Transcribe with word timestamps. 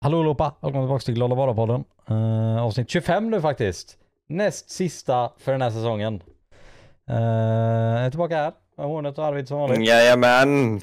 Hallå 0.00 0.18
allihopa, 0.18 0.54
välkomna 0.60 0.86
tillbaka 0.86 1.04
till 1.04 1.14
Glada 1.14 1.34
Vara-podden. 1.34 1.84
Uh, 2.10 2.62
avsnitt 2.62 2.90
25 2.90 3.30
nu 3.30 3.40
faktiskt. 3.40 3.98
Näst 4.28 4.70
sista 4.70 5.32
för 5.38 5.52
den 5.52 5.62
här 5.62 5.70
säsongen. 5.70 6.22
Uh, 7.10 7.16
jag 7.16 8.04
är 8.04 8.10
tillbaka 8.10 8.36
här 8.36 8.52
med 8.76 8.86
Hornet 8.86 9.18
och 9.18 9.24
Arvid 9.24 9.48
som 9.48 9.58
vanligt. 9.58 9.88
Jajamän. 9.88 10.80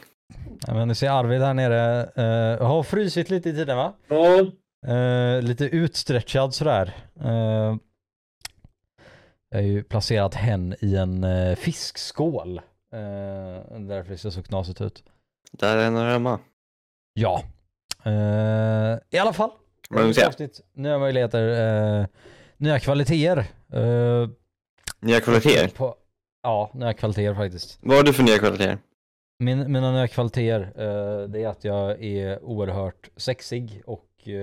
Ja, 0.67 0.73
men 0.73 0.87
ni 0.87 0.95
ser 0.95 1.09
Arvid 1.09 1.41
här 1.41 1.53
nere. 1.53 2.03
Uh, 2.57 2.67
har 2.67 2.83
frysit 2.83 3.29
lite 3.29 3.49
i 3.49 3.53
tiden 3.53 3.77
va? 3.77 3.93
Ja. 4.07 4.45
Uh, 4.93 5.41
lite 5.41 5.65
utstretchad 5.65 6.53
sådär. 6.53 6.95
Uh, 7.25 7.77
jag 9.49 9.57
har 9.57 9.61
ju 9.61 9.83
placerat 9.83 10.35
hen 10.35 10.75
i 10.79 10.95
en 10.95 11.23
uh, 11.23 11.55
fiskskål. 11.55 12.57
Uh, 12.93 13.79
därför 13.79 14.11
det 14.11 14.17
ser 14.17 14.29
så 14.29 14.43
knasigt 14.43 14.81
ut. 14.81 15.03
Där 15.51 15.77
är 15.77 15.83
den 15.83 15.97
hemma. 15.97 16.39
Ja. 17.13 17.43
Uh, 18.07 18.97
I 19.11 19.17
alla 19.17 19.33
fall. 19.33 19.49
Avsnitt, 19.89 20.61
nya 20.73 20.99
möjligheter, 20.99 21.43
uh, 21.99 22.05
nya 22.57 22.79
kvaliteter. 22.79 23.37
Uh, 23.73 24.29
Nya 24.99 25.19
kvaliteter. 25.21 25.67
på, 25.67 25.95
ja, 26.43 26.71
nya 26.73 26.93
kvaliteter 26.93 27.33
faktiskt. 27.35 27.77
Vad 27.81 27.97
har 27.97 28.03
du 28.03 28.13
för 28.13 28.23
nya 28.23 28.37
kvaliteter? 28.37 28.77
Min, 29.39 29.71
mina 29.71 29.91
nya 29.91 30.07
kvaliteter, 30.07 30.59
uh, 30.61 31.29
det 31.29 31.43
är 31.43 31.47
att 31.47 31.63
jag 31.63 32.03
är 32.03 32.43
oerhört 32.43 33.09
sexig 33.17 33.81
och 33.85 34.05
uh, 34.27 34.33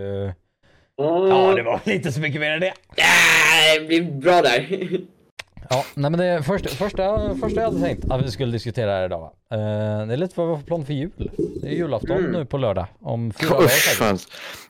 ja, 0.96 1.54
det 1.56 1.62
var 1.62 1.80
inte 1.84 2.12
så 2.12 2.20
mycket 2.20 2.40
mer 2.40 2.50
än 2.50 2.60
det. 2.60 2.72
Ja, 2.96 3.80
det 3.80 3.86
blir 3.86 4.02
bra 4.12 4.42
där. 4.42 4.66
Ja, 5.70 5.84
nej 5.94 6.10
men 6.10 6.20
det 6.20 6.42
första, 6.42 6.68
första, 6.68 7.34
första 7.34 7.60
jag 7.60 7.68
hade 7.70 7.80
tänkt 7.80 8.10
att 8.10 8.24
vi 8.24 8.30
skulle 8.30 8.52
diskutera 8.52 8.90
här 8.90 9.04
idag 9.04 9.20
va? 9.20 9.32
Uh, 9.56 10.06
det 10.06 10.12
är 10.12 10.16
lite 10.16 10.34
vad 10.36 10.46
vi 10.46 10.52
har 10.52 10.58
för 10.60 10.66
plan 10.66 10.86
för 10.86 10.92
jul. 10.92 11.30
Det 11.62 11.68
är 11.68 11.72
julafton 11.72 12.16
Mm. 12.16 12.32
nu 12.32 12.44
på 12.46 12.58
lördag 12.58 12.86
om 13.00 13.32
fyra 13.32 13.50
dagar 13.50 13.64
Usch, 13.64 13.96
fan. 13.98 14.18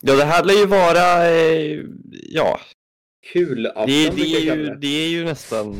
Ja, 0.00 0.14
det 0.16 0.24
här 0.24 0.44
lär 0.44 0.54
ju 0.54 0.66
vara, 0.66 1.28
eh, 1.30 1.80
ja, 2.28 2.60
Kul 3.32 3.66
afton 3.66 3.86
det, 3.86 4.10
det, 4.10 4.22
är 4.22 4.54
ju, 4.56 4.74
det. 4.74 4.86
är 5.04 5.08
ju 5.08 5.24
nästan 5.24 5.74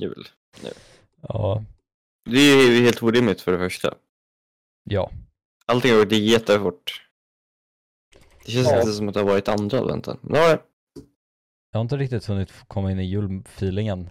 jul. 0.00 0.28
Ja, 1.28 1.64
Det 2.30 2.38
är 2.38 2.70
ju 2.70 2.84
helt 2.84 3.02
orimligt 3.02 3.40
för 3.40 3.52
det 3.52 3.58
första. 3.58 3.94
ja. 4.84 5.10
Allting 5.66 5.92
har 5.92 5.98
gått 6.04 6.12
jättefort. 6.12 7.02
Det 8.44 8.50
känns 8.52 8.68
Ja. 8.70 8.80
inte 8.80 8.92
som 8.92 9.08
att 9.08 9.14
det 9.14 9.20
har 9.20 9.26
varit 9.26 9.48
andra 9.48 9.78
adventen. 9.78 10.18
Men 10.22 10.40
ja, 10.40 10.58
Jag 11.72 11.78
har 11.78 11.82
inte 11.82 11.96
riktigt 11.96 12.26
hunnit 12.26 12.52
komma 12.68 12.90
in 12.92 12.98
i 13.00 13.04
julfeelingen. 13.04 14.10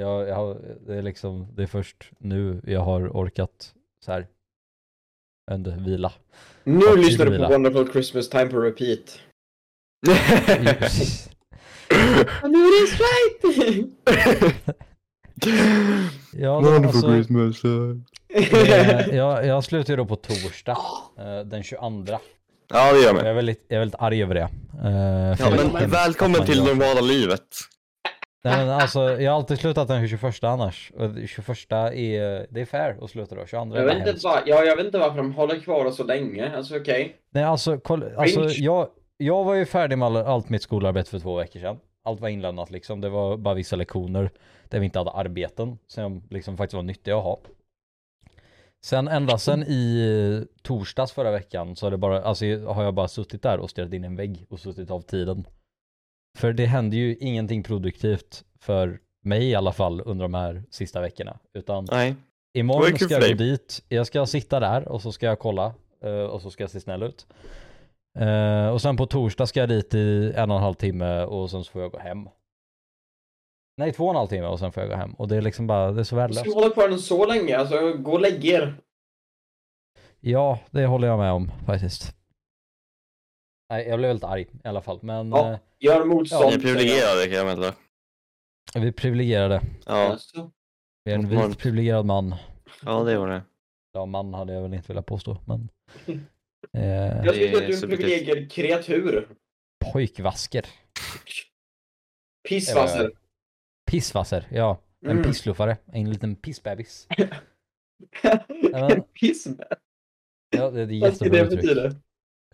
Jag, 0.00 0.28
jag, 0.28 0.56
det 0.86 0.94
är 0.94 1.02
liksom, 1.02 1.48
det 1.56 1.62
är 1.62 1.66
först 1.66 2.10
nu 2.18 2.60
jag 2.66 2.80
har 2.80 3.08
orkat 3.08 3.74
så 4.04 4.12
här. 4.12 4.26
jag 5.46 5.54
inte, 5.54 5.70
vila. 5.70 6.12
Nu 6.64 6.86
Och 6.86 6.98
lyssnar 6.98 7.26
du 7.26 7.38
på. 7.38 7.48
Wonderful 7.48 7.92
Christmas 7.92 8.28
Time 8.28 8.46
på 8.46 8.60
repeat. 8.60 9.18
Nu 12.42 12.58
är 12.58 12.80
det 12.82 12.86
straight! 12.92 13.86
ja, 16.32 16.60
det, 16.60 16.76
alltså, 16.86 17.12
Christmas. 17.12 17.64
eh, 17.64 19.16
jag, 19.16 19.46
jag 19.46 19.64
slutar 19.64 19.92
ju 19.92 19.96
då 19.96 20.04
på 20.06 20.16
torsdag, 20.16 20.78
eh, 21.18 21.40
den 21.40 21.62
22. 21.62 22.18
Ja, 22.68 22.92
det 22.92 22.98
gör 22.98 23.06
Jag 23.06 23.14
mig. 23.14 23.26
är 23.28 23.34
väldigt, 23.34 23.64
jag 23.68 23.76
är 23.76 23.80
väldigt 23.80 24.00
arg 24.00 24.22
över 24.22 24.34
det. 24.34 24.48
Eh, 24.84 24.90
Ja, 25.40 25.56
jag 25.56 25.72
men 25.72 25.90
välkommen 25.90 26.46
till 26.46 26.64
normala 26.64 27.00
livet. 27.00 27.46
Nej 28.46 28.66
men 28.66 28.70
alltså, 28.74 29.20
jag 29.20 29.30
har 29.30 29.36
alltid 29.36 29.58
slutat 29.58 29.88
den 29.88 30.08
21 30.08 30.44
annars. 30.44 30.92
Och 30.96 31.28
21 31.28 31.48
är, 31.72 32.46
det 32.50 32.60
är 32.60 32.64
fair 32.64 33.04
att 33.04 33.10
sluta 33.10 33.34
då. 33.34 33.46
22 33.46 33.74
är 33.74 33.78
Jag 33.78 33.86
vet, 33.86 34.08
inte 34.08 34.26
var, 34.26 34.42
ja, 34.46 34.64
jag 34.64 34.76
vet 34.76 34.86
inte 34.86 34.98
varför 34.98 35.16
de 35.16 35.34
håller 35.34 35.60
kvar 35.60 35.84
oss 35.84 35.96
så 35.96 36.04
länge. 36.04 36.56
Alltså 36.56 36.76
okej. 36.76 37.16
Nej 37.30 37.44
alltså, 37.44 37.78
koll, 37.78 38.04
alltså 38.16 38.48
jag, 38.48 38.88
jag 39.16 39.44
var 39.44 39.54
ju 39.54 39.66
färdig 39.66 39.98
med 39.98 40.06
all, 40.06 40.16
allt 40.16 40.48
mitt 40.48 40.62
skolarbete 40.62 41.10
för 41.10 41.18
två 41.18 41.36
veckor 41.36 41.60
sedan. 41.60 41.78
Allt 42.04 42.20
var 42.20 42.28
inlämnat 42.28 42.70
liksom. 42.70 43.00
Det 43.00 43.08
var 43.08 43.36
bara 43.36 43.54
vissa 43.54 43.76
lektioner 43.76 44.30
där 44.68 44.78
vi 44.78 44.84
inte 44.84 44.98
hade 44.98 45.10
arbeten 45.10 45.78
som 45.86 46.22
liksom 46.30 46.56
faktiskt 46.56 46.74
var 46.74 46.82
nyttiga 46.82 47.16
att 47.16 47.24
ha. 47.24 47.40
Sen 48.84 49.08
ända 49.08 49.38
sen 49.38 49.62
i 49.62 50.46
torsdags 50.62 51.12
förra 51.12 51.30
veckan 51.30 51.76
så 51.76 51.86
har, 51.86 51.90
det 51.90 51.96
bara, 51.96 52.22
alltså, 52.22 52.44
har 52.66 52.84
jag 52.84 52.94
bara 52.94 53.08
suttit 53.08 53.42
där 53.42 53.58
och 53.58 53.70
stirrat 53.70 53.92
in 53.92 54.04
i 54.04 54.06
en 54.06 54.16
vägg 54.16 54.46
och 54.48 54.60
suttit 54.60 54.90
av 54.90 55.00
tiden. 55.00 55.46
För 56.36 56.52
det 56.52 56.66
händer 56.66 56.96
ju 56.96 57.16
ingenting 57.16 57.62
produktivt 57.62 58.44
för 58.60 58.98
mig 59.24 59.50
i 59.50 59.54
alla 59.54 59.72
fall 59.72 60.02
under 60.04 60.24
de 60.24 60.34
här 60.34 60.62
sista 60.70 61.00
veckorna. 61.00 61.38
Utan 61.54 61.86
Nej. 61.90 62.14
Imorgon 62.58 62.98
ska 62.98 63.14
jag 63.14 63.28
gå 63.30 63.34
dit, 63.34 63.82
jag 63.88 64.06
ska 64.06 64.26
sitta 64.26 64.60
där 64.60 64.88
och 64.88 65.02
så 65.02 65.12
ska 65.12 65.26
jag 65.26 65.38
kolla 65.38 65.74
eh, 66.04 66.10
och 66.12 66.42
så 66.42 66.50
ska 66.50 66.62
jag 66.62 66.70
se 66.70 66.80
snäll 66.80 67.02
ut. 67.02 67.26
Eh, 68.18 68.68
och 68.68 68.82
sen 68.82 68.96
på 68.96 69.06
torsdag 69.06 69.46
ska 69.46 69.60
jag 69.60 69.68
dit 69.68 69.94
i 69.94 70.32
en 70.36 70.50
och 70.50 70.56
en 70.56 70.62
halv 70.62 70.74
timme 70.74 71.22
och 71.22 71.50
sen 71.50 71.64
så 71.64 71.72
får 71.72 71.82
jag 71.82 71.90
gå 71.90 71.98
hem. 71.98 72.28
Nej, 73.76 73.92
två 73.92 74.04
och 74.04 74.10
en 74.10 74.16
halv 74.16 74.28
timme 74.28 74.46
och 74.46 74.58
sen 74.58 74.72
får 74.72 74.82
jag 74.82 74.90
gå 74.90 74.96
hem. 74.96 75.12
Och 75.14 75.28
det 75.28 75.36
är 75.36 75.42
liksom 75.42 75.66
bara, 75.66 75.92
det 75.92 76.00
är 76.00 76.04
så 76.04 76.06
Ska 76.06 76.16
värdelöst. 76.16 76.46
vi 76.46 76.52
hålla 76.52 76.70
kvar 76.70 76.88
den 76.88 76.98
så 76.98 77.26
länge? 77.26 77.56
Alltså, 77.56 77.92
gå 77.92 78.12
och 78.12 78.20
lägg 78.20 78.44
er. 78.44 78.74
Ja, 80.20 80.58
det 80.70 80.86
håller 80.86 81.08
jag 81.08 81.18
med 81.18 81.32
om 81.32 81.50
faktiskt. 81.66 82.16
Nej, 83.70 83.88
jag 83.88 83.98
blev 83.98 84.08
väldigt 84.08 84.24
arg 84.24 84.46
i 84.64 84.68
alla 84.68 84.82
fall. 84.82 84.98
Men 85.02 85.28
Ja. 85.30 85.52
eh, 85.52 85.58
Gör 85.78 86.04
motstånd. 86.04 86.46
Ni 86.48 86.54
är 86.54 86.58
privilegierade 86.60 87.24
kan 87.26 87.32
jag 87.34 87.46
meddela. 87.46 87.74
vi 88.74 88.88
är 88.88 88.92
privilegierade. 88.92 89.60
Ja. 89.86 90.18
Vi 91.04 91.12
är 91.12 91.14
en 91.18 91.28
vit 91.48 91.58
privilegierad 91.58 92.06
man. 92.06 92.34
ja 92.82 93.02
det 93.04 93.18
var 93.18 93.28
det. 93.28 93.42
Ja, 93.92 94.06
man 94.06 94.34
hade 94.34 94.52
jag 94.52 94.62
väl 94.62 94.74
inte 94.74 94.88
velat 94.92 95.06
påstå, 95.06 95.38
men... 95.46 95.68
Eh, 96.72 96.82
Jag 96.86 97.24
Det 97.24 97.32
tycker 97.32 97.56
att 97.56 97.62
är 97.62 97.66
du 97.66 97.72
är 97.72 97.82
en 97.84 97.90
privilegierad 97.90 98.50
kreatur. 98.52 99.28
pojkvasker. 99.92 100.66
Pissvasser. 102.48 103.12
Pissvasser, 103.90 104.46
ja. 104.50 104.80
En 105.04 105.10
Mm. 105.10 105.22
pissluffare, 105.24 105.76
en 105.92 106.10
liten 106.10 106.36
pissbebis. 106.36 107.08
men- 108.72 109.02
Pissvasser. 109.02 109.66
Ja, 110.56 110.70
det 110.70 110.80
är 110.80 110.84
ett 110.84 111.00
Vad 111.02 111.16
ska 111.16 111.24
jättebra 111.24 111.44
det 111.44 111.54
uttryck. 111.70 111.96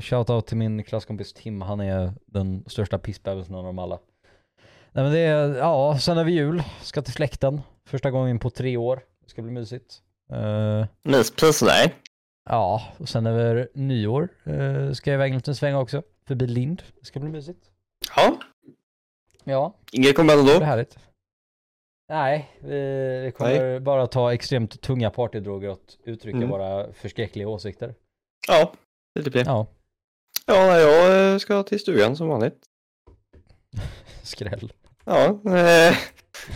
Shoutout 0.03 0.47
till 0.47 0.57
min 0.57 0.85
klasskompis 0.85 1.33
Tim, 1.33 1.61
han 1.63 1.81
är 1.81 2.13
den 2.27 2.65
största 2.67 2.99
pissbebisen 2.99 3.55
av 3.55 3.65
dem 3.65 3.79
alla. 3.79 3.99
Nej 4.93 5.05
men 5.05 5.13
det 5.13 5.19
är, 5.19 5.55
ja, 5.57 5.99
sen 5.99 6.19
är 6.19 6.25
vi 6.25 6.33
jul, 6.33 6.63
ska 6.83 7.03
till 7.03 7.13
släkten. 7.13 7.61
Första 7.85 8.11
gången 8.11 8.39
på 8.39 8.51
tre 8.51 8.77
år. 8.77 9.01
Det 9.25 9.31
ska 9.31 9.43
bli 9.43 9.51
mysigt. 9.53 10.03
Eh, 10.33 10.87
Myspris 11.03 11.61
där. 11.61 11.95
ja, 12.51 12.83
och 12.99 13.09
sen 13.09 13.27
över 13.27 13.69
nyår 13.75 14.29
uh, 14.47 14.93
ska 14.93 15.11
jag 15.11 15.17
iväg 15.17 15.31
en 15.31 15.37
liten 15.37 15.55
sväng 15.55 15.75
också. 15.75 16.03
Förbi 16.27 16.47
Lind. 16.47 16.83
Det 17.01 17.07
ska 17.07 17.21
bli 17.21 17.29
mysigt. 17.31 17.71
Ja, 18.17 18.37
Ja, 19.45 19.75
inget 19.93 20.17
kommer 20.17 20.33
det 20.33 20.37
hända 20.39 20.53
blir 20.53 20.61
då. 20.61 20.67
härligt. 20.67 20.99
Nej, 22.09 22.51
vi, 22.61 22.79
vi 23.25 23.33
kommer 23.33 23.81
bara 23.81 24.07
ta 24.07 24.33
extremt 24.35 24.81
tunga 24.81 25.11
partydroger 25.11 25.69
och 25.71 25.79
uttrycka 26.05 26.37
Mm. 26.37 26.51
våra 26.51 26.93
förskräckliga 26.93 27.49
åsikter. 27.49 27.95
Ja, 28.49 28.73
det 29.15 29.21
är 29.21 29.25
typ 29.25 29.33
det. 29.33 29.43
Ja, 29.47 29.67
Ja, 30.47 30.79
jag 30.81 31.33
eh, 31.33 31.39
ska 31.39 31.63
till 31.63 31.81
stugan 31.81 32.17
som 32.17 32.29
vanligt. 32.29 32.59
skräll. 34.23 34.73
Ja, 35.05 35.25
eh, 35.57 35.97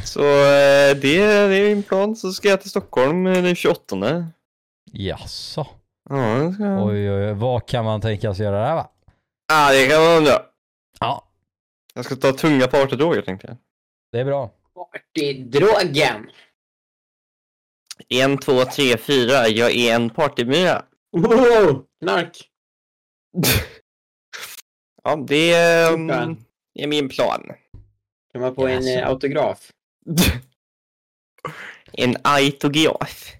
så 0.04 0.20
eh, 0.20 0.96
det, 0.96 1.18
det 1.48 1.56
är 1.56 1.74
min 1.74 1.82
plan. 1.82 2.16
Så 2.16 2.32
ska 2.32 2.48
jag 2.48 2.60
till 2.60 2.70
Stockholm 2.70 3.26
eh, 3.26 3.42
den 3.42 3.54
28. 3.54 4.26
Jaså? 4.92 5.66
Ja, 6.08 6.16
det 6.16 6.52
ska 6.52 6.64
jag. 6.64 6.86
Oj, 6.86 7.10
oj, 7.10 7.26
oj, 7.26 7.32
vad 7.32 7.68
kan 7.68 7.84
man 7.84 8.00
tänkas 8.00 8.38
göra 8.38 8.66
där 8.68 8.74
va? 8.74 8.90
Ah, 9.52 9.72
det 9.72 9.86
kan 9.88 10.00
man 10.02 10.16
undra. 10.16 10.42
Ja, 11.00 11.28
Jag 11.94 12.04
ska 12.04 12.16
ta 12.16 12.32
tunga 12.32 12.66
partydroger 12.66 13.22
tänkte 13.22 13.46
jag. 13.46 13.56
det 14.12 14.20
är 14.20 14.24
bra. 14.24 14.50
Partydrogen. 14.74 16.30
En, 18.08 18.38
två, 18.38 18.64
tre, 18.64 18.96
fyra. 18.96 19.48
Jag 19.48 19.76
är 19.76 19.94
en 19.94 20.10
partymyra. 20.10 20.84
Wow! 21.12 21.84
Knark. 22.02 22.50
Ja, 25.04 25.16
det 25.16 25.54
um, 25.92 26.10
är 26.74 26.86
min 26.86 27.08
plan. 27.08 27.42
Kan 28.32 28.40
man 28.40 28.54
få 28.54 28.66
en 28.66 28.98
eh, 28.98 29.08
autograf? 29.08 29.70
en 31.92 32.16
autograf. 32.22 33.32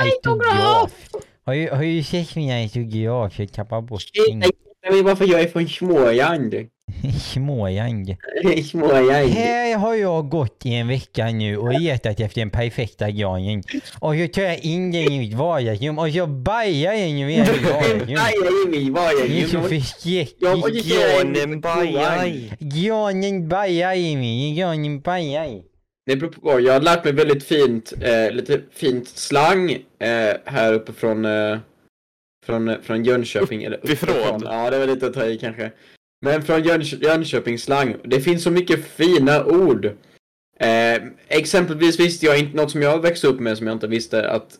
Autograf! 0.00 1.10
Har 1.44 1.54
ju, 1.54 1.70
har 1.70 1.82
ju 1.82 2.02
sett 2.02 2.36
min 2.36 2.50
autograf, 2.50 3.38
jag 3.38 3.52
tappar 3.52 3.80
bort 3.80 4.02
min 4.28 4.42
Jag 4.80 4.92
vet 4.92 5.04
varför 5.04 5.24
jag 5.24 5.40
är 5.40 5.48
från 5.48 5.68
Småland. 5.68 6.54
småjang. 7.20 8.16
Småland. 8.70 9.10
Här 9.30 9.76
har 9.76 9.94
jag 9.94 10.28
gått 10.28 10.66
i 10.66 10.74
en 10.74 10.88
vecka 10.88 11.26
nu 11.26 11.56
och 11.56 11.80
letat 11.80 12.20
efter 12.20 12.40
den 12.40 12.50
perfekta 12.50 13.10
granen. 13.10 13.62
Och 14.00 14.14
så 14.14 14.28
tar 14.32 14.42
jag 14.42 14.58
in 14.58 14.92
den 14.92 15.12
i 15.12 15.18
mitt 15.18 15.34
vardagsrum 15.34 15.98
och 15.98 16.10
så 16.10 16.26
bajar 16.26 16.92
den 16.92 17.08
i 17.18 17.24
mitt 17.24 17.38
vardagsrum. 17.70 18.74
I 18.74 18.90
Det 19.28 19.42
är 19.42 19.46
så 19.46 19.60
förskräckligt. 19.62 20.88
Granen 20.88 21.60
bajar. 21.60 22.32
Granen 22.58 23.48
bajar 23.48 23.94
i 23.94 24.16
mig, 24.16 24.54
granen 24.54 25.00
bajar. 25.00 25.62
Det 26.06 26.16
beror 26.16 26.30
på. 26.30 26.60
Jag 26.60 26.72
har 26.72 26.80
lärt 26.80 27.04
mig 27.04 27.12
väldigt 27.12 27.44
fint, 27.44 27.92
eh, 28.00 28.30
lite 28.30 28.60
fint 28.72 29.08
slang 29.08 29.70
eh, 29.70 30.36
här 30.44 30.72
uppe 30.74 30.92
från, 30.92 31.24
eh, 31.24 31.58
Från, 32.46 32.76
från 32.82 33.04
Jönköping. 33.04 33.64
Eller 33.64 33.76
Uppifrån. 33.76 34.16
uppifrån. 34.16 34.42
Ja, 34.44 34.70
det 34.70 34.78
var 34.78 34.86
lite 34.86 35.06
att 35.06 35.14
ta 35.14 35.26
i 35.26 35.38
kanske. 35.38 35.70
Men 36.20 36.42
från 36.42 36.62
Jönköping 36.62 37.08
Jönköpingsslang. 37.08 37.96
Det 38.04 38.20
finns 38.20 38.42
så 38.42 38.50
mycket 38.50 38.84
fina 38.84 39.44
ord. 39.44 39.84
Eh, 40.60 41.02
exempelvis 41.28 42.00
visste 42.00 42.26
jag 42.26 42.38
inte 42.38 42.56
något 42.56 42.70
som 42.70 42.82
jag 42.82 43.02
växte 43.02 43.26
upp 43.26 43.40
med 43.40 43.58
som 43.58 43.66
jag 43.66 43.76
inte 43.76 43.86
visste 43.86 44.30
att 44.30 44.58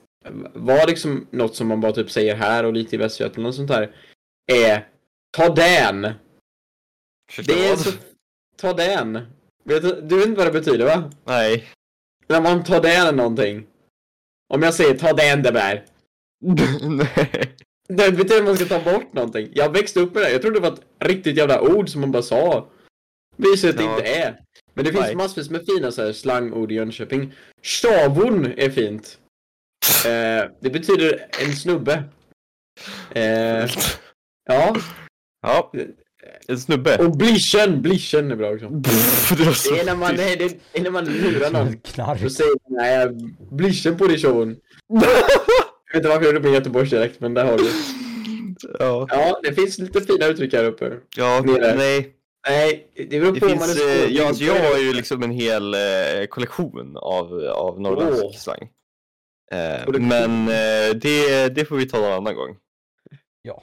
var 0.55 0.87
liksom 0.87 1.27
något 1.31 1.57
som 1.57 1.69
man 1.69 1.81
bara 1.81 1.93
typ 1.93 2.11
säger 2.11 2.35
här 2.35 2.65
och 2.65 2.73
lite 2.73 2.95
i 2.95 2.99
Västergötland 2.99 3.47
och 3.47 3.55
sånt 3.55 3.69
där. 3.69 3.97
Är 4.53 4.89
ta 5.31 5.49
den. 5.55 6.03
Det 7.47 7.69
är 7.69 7.77
så... 7.77 7.91
Ta 8.57 8.73
den. 8.73 9.13
Vet 9.65 9.83
du, 9.83 10.01
du 10.01 10.17
vet 10.17 10.27
inte 10.27 10.39
vad 10.39 10.47
det 10.47 10.61
betyder 10.61 10.85
va? 10.85 11.11
Nej. 11.25 11.65
När 12.27 12.41
man 12.41 12.65
tar 12.65 12.83
den 12.83 13.17
någonting. 13.17 13.67
Om 14.49 14.63
jag 14.63 14.75
säger 14.75 14.99
ta 14.99 15.13
den 15.13 15.43
det 15.43 15.51
där. 15.51 15.85
Nej. 16.89 17.57
Det 17.89 18.11
betyder 18.13 18.39
att 18.39 18.45
man 18.45 18.57
ska 18.57 18.65
ta 18.65 18.93
bort 18.93 19.13
någonting. 19.13 19.49
Jag 19.55 19.73
växte 19.73 20.01
upp 20.01 20.15
med 20.15 20.23
det. 20.23 20.31
Jag 20.33 20.43
trodde 20.43 20.57
det 20.61 20.69
var 20.69 20.73
ett 20.73 20.81
riktigt 21.05 21.37
jävla 21.37 21.61
ord 21.61 21.89
som 21.89 22.01
man 22.01 22.13
bara 22.13 22.23
sa. 22.23 22.69
Visar 23.37 23.69
att 23.69 23.77
det 23.77 23.83
Ja. 23.85 23.97
inte 23.99 24.09
är. 24.09 24.41
Men 24.75 24.85
det 24.85 24.93
finns 24.93 25.05
Nej. 25.07 25.17
massvis 25.17 25.51
med 25.51 25.65
fina 25.67 25.93
så 25.93 26.05
här 26.05 26.13
slangord 26.13 26.73
i 26.73 26.75
Jönköping. 26.75 27.33
Tjavon 27.63 28.47
är 28.57 28.71
fint. 28.71 29.19
Eh, 30.07 30.51
det 30.61 30.71
betyder 30.71 31.27
en 31.45 31.57
snubbe. 31.57 32.03
Eh, 33.11 33.23
ja, 34.49 34.77
Ja. 35.43 35.73
En 36.49 36.59
snubbe. 36.59 36.97
och 36.99 37.17
blischen, 37.17 37.83
blischen 37.83 38.31
är 38.33 38.37
bra 38.37 38.51
också. 38.51 38.69
Pff, 38.83 39.39
det 39.39 39.55
så 39.55 39.75
Det 39.75 39.81
är 39.81 39.85
när 39.85 39.97
man, 39.97 40.17
det 40.17 40.33
är, 40.33 40.37
det 40.37 40.57
är 40.73 40.83
när 40.83 40.91
man 40.91 41.05
lurar 41.05 41.51
någon. 41.51 41.67
Då 41.73 41.79
Knark. 41.93 42.33
säger 42.33 42.71
man 42.71 42.79
nej, 42.79 43.31
blischen 43.51 43.97
på 43.99 44.07
dig 44.07 44.19
tjavon. 44.19 44.57
Jag 45.89 45.95
vet 45.95 45.97
inte 45.97 46.09
varför 46.09 46.25
jag 46.25 46.35
gjorde 46.35 46.45
med 46.49 46.55
Göteborgsdialekt, 46.55 47.21
men 47.21 47.35
där 47.35 47.45
har 47.45 47.59
du. 47.59 47.65
Ja. 48.79 49.07
Ja, 49.11 49.41
det 49.43 49.53
finns 49.55 49.79
lite 49.79 50.01
fina 50.01 50.27
uttryck 50.27 50.53
här 50.53 50.65
uppe. 50.65 50.93
Ja, 51.17 51.43
Nere. 51.47 51.75
nej. 51.77 52.15
Nej, 52.49 52.91
det 52.95 53.21
beror 53.21 53.41
på 53.41 53.47
om 53.47 53.59
man 53.59 53.69
finns, 53.69 53.81
är 53.81 54.05
eh, 54.07 54.11
ja, 54.13 54.29
alltså 54.29 54.45
jag 54.45 54.55
har 54.73 54.79
ju 54.79 54.93
liksom 54.93 55.23
en 55.23 55.31
hel 55.31 55.75
eh, 55.75 55.81
kollektion 56.29 56.97
av, 56.97 57.45
av 57.45 57.81
norrländsk 57.81 58.25
Åh. 58.25 58.33
slang. 58.33 58.69
Eh, 59.53 60.01
men 60.01 60.49
eh, 60.49 60.95
det, 60.97 61.49
det 61.55 61.65
får 61.65 61.77
vi 61.77 61.89
ta 61.89 62.01
någon 62.01 62.13
annan 62.13 62.35
gång. 62.35 62.57
Ja. 63.43 63.63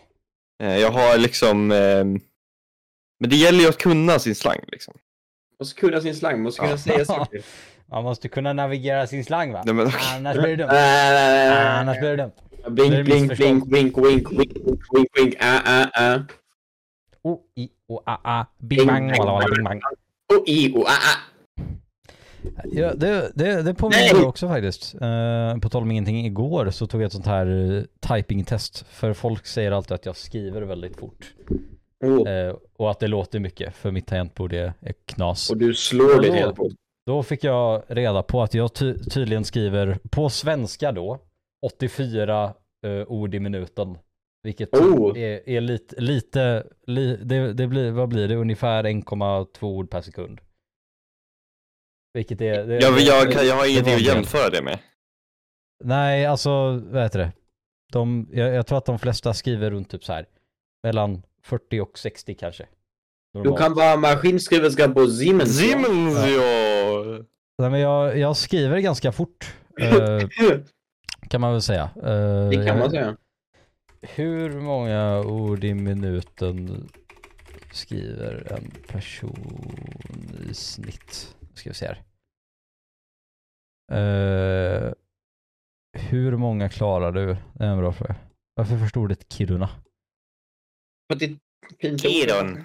Eh, 0.64 0.78
jag 0.78 0.92
har 0.92 1.18
liksom, 1.18 1.72
eh, 1.72 2.04
men 3.20 3.30
det 3.30 3.36
gäller 3.36 3.60
ju 3.60 3.68
att 3.70 3.78
kunna 3.78 4.20
sin 4.20 4.36
slang 4.36 4.60
liksom. 4.68 4.94
måste 5.60 5.80
kunna 5.80 6.02
sin 6.02 6.16
slang, 6.16 6.42
måste 6.42 6.60
kunna 6.60 6.72
Ja. 6.72 6.78
säga 6.78 7.06
saker. 7.06 7.42
Man 7.96 8.04
måste 8.04 8.28
kunna 8.28 8.54
navigera 8.54 9.08
sin 9.08 9.26
slang 9.26 9.54
va? 9.54 9.64
Nej, 9.66 9.74
men, 9.74 9.88
Annars 10.16 10.38
blir 10.38 10.58
det 10.58 10.64
dumt. 10.64 10.70
Äh, 10.70 11.80
Annars 11.80 12.00
blir 12.00 12.10
det 12.10 12.24
dumt. 12.24 12.32
Det 12.66 12.72
Blink, 12.72 13.06
blink, 13.06 13.22
missförstånd. 13.22 13.70
blink, 13.70 13.98
wink, 13.98 14.32
wink, 14.32 14.54
wink, 14.94 15.10
wink, 15.18 15.36
ah, 15.40 15.62
ah, 15.66 15.88
ah. 15.94 16.20
O, 17.24 17.40
i, 17.56 17.70
o, 17.88 18.02
a, 18.06 18.18
a, 18.24 18.46
bing 18.58 18.88
bang, 18.88 19.18
walla 19.18 19.32
walla 19.32 19.48
bing 19.56 19.64
bang. 19.64 19.82
Och 20.34 20.44
i, 20.48 20.74
och 20.76 20.86
ah, 20.88 20.92
ah. 20.92 21.20
Ja, 22.64 22.94
det, 22.94 23.32
det, 23.36 23.62
det 23.62 23.74
påminner 23.74 24.14
mig 24.16 24.26
också 24.26 24.48
faktiskt. 24.48 24.96
Uh, 24.96 25.60
på 25.60 25.70
tal 25.70 25.82
om 25.82 25.92
ingenting, 25.92 26.26
igår 26.26 26.70
så 26.70 26.88
tog 26.88 27.02
jag 27.02 27.06
ett 27.06 27.14
sånt 27.14 27.26
här 27.26 27.48
uh, 27.48 27.84
typing-test. 28.08 28.86
För 28.90 29.14
folk 29.14 29.46
säger 29.46 29.72
alltid 29.72 29.92
att 29.92 30.06
jag 30.06 30.16
skriver 30.16 30.62
väldigt 30.62 31.00
fort. 31.00 31.34
Oh. 32.04 32.30
Eh, 32.30 32.56
och 32.78 32.92
att 32.92 33.00
det 33.00 33.08
låter 33.08 33.40
mycket, 33.40 33.76
för 33.76 33.92
mitt 33.92 34.08
tangentbord 34.08 34.54
är, 34.54 34.74
är 34.82 34.94
knas. 35.06 35.50
Och 35.50 35.58
du 35.58 35.74
slår 35.74 36.16
Vadå? 36.16 36.34
helt 36.34 36.56
på. 36.56 36.72
Då 37.06 37.24
fick 37.24 37.44
jag 37.44 37.84
reda 37.88 38.24
på 38.24 38.42
att 38.42 38.54
jag 38.54 38.74
ty 38.74 38.98
tydligen 39.00 39.46
skriver, 39.46 39.98
på 40.12 40.30
svenska 40.30 40.92
då, 40.92 41.20
84 41.66 42.54
eh, 42.86 42.92
ord 43.08 43.36
i 43.36 43.40
minuten. 43.40 43.98
Vilket 44.44 44.74
Oh. 44.74 45.20
är, 45.20 45.50
är 45.50 45.62
lite, 45.62 46.02
lite 46.02 46.68
li, 46.88 47.18
det, 47.18 47.54
det 47.54 47.68
blir, 47.68 47.92
vad 47.92 48.10
blir 48.10 48.28
det, 48.28 48.36
ungefär 48.36 48.84
1,2 48.84 49.64
ord 49.64 49.90
per 49.90 50.02
sekund. 50.02 50.42
Vilket 52.14 52.42
är... 52.42 52.66
Det, 52.66 52.74
jag, 52.80 53.00
jag, 53.00 53.32
kan, 53.32 53.48
jag 53.48 53.56
har 53.56 53.70
ingenting 53.72 53.94
att 53.94 54.02
jämföra 54.02 54.50
det 54.50 54.62
med. 54.62 54.80
Nej, 55.84 56.26
alltså, 56.26 56.82
vad 56.86 57.04
heter 57.04 57.20
det? 57.20 57.32
De, 57.92 58.30
jag, 58.32 58.54
jag 58.54 58.68
tror 58.68 58.78
att 58.78 58.86
de 58.86 59.00
flesta 59.00 59.34
skriver 59.34 59.72
runt 59.72 59.90
typ 59.90 60.04
så 60.04 60.14
här 60.14 60.26
mellan 60.84 61.24
40 61.44 61.80
och 61.80 61.98
60 62.00 62.36
kanske. 62.36 62.68
Du 63.34 63.40
Normalt. 63.40 63.62
kan 63.62 63.74
vara 63.74 63.98
maskinskriverska 63.98 64.90
på 64.90 65.08
Siemens. 65.08 65.58
Siemens 65.58 66.16
Ja. 66.16 66.65
Nej, 67.58 67.70
men 67.70 67.80
jag, 67.80 68.18
jag 68.18 68.38
skriver 68.38 68.80
ganska 68.80 69.12
fort, 69.12 69.54
eh, 69.82 70.20
kan 71.30 71.42
man 71.42 71.52
väl 71.52 71.62
säga. 71.62 71.90
Eh, 71.96 72.50
Det 72.50 72.66
kan 72.68 72.80
man 72.80 72.90
säga. 72.92 73.18
Hur 74.02 74.62
många 74.62 75.20
ord 75.20 75.64
i 75.64 75.74
minuten 75.74 76.90
skriver 77.72 78.52
en 78.54 78.72
person 78.88 79.76
i 80.50 80.54
snitt? 80.54 81.36
Ska 81.54 81.70
vi 81.70 81.74
se 81.74 81.86
här. 81.88 82.02
Eh, 83.92 84.94
hur 85.98 86.38
många 86.38 86.70
klarar 86.70 87.12
du? 87.12 87.26
Det 87.54 87.64
är 87.64 87.68
en 87.68 87.78
bra 87.78 87.94
fråga. 87.94 88.16
Varför 88.56 88.78
förstod 88.78 89.10
det 89.10 89.34
Kiruna? 89.34 89.70
För 91.12 91.20
det 91.20 91.26
är 91.26 91.38
fint 91.82 92.02
Kiron. 92.02 92.52
ord. 92.52 92.64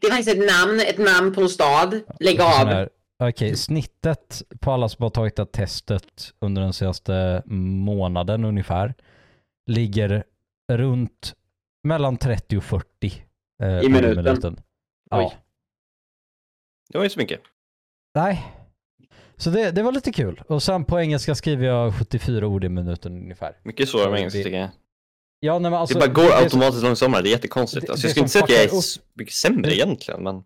Det 0.00 0.06
är 0.06 0.10
faktiskt 0.10 0.36
ett 0.38 0.46
namn, 0.46 0.80
ett 0.80 0.98
namn 0.98 1.34
på 1.34 1.40
en 1.40 1.48
stad. 1.48 2.00
Lägg 2.20 2.40
av. 2.40 2.88
Okej, 3.20 3.56
snittet 3.56 4.42
på 4.60 4.72
alla 4.72 4.88
som 4.88 5.02
har 5.02 5.10
tagit 5.10 5.36
det 5.36 5.46
testet 5.52 6.34
under 6.38 6.62
den 6.62 6.72
senaste 6.72 7.42
månaden 7.46 8.44
ungefär 8.44 8.94
ligger 9.66 10.24
runt 10.72 11.34
mellan 11.84 12.16
30 12.16 12.56
och 12.56 12.64
40 12.64 13.24
eh, 13.62 13.78
ord 13.78 13.90
minuten. 13.90 14.60
Ja. 15.10 15.18
Oj. 15.28 15.36
Det 16.88 16.98
var 16.98 17.04
ju 17.04 17.10
så 17.10 17.18
mycket. 17.18 17.40
Nej. 18.14 18.46
Så 19.36 19.50
det, 19.50 19.70
det 19.70 19.82
var 19.82 19.92
lite 19.92 20.12
kul. 20.12 20.42
Och 20.48 20.62
sen 20.62 20.84
på 20.84 21.00
engelska 21.00 21.34
skriver 21.34 21.66
jag 21.66 21.94
74 21.94 22.46
ord 22.46 22.64
i 22.64 22.68
minuten 22.68 23.12
ungefär. 23.12 23.56
Mycket 23.62 23.88
svårare 23.88 24.06
med 24.10 24.14
Det- 24.16 24.20
engelska 24.20 24.42
tycker 24.42 24.58
jag. 24.60 24.70
Ja, 25.40 25.58
nej, 25.58 25.70
men 25.70 25.80
alltså, 25.80 25.98
det 25.98 26.06
bara 26.06 26.12
går 26.14 26.22
det, 26.22 26.36
automatiskt 26.36 26.82
långsammare, 26.84 27.22
det 27.22 27.28
är 27.28 27.30
jättekonstigt. 27.30 27.86
det- 27.86 27.92
Alltså, 27.92 28.06
jag 28.06 28.10
skulle 28.10 28.22
inte 28.24 28.32
säga 28.32 28.44
att 28.44 28.50
jag 28.50 28.62
är 28.62 28.78
s- 28.78 29.00
mycket 29.14 29.34
sämre 29.34 29.74
egentligen, 29.74 30.22
men... 30.22 30.44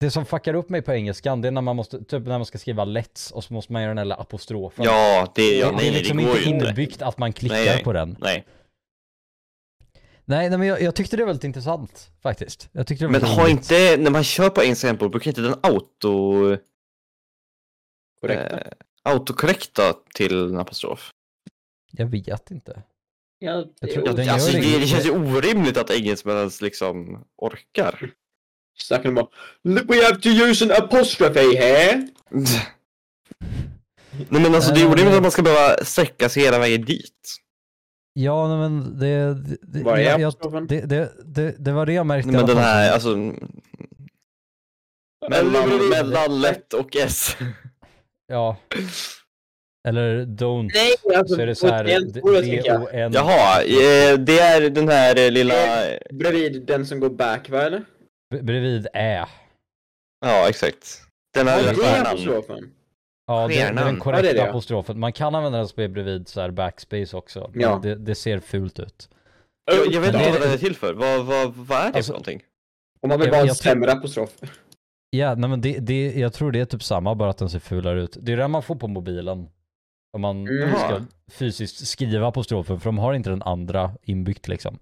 det 0.00 0.10
som 0.10 0.26
fuckar 0.26 0.54
upp 0.54 0.68
mig 0.68 0.82
på 0.82 0.92
engelskan, 0.92 1.40
det 1.40 1.48
är 1.48 1.52
när 1.52 1.60
man 1.60 1.76
måste, 1.76 2.04
typ 2.04 2.26
när 2.26 2.38
man 2.38 2.46
ska 2.46 2.58
skriva 2.58 2.84
let's 2.84 3.32
och 3.32 3.44
så 3.44 3.54
måste 3.54 3.72
man 3.72 3.82
göra 3.82 3.94
den 3.94 4.08
där 4.08 4.20
apostrofen. 4.20 4.84
Ja, 4.84 5.32
det, 5.34 5.58
ja, 5.58 5.66
det, 5.70 5.76
nej, 5.76 5.90
det 5.90 5.96
är 5.96 5.98
liksom 5.98 6.16
det 6.16 6.22
inte 6.22 6.38
ju 6.38 6.44
inte. 6.54 6.66
inbyggt 6.68 7.02
att 7.02 7.18
man 7.18 7.32
klickar 7.32 7.56
Nej, 7.56 7.66
nej. 7.66 7.84
på 7.84 7.92
den. 7.92 8.16
Nej. 8.20 8.46
Nej, 10.24 10.48
nej 10.50 10.58
men 10.58 10.68
jag, 10.68 10.82
jag 10.82 10.94
tyckte 10.94 11.16
det 11.16 11.22
var 11.22 11.26
väldigt 11.26 11.44
intressant 11.44 12.10
faktiskt. 12.22 12.68
Jag 12.72 12.86
tyckte 12.86 13.04
det 13.04 13.08
var 13.12 13.20
Men 13.20 13.28
har 13.30 13.42
roligt. 13.44 13.50
inte, 13.52 13.96
när 13.96 14.10
man 14.10 14.24
kör 14.24 14.50
på 14.50 14.62
engelska 14.62 14.86
tangentbord, 14.86 15.10
brukar 15.10 15.28
inte 15.30 15.40
den 15.40 15.54
auto... 15.62 16.56
Korrekt. 18.20 18.52
Eh, 18.52 18.58
autokorrekta 19.02 19.94
till 20.14 20.38
en 20.50 20.58
apostrof? 20.58 21.10
Jag 21.90 22.06
vet 22.06 22.50
inte. 22.50 22.82
Ja, 23.38 23.64
Jag 23.80 23.90
tror- 23.90 24.04
det 24.04 24.12
den 24.12 24.28
är 24.28 24.32
Alltså 24.32 24.52
det, 24.52 24.78
det 24.78 24.86
känns 24.86 25.06
ju 25.06 25.10
orimligt 25.10 25.76
att 25.76 25.90
engelsmännen 25.90 26.50
liksom 26.60 27.24
orkar. 27.36 28.10
De 28.88 29.14
bara 29.14 29.26
Look 29.64 29.90
we 29.90 30.04
have 30.04 30.20
to 30.20 30.28
use 30.28 30.64
an 30.64 30.84
apostrophe 30.84 31.40
here. 31.40 32.08
Nej 34.28 34.42
men 34.42 34.54
alltså 34.54 34.74
det 34.74 34.80
är 34.80 34.84
Eh, 34.84 34.90
orimligt 34.90 35.14
att 35.14 35.22
man 35.22 35.30
ska 35.30 35.42
behöva 35.42 35.84
sträcka 35.84 36.28
sig 36.28 36.42
hela 36.42 36.58
vägen 36.58 36.84
dit. 36.84 37.36
Ja, 38.12 38.48
nej, 38.48 38.58
men 38.58 38.98
det... 38.98 39.34
det, 39.62 39.90
är 39.90 39.98
jag, 39.98 40.20
jag, 40.20 40.68
det, 40.68 40.80
det, 40.80 41.12
det, 41.24 41.54
det 41.58 41.72
var 41.72 41.86
det 41.86 41.92
jag 41.92 42.06
märkte 42.06 42.30
Nej, 42.30 42.36
men 42.36 42.46
den 42.46 42.58
här, 42.58 42.92
alltså... 42.92 43.16
Mellan, 45.30 45.88
mellan 45.88 46.40
lätt 46.40 46.72
och 46.72 46.96
S. 46.96 47.36
Ja. 48.26 48.56
Eller 49.88 50.24
don't. 50.24 50.70
Nej, 50.74 51.18
alltså 51.18 51.34
så 51.34 51.40
är 51.40 51.46
det 51.46 51.54
så 51.54 51.66
här. 51.66 51.84
D-O-N. 51.84 53.12
Jaha, 53.14 53.62
eh, 53.62 54.18
det 54.18 54.38
är 54.38 54.70
den 54.70 54.88
här 54.88 55.30
lilla... 55.30 55.54
Bredvid 56.10 56.66
den 56.66 56.86
som 56.86 57.00
går 57.00 57.10
back, 57.10 57.50
va 57.50 57.62
eller? 57.62 57.84
B- 58.30 58.42
Bredvid 58.42 58.86
Ä. 58.94 59.26
Ja, 60.26 60.48
exakt. 60.48 61.02
Den 61.34 61.48
här 61.48 61.62
Ja, 61.62 61.68
det 61.68 61.74
stjärnan. 61.74 62.06
apostrofen. 62.06 62.70
Ja, 63.26 63.48
det, 63.48 63.54
det 63.54 63.60
är 63.60 63.74
den 63.74 63.98
korrekta 64.00 64.26
Ja, 64.26 64.32
det 64.32 64.40
är 64.40 64.44
det. 64.44 64.50
apostrofen. 64.50 65.00
Man 65.00 65.12
kan 65.12 65.34
använda 65.34 65.58
den 65.58 65.68
som 65.68 65.82
är 65.82 65.88
bredvid 65.88 66.28
så 66.28 66.40
här 66.40 66.50
backspace 66.50 67.16
också. 67.16 67.50
Ja. 67.54 67.80
det, 67.82 67.94
det 67.94 68.14
ser 68.14 68.40
fult 68.40 68.78
ut. 68.78 69.08
Jag, 69.64 69.92
jag 69.92 70.00
vet 70.00 70.14
inte 70.14 70.24
det- 70.26 70.32
vad 70.32 70.40
den 70.42 70.52
är 70.52 70.56
till 70.58 70.76
för. 70.76 70.94
Vad, 70.94 71.24
vad, 71.26 71.54
vad 71.54 71.78
är 71.78 71.82
det 71.90 71.96
Alltså- 71.96 72.02
för 72.02 72.12
någonting? 72.12 72.42
Om 73.00 73.08
man 73.08 73.18
vill 73.18 73.28
Jag- 73.28 73.34
vara 73.34 73.48
en 73.48 73.54
sämre 73.54 73.92
apostrof. 73.92 74.30
Ja, 75.10 75.34
nej 75.34 75.50
men 75.50 75.60
det, 75.60 75.78
det, 75.78 76.12
jag 76.12 76.32
tror 76.32 76.52
det 76.52 76.60
är 76.60 76.64
typ 76.64 76.82
samma, 76.82 77.14
bara 77.14 77.30
att 77.30 77.38
den 77.38 77.50
ser 77.50 77.58
fulare 77.58 78.02
ut. 78.02 78.16
Det 78.20 78.32
är 78.32 78.36
den 78.36 78.50
man 78.50 78.62
får 78.62 78.74
på 78.76 78.88
mobilen. 78.88 79.48
Om 80.12 80.20
man 80.20 80.48
Mm. 80.48 80.70
ska 80.78 81.00
fysiskt 81.30 81.86
skriva 81.88 82.26
apostrofen, 82.28 82.80
för 82.80 82.84
de 82.88 82.98
har 82.98 83.14
inte 83.14 83.30
den 83.30 83.42
andra 83.42 83.90
inbyggt 84.02 84.48
liksom. 84.48 84.78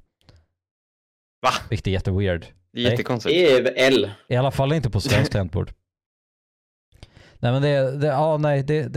Va? 1.43 1.51
Vilket 1.71 1.87
är 1.87 1.91
jätteweird. 1.91 2.47
Det 2.79 2.83
är 2.83 2.85
Nej. 2.85 2.93
jättekonstigt. 2.93 3.35
Det 3.35 3.53
är 3.53 3.87
L. 3.93 4.11
I 4.29 4.37
alla 4.37 4.51
fall 4.51 4.73
inte 4.73 4.91
på 4.91 5.01
svenskt 5.01 5.33
tangentbord. 5.33 5.71
Nej 7.39 7.53
men 7.53 7.63
det, 7.63 7.97
det 7.97 8.07
ja 8.07 8.37
nej, 8.39 8.63
det, 8.63 8.83
det, 8.83 8.91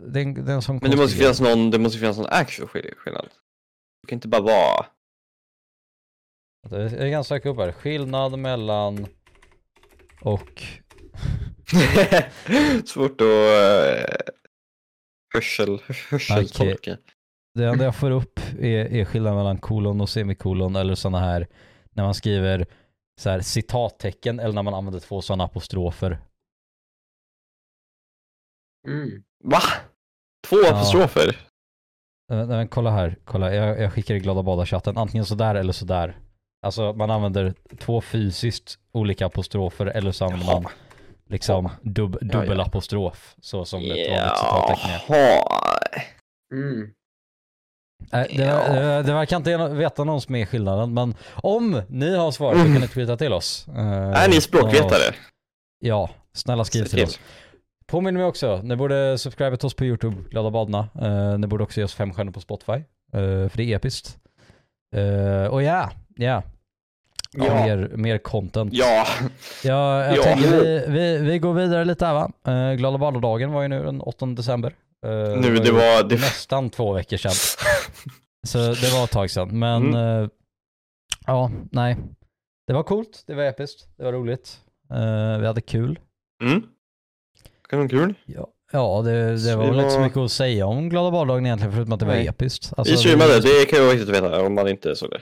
det, 0.00 0.20
är 0.20 0.24
en- 0.24 0.44
det 0.44 0.52
är 0.52 0.54
en 0.54 0.62
sån 0.62 0.78
Men 0.82 0.90
det 0.90 0.96
måste 0.96 1.18
konstig 1.18 1.18
finnas 1.20 1.40
någon, 1.40 1.70
det 1.70 1.78
måste 1.78 1.98
finnas 1.98 2.16
någon 2.16 2.26
actual 2.30 2.68
skill- 2.68 2.94
skillnad. 2.96 3.28
Det 4.02 4.08
kan 4.08 4.16
inte 4.16 4.28
bara 4.28 4.42
vara... 4.42 4.86
Jag 6.70 6.80
är 6.92 7.08
ganska 7.08 7.34
söka 7.34 7.48
upp 7.48 7.56
här. 7.58 7.72
Skillnad 7.72 8.38
mellan 8.38 9.06
och 10.20 10.62
Svårt 12.86 13.20
att 13.20 13.26
uh, 13.26 14.16
hörsel, 15.34 15.78
hörseltolka. 16.10 16.96
det 17.54 17.64
enda 17.64 17.84
jag 17.84 17.96
får 17.96 18.10
upp 18.10 18.40
är, 18.60 18.92
är 18.94 19.04
skillnad 19.04 19.34
mellan 19.34 19.58
kolon 19.58 20.00
och 20.00 20.08
semikolon 20.08 20.76
eller 20.76 20.94
sådana 20.94 21.18
här 21.20 21.46
när 21.92 22.04
man 22.04 22.14
skriver 22.14 22.66
så 23.18 23.30
här 23.30 23.40
citattecken 23.40 24.40
eller 24.40 24.52
när 24.54 24.62
man 24.62 24.74
använder 24.74 25.00
två 25.00 25.22
sådana 25.22 25.44
apostrofer. 25.44 26.18
Mm. 28.88 29.22
Va? 29.44 29.60
Två 30.48 30.56
Ja. 30.64 30.74
apostrofer? 30.76 31.28
Eh, 32.32 32.36
Nej, 32.36 32.46
men 32.46 32.68
kolla 32.68 32.90
här, 32.90 33.16
kolla. 33.24 33.54
Jag, 33.54 33.80
jag 33.80 33.92
skickar 33.92 34.14
i 34.14 34.18
glada 34.18 34.42
badar-chatten. 34.42 34.96
Antingen 34.98 35.24
sådär 35.24 35.54
eller 35.54 35.72
sådär. 35.72 36.18
Alltså 36.66 36.92
man 36.92 37.10
använder 37.10 37.54
två 37.78 38.00
fysiskt 38.00 38.78
olika 38.92 39.26
apostrofer 39.26 39.86
eller 39.86 40.12
så 40.12 40.24
använder 40.24 40.46
man 40.46 40.66
liksom 41.26 41.70
dub, 41.82 42.18
dubbelapostrof. 42.20 43.34
Så 43.40 43.64
som 43.64 43.80
ett 43.80 43.88
vanligt 43.88 44.38
citattecken 44.38 44.90
är. 44.90 45.58
Mm. 46.52 46.94
Nej, 48.12 48.34
det, 48.36 48.44
Ja. 48.44 49.02
det, 49.02 49.12
verkar 49.12 49.36
inte 49.36 49.56
veta 49.68 50.04
någon 50.04 50.20
som 50.20 50.34
är 50.34 50.46
skillnaden, 50.46 50.94
men 50.94 51.14
om 51.34 51.82
ni 51.88 52.16
har 52.16 52.30
svaret 52.30 52.58
så 52.58 52.64
kan 52.64 52.80
ni 52.80 52.88
tweeta 52.88 53.16
till 53.16 53.32
oss. 53.32 53.66
Eh, 53.68 54.22
Är 54.22 54.28
ni 54.28 54.40
språkvetare? 54.40 55.14
Ja, 55.80 56.10
snälla 56.32 56.64
skriv 56.64 56.84
till 56.84 57.04
oss. 57.04 57.20
Påminner 57.86 58.18
mig 58.20 58.26
också, 58.28 58.60
ni 58.62 58.76
borde 58.76 59.18
subscriba 59.18 59.56
till 59.56 59.66
oss 59.66 59.74
på 59.74 59.84
YouTube, 59.84 60.16
Glada 60.30 60.50
Badna. 60.50 60.88
Uh, 61.02 61.38
ni 61.38 61.46
borde 61.46 61.64
också 61.64 61.80
ge 61.80 61.84
oss 61.84 61.94
fem 61.94 62.14
stjärnor 62.14 62.32
på 62.32 62.40
Spotify, 62.40 62.72
eh, 62.72 63.48
för 63.48 63.56
det 63.56 63.62
är 63.72 63.76
episkt. 63.76 64.16
Eh, 64.96 65.46
och 65.52 65.62
ja, 65.62 65.90
ja. 66.16 66.42
Ja, 67.32 67.44
Ja. 67.46 67.54
Mer, 67.54 67.90
mer 67.96 68.18
content. 68.18 68.72
Ja. 68.74 69.06
Ja, 69.64 70.04
jag 70.04 70.16
Ja. 70.16 70.22
tänker 70.22 70.50
vi, 70.50 70.84
vi, 70.88 71.18
vi 71.18 71.38
går 71.38 71.52
vidare 71.54 71.84
lite 71.84 72.06
här 72.06 72.14
va. 72.14 72.30
Uh, 72.48 72.74
Glada 72.76 72.98
Badar-dagen 72.98 73.52
var 73.52 73.62
ju 73.62 73.68
nu 73.68 73.84
den 73.84 74.00
8 74.00 74.26
december. 74.26 74.72
Eh, 75.06 75.40
Nu, 75.40 75.56
det 75.56 75.72
var... 75.72 76.08
Det... 76.08 76.14
nästan 76.14 76.70
två 76.70 76.92
veckor 76.92 77.16
sedan. 77.16 77.32
Så 78.46 78.58
det 78.58 78.92
var 78.94 79.04
ett 79.04 79.10
tag 79.10 79.30
sedan. 79.30 79.58
Men 79.58 79.86
Mm. 79.94 80.22
eh, 80.24 80.28
ja, 81.26 81.50
nej. 81.72 81.96
Det 82.66 82.72
var 82.72 82.82
coolt, 82.82 83.22
det 83.26 83.34
var 83.34 83.42
episkt, 83.44 83.88
det 83.96 84.04
var 84.04 84.12
roligt. 84.12 84.60
Eh, 84.90 85.38
vi 85.40 85.46
hade 85.46 85.60
kul. 85.60 85.98
Mm. 86.44 86.62
Kan 87.68 87.78
det 87.88 87.94
vara 87.94 88.04
kul? 88.06 88.14
Ja, 88.26 88.48
ja 88.72 89.02
det, 89.04 89.30
det 89.32 89.38
Så 89.38 89.56
var 89.56 89.64
det 89.64 89.70
väl 89.70 89.78
inte 89.78 89.90
så 89.90 89.96
var- 89.98 90.04
mycket 90.04 90.18
att 90.18 90.32
säga 90.32 90.66
om 90.66 90.88
glada 90.88 91.10
vardagen 91.10 91.46
egentligen 91.46 91.72
förutom 91.72 91.92
att 91.92 92.00
det 92.00 92.06
var 92.06 92.14
Nej. 92.14 92.26
episkt. 92.26 92.72
Alltså, 92.76 92.92
vi 92.94 92.98
streamade, 92.98 93.40
det 93.40 93.64
kan 93.70 93.78
ju 93.78 93.84
vara 93.84 93.94
viktigt 93.94 94.16
att 94.16 94.22
veta 94.24 94.42
om 94.42 94.54
man 94.54 94.68
inte 94.68 94.96
såg 94.96 95.10
det. 95.10 95.20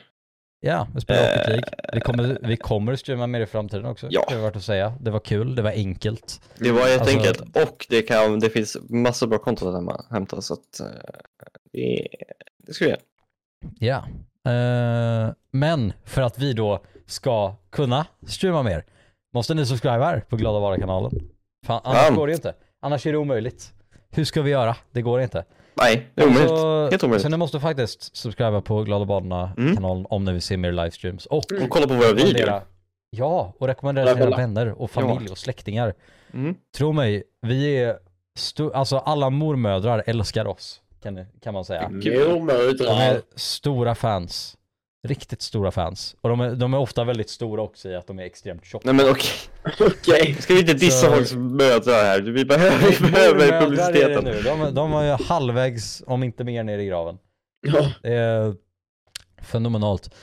Ja, 0.67 0.89
vi 0.95 1.01
spelar 1.01 1.23
Eh. 1.23 1.29
Rocket 1.37 1.49
League. 1.49 1.65
Vi 1.93 2.01
kommer, 2.01 2.39
vi 2.43 2.57
kommer 2.57 2.97
streama 2.97 3.27
mer 3.27 3.41
i 3.41 3.47
framtiden 3.47 3.87
också. 3.87 4.07
Ja. 4.11 4.25
Det 4.29 4.37
värt 4.37 4.57
att 4.57 4.63
säga. 4.65 4.93
Det 5.01 5.11
var 5.11 5.21
kul, 5.21 5.55
det 5.55 5.63
var 5.63 5.71
enkelt. 5.71 6.41
Det 6.59 6.71
var 6.73 6.89
jätteenkelt. 6.89 7.41
Alltså- 7.41 7.63
och 7.73 7.87
det, 7.89 8.03
kan, 8.03 8.41
det 8.41 8.51
finns 8.51 8.77
massor 8.89 9.27
bra 9.27 9.39
content 9.39 9.91
att 9.91 10.07
hämta- 10.11 10.41
så 10.43 10.55
att 10.55 10.81
eh, 10.81 10.87
det, 11.73 12.09
det 12.67 12.73
ska 12.73 12.85
vi 12.85 12.91
göra. 12.91 13.01
Ja. 13.79 13.97
Eh, 14.53 15.33
men 15.51 15.93
för 16.05 16.23
att 16.23 16.39
vi 16.39 16.53
då 16.53 16.81
ska 17.07 17.55
kunna 17.71 18.07
streama 18.27 18.63
mer 18.63 18.85
måste 19.35 19.55
ni 19.55 19.67
subscriba 19.67 20.05
här 20.05 20.21
på 20.21 20.37
Glada 20.37 20.59
Vara-kanalen. 20.59 21.13
Fan, 21.67 21.81
annars 21.85 22.07
Ja. 22.09 22.15
går 22.15 22.27
det 22.27 22.33
inte. 22.33 22.55
Annars 22.83 23.07
är 23.07 23.13
det 23.13 23.19
omöjligt. 23.19 23.73
Hur 24.11 24.25
ska 24.25 24.43
vi 24.43 24.51
göra? 24.51 24.77
Det 24.93 25.03
går 25.03 25.21
inte. 25.23 25.45
Nej, 25.81 26.07
det 26.15 26.23
är 26.23 26.27
omöjligt. 26.27 26.49
Så, 26.49 26.89
Helt 26.91 27.05
omöjligt. 27.05 27.23
så 27.23 27.29
ni 27.29 27.37
måste 27.37 27.61
faktiskt 27.61 28.17
subscriba 28.17 28.61
på 28.61 28.83
Glada 28.83 29.03
Mm. 29.03 29.09
Badarna-kanalen 29.09 30.07
om 30.11 30.25
ni 30.25 30.33
vill 30.33 30.43
se 30.43 30.57
mer 30.57 30.73
livestreams. 30.73 31.27
Och 31.27 31.37
Och 31.63 31.71
kolla 31.71 31.87
på 31.87 31.95
våra 31.95 32.13
videor. 32.13 32.61
ja, 33.11 33.53
och 33.59 33.67
rekommendera 33.67 34.15
till 34.15 34.23
era 34.23 34.37
vänner 34.37 34.83
och 34.83 34.91
familj 34.91 35.29
och 35.31 35.39
släktingar. 35.39 35.95
Mm. 36.35 36.55
Tro 36.77 36.93
mig, 36.93 37.23
vi 37.43 37.67
är, 37.83 37.97
alltså 38.75 38.99
alla 38.99 39.31
mormödrar 39.31 40.03
älskar 40.07 40.47
oss. 40.47 40.81
Kan, 41.03 41.25
kan 41.43 41.55
man 41.55 41.65
säga. 41.65 41.91
Jo, 41.93 42.47
De 42.79 42.87
är 42.87 43.23
stora 43.37 43.95
fans. 43.95 44.56
Riktigt 45.07 45.43
stora 45.43 45.71
fans. 45.71 46.17
Och 46.21 46.29
de 46.29 46.41
är, 46.41 46.55
de 46.55 46.75
är 46.75 46.79
ofta 46.79 47.05
väldigt 47.05 47.31
stora 47.31 47.63
också 47.63 47.89
i 47.89 47.95
att 47.95 48.07
de 48.07 48.19
är 48.19 48.23
extremt 48.23 48.65
tjocka. 48.65 48.93
Nej 48.93 48.95
men 48.95 49.11
okej, 49.13 49.31
Okej. 49.81 50.35
ska 50.35 50.55
vi 50.55 50.61
inte 50.61 50.75
dissa 50.75 51.07
Så- 51.07 51.13
folks 51.15 51.33
mödrar 51.33 52.05
här? 52.05 52.21
Vi 52.21 52.45
behöver, 52.45 53.05
vi 53.07 53.11
behöver 53.13 53.61
publiciteten. 53.61 54.25
nu. 54.25 54.41
De, 54.43 54.75
de 54.75 54.91
var 54.91 55.03
ju 55.03 55.11
halvvägs, 55.11 56.03
om 56.07 56.23
inte 56.23 56.45
mer, 56.45 56.65
ner 56.65 56.79
i 56.79 56.87
graven. 56.87 57.19
Ja. 57.67 57.93
Det 58.03 58.13
är 58.13 58.55
fenomenalt. 59.43 60.15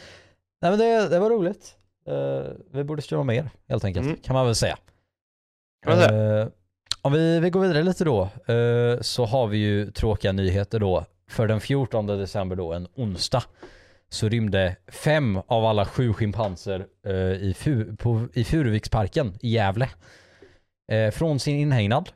Nej 0.61 0.71
men 0.71 0.79
det, 0.79 1.09
det 1.09 1.19
var 1.19 1.29
roligt. 1.29 1.75
Eh, 2.07 2.51
vi 2.73 2.83
borde 2.83 3.01
streama 3.01 3.23
mer 3.23 3.49
helt 3.69 3.83
enkelt, 3.85 4.05
Mm. 4.05 4.17
kan 4.23 4.33
man 4.33 4.45
väl 4.45 4.55
säga. 4.55 4.77
Kan 5.85 5.97
man 5.97 6.03
säga. 6.09 6.41
Eh, 6.41 6.47
om 7.01 7.13
vi, 7.13 7.39
vi 7.39 7.49
går 7.49 7.59
vidare 7.59 7.83
lite 7.83 8.03
då, 8.03 8.21
eh, 8.53 9.01
så 9.01 9.25
har 9.25 9.47
vi 9.47 9.57
ju 9.57 9.91
tråkiga 9.91 10.31
nyheter 10.31 10.79
då. 10.79 11.05
För 11.29 11.47
den 11.47 11.61
14 11.61 12.07
december 12.07 12.55
då, 12.55 12.73
en 12.73 12.87
onsdag, 12.95 13.43
så 14.13 14.29
rymde 14.29 14.75
fem 14.91 15.37
av 15.47 15.65
alla 15.65 15.85
sju 15.85 16.13
schimpanser 16.13 16.85
eh, 17.07 17.13
i, 17.15 17.53
Fu- 17.57 17.95
på, 17.97 18.27
i 18.33 18.43
Furuviksparken 18.43 19.33
i 19.41 19.49
Gävle. 19.53 19.89
Eh, 20.91 21.11
från 21.11 21.39
sin 21.39 21.55
inhägnad. 21.59 22.09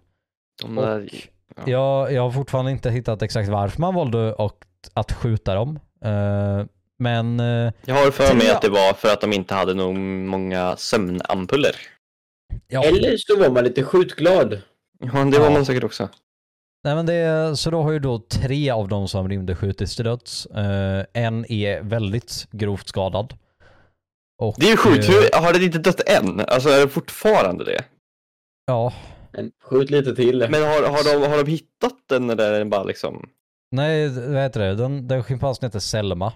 De 0.61 0.75
där, 0.75 0.97
Och 1.03 1.09
ja. 1.55 1.63
jag, 1.65 2.13
jag 2.13 2.21
har 2.21 2.31
fortfarande 2.31 2.71
inte 2.71 2.89
hittat 2.91 3.21
exakt 3.21 3.49
varför 3.49 3.81
man 3.81 3.95
valde 3.95 4.35
att, 4.37 4.57
att 4.93 5.11
skjuta 5.11 5.55
dem. 5.55 5.79
Eh, 6.05 6.65
men 6.99 7.39
eh, 7.39 7.71
jag 7.85 7.95
har 7.95 8.11
för 8.11 8.35
mig 8.35 8.49
att 8.51 8.61
det 8.61 8.69
var 8.69 8.93
för 8.93 9.07
att 9.13 9.21
de 9.21 9.33
inte 9.33 9.53
hade 9.55 9.73
nog 9.73 9.95
många 9.97 10.75
sömnampuller. 10.77 11.75
ja, 12.67 12.83
Eller 12.83 13.17
så 13.17 13.39
var 13.39 13.49
man 13.49 13.63
lite 13.63 13.83
skjutglad. 13.83 14.61
Ja, 14.99 15.23
det 15.25 15.39
var 15.39 15.45
Ja. 15.45 15.51
man 15.51 15.65
säkert 15.65 15.83
också. 15.83 16.09
Nej, 16.83 16.95
men 16.95 17.05
det, 17.05 17.57
så 17.57 17.69
då 17.71 17.81
har 17.81 17.91
ju 17.91 17.99
då 17.99 18.19
tre 18.19 18.69
av 18.69 18.87
de 18.87 19.07
som 19.07 19.29
rymde 19.29 19.55
skjutits 19.55 19.95
till 19.95 20.05
döds. 20.05 20.45
Eh, 20.45 21.05
en 21.13 21.51
är 21.51 21.81
väldigt 21.81 22.47
grovt 22.51 22.87
skadad. 22.87 23.33
Och, 24.41 24.55
Det 24.57 24.65
är 24.65 24.71
ju 24.71 24.77
sjukt, 24.77 25.09
eh, 25.09 25.15
hur, 25.15 25.41
har 25.41 25.53
det 25.53 25.65
inte 25.65 25.77
dött 25.79 26.09
än? 26.09 26.39
Alltså 26.39 26.69
är 26.69 26.79
det 26.79 26.89
fortfarande 26.89 27.63
det? 27.65 27.83
Ja, 28.65 28.93
Men 29.31 29.51
skjut 29.63 29.89
lite 29.89 30.15
till. 30.15 30.47
Men 30.49 30.63
har, 30.63 30.83
har, 30.83 31.19
de, 31.21 31.27
har 31.29 31.43
de 31.43 31.51
hittat 31.51 31.93
den 32.09 32.29
eller 32.29 32.53
är 32.53 32.59
den 32.59 32.69
bara 32.69 32.83
liksom... 32.83 33.29
nej 33.71 34.09
vad 34.09 34.41
heter 34.43 34.59
det, 34.59 34.75
den, 34.75 35.07
den 35.07 35.23
schimpansen 35.23 35.65
heter 35.67 35.79
Selma. 35.79 36.33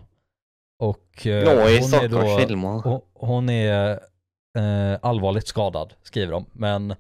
Och 0.80 1.28
eh, 1.28 1.46
Nå, 1.46 1.70
i 1.70 1.80
hon 1.80 1.94
är 1.94 2.08
då, 2.08 2.90
hon, 2.90 3.02
hon 3.14 3.50
är 3.50 3.92
eh, 4.58 5.00
allvarligt 5.02 5.48
skadad, 5.48 5.94
skriver 6.04 6.32
de. 6.32 6.46
Men 6.54 6.96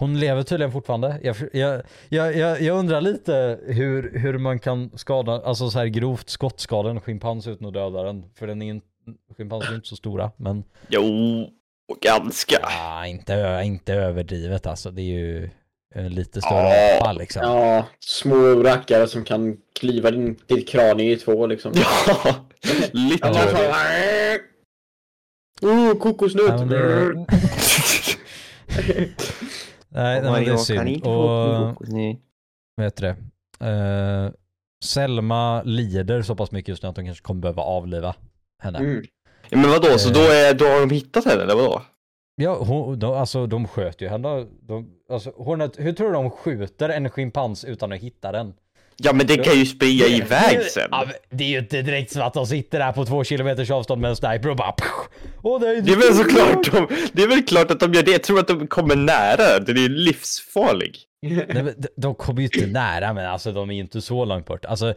hon 0.00 0.20
lever 0.20 0.42
tydligen 0.42 0.72
fortfarande. 0.72 1.20
Jag, 1.22 1.36
jag, 1.52 1.82
jag, 2.08 2.62
jag, 2.62 2.78
undrar 2.78 3.00
lite 3.00 3.58
hur, 3.66 4.18
hur 4.18 4.38
man 4.38 4.58
kan 4.58 4.90
skada, 4.98 5.32
alltså 5.44 5.70
så 5.70 5.78
här 5.78 5.86
grovt 5.86 6.28
skottskada 6.30 6.90
en 6.90 7.00
schimpans 7.00 7.46
utan 7.46 7.66
att 7.68 7.74
döda 7.74 8.02
den. 8.02 8.24
För 8.38 8.46
den 8.46 8.62
är 8.62 8.70
inte, 8.70 8.86
schimpanser 9.36 9.70
är 9.70 9.74
inte 9.74 9.88
så 9.88 9.96
stora. 9.96 10.30
Men 10.36 10.64
Jo, 10.88 11.04
ganska. 12.02 12.58
ah, 12.62 13.06
inte, 13.06 13.62
inte 13.64 13.94
överdrivet 13.94 14.66
alltså. 14.66 14.90
Det 14.90 15.02
är 15.02 15.04
ju 15.04 15.50
lite 16.08 16.40
större 16.40 16.68
Ja. 16.68 16.96
avfall 17.00 17.18
liksom. 17.18 17.42
Ja, 17.42 17.86
små 18.00 18.62
rackare 18.62 19.06
som 19.06 19.24
kan 19.24 19.56
klyva 19.80 20.10
din, 20.10 20.36
ditt 20.46 20.68
kranie 20.68 21.12
i 21.12 21.16
två 21.16 21.46
liksom. 21.46 21.72
Ja, 21.74 22.34
lite 22.92 23.28
Ja, 23.28 23.34
Ja. 23.52 23.56
så- 23.56 23.90
Oh, 25.66 25.94
kokosnöt! 25.98 26.70
Ja, 26.70 27.26
nej, 29.90 30.22
nej, 30.22 30.44
det 30.44 30.52
är 30.52 30.56
synd. 30.56 31.06
Och 31.06 31.76
vad 32.76 32.86
heter 32.86 33.02
det? 33.02 33.16
Eh, 33.66 34.30
Selma 34.84 35.62
lider 35.62 36.22
så 36.22 36.36
pass 36.36 36.52
mycket 36.52 36.68
just 36.68 36.82
nu 36.82 36.88
att 36.88 36.94
de 36.94 37.04
kanske 37.04 37.24
kommer 37.24 37.40
behöva 37.40 37.62
avliva 37.62 38.14
henne. 38.62 38.78
Mm. 38.78 39.04
Ja, 39.48 39.58
men 39.58 39.70
vadå, 39.70 39.98
så 39.98 40.10
då, 40.10 40.20
är, 40.20 40.54
då 40.54 40.64
har 40.64 40.80
de 40.80 40.90
hittat 40.90 41.24
henne 41.24 41.42
eller 41.42 41.54
vadå? 41.54 41.82
Ja, 42.36 42.64
hon, 42.64 42.98
de, 42.98 43.12
alltså 43.12 43.46
de 43.46 43.68
sköt 43.68 44.00
ju 44.02 44.08
henne. 44.08 44.46
De, 44.62 44.90
alltså, 45.10 45.30
hornet, 45.30 45.78
hur 45.78 45.92
tror 45.92 46.06
du 46.06 46.12
de 46.12 46.30
skjuter 46.30 46.88
en 46.88 47.10
schimpans 47.10 47.64
utan 47.64 47.92
att 47.92 47.98
hitta 47.98 48.32
den? 48.32 48.54
Ja 49.02 49.12
men 49.12 49.26
det 49.26 49.36
kan 49.36 49.58
ju 49.58 49.66
springa 49.66 50.06
iväg 50.06 50.62
sen. 50.62 50.88
Ja, 50.90 51.06
det 51.30 51.44
är 51.44 51.48
ju 51.48 51.58
inte 51.58 51.82
direkt 51.82 52.12
så 52.12 52.22
att 52.22 52.34
de 52.34 52.46
sitter 52.46 52.78
där 52.78 52.92
på 52.92 53.04
två 53.04 53.24
kilometers 53.24 53.70
avstånd 53.70 54.00
med 54.00 54.10
en 54.10 54.16
sniper 54.16 54.50
och 54.50 54.56
bara... 54.56 54.74
Åh, 55.42 55.60
det, 55.60 55.68
är 55.68 55.82
Det 55.82 55.92
är 55.92 55.96
väl 55.96 56.14
såklart 56.14 56.72
de, 56.72 56.96
det 57.12 57.22
är 57.22 57.28
väl 57.28 57.42
klart 57.42 57.70
att 57.70 57.80
de 57.80 57.92
gör 57.92 58.02
det. 58.02 58.10
Jag 58.10 58.22
tror 58.22 58.38
att 58.38 58.48
de 58.48 58.66
kommer 58.66 58.96
nära. 58.96 59.58
Den 59.58 59.76
är 59.76 59.88
livsfarlig. 59.88 60.98
Nej, 61.22 61.74
de, 61.96 62.14
kommer 62.14 62.40
ju 62.40 62.44
inte 62.44 62.66
nära 62.66 63.12
men 63.12 63.26
alltså 63.26 63.52
de 63.52 63.70
är 63.70 63.74
ju 63.74 63.80
inte 63.80 64.00
så 64.00 64.24
långt 64.24 64.46
bort. 64.46 64.64
Alltså 64.64 64.94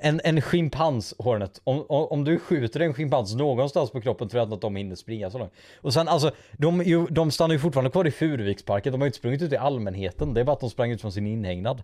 en, 0.00 0.20
en 0.24 0.40
schimpans, 0.40 1.14
Hornet, 1.18 1.60
om, 1.64 1.84
om, 1.88 2.24
du 2.24 2.38
skjuter 2.38 2.80
en 2.80 2.94
schimpans 2.94 3.34
någonstans 3.34 3.90
på 3.90 4.00
kroppen 4.00 4.28
tror 4.28 4.42
jag 4.42 4.52
att 4.52 4.60
de 4.60 4.76
hinner 4.76 4.94
springa 4.94 5.30
så 5.30 5.38
långt. 5.38 5.52
Och 5.80 5.92
sen 5.92 6.08
alltså, 6.08 6.30
de, 6.52 6.82
ju, 6.82 7.06
de 7.06 7.30
stannar 7.30 7.52
ju 7.52 7.58
fortfarande 7.58 7.90
kvar 7.90 8.06
i 8.06 8.10
Furuviksparken, 8.10 8.92
de 8.92 9.00
har 9.00 9.06
ju 9.06 9.08
inte 9.08 9.18
sprungit 9.18 9.42
ut 9.42 9.52
i 9.52 9.56
allmänheten, 9.56 10.34
det 10.34 10.40
är 10.40 10.44
bara 10.44 10.52
att 10.52 10.60
de 10.60 10.70
sprang 10.70 10.90
ut 10.90 11.00
från 11.00 11.12
sin 11.12 11.26
inhägnad. 11.26 11.82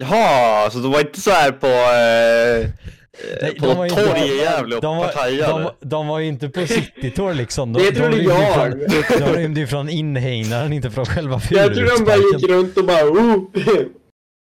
Jaha, 0.00 0.70
så 0.70 0.78
de 0.78 0.92
var 0.92 1.00
inte 1.00 1.20
så 1.20 1.30
här 1.30 1.52
på... 1.52 1.66
Eh, 1.66 2.70
Nej, 3.42 3.54
på 3.58 3.66
de 3.66 3.88
torg 3.88 4.20
i 4.20 4.38
Gävle 4.40 4.76
och 4.76 4.82
De 4.82 4.96
var, 4.96 5.04
partajade? 5.04 5.62
de, 5.80 5.88
de 5.88 6.06
var 6.06 6.18
ju 6.18 6.26
inte 6.26 6.48
på 6.48 6.66
citytour 6.66 7.34
liksom. 7.34 7.72
De, 7.72 7.82
Det 7.82 7.90
de 7.90 7.96
trodde 7.96 8.16
rymde 8.16 8.34
ju 8.34 8.40
jag. 8.40 8.54
Från, 9.04 9.20
de 9.20 9.32
rymde 9.40 9.60
ju 9.60 9.66
från 9.66 9.88
inhägnaden, 9.88 10.72
inte 10.72 10.90
från 10.90 11.06
själva 11.06 11.40
Jag 11.50 11.74
tror 11.74 11.98
de 11.98 12.04
bara 12.04 12.16
gick 12.16 12.50
runt 12.50 12.76
och 12.76 12.84
bara 12.84 13.04
oh. 13.04 13.42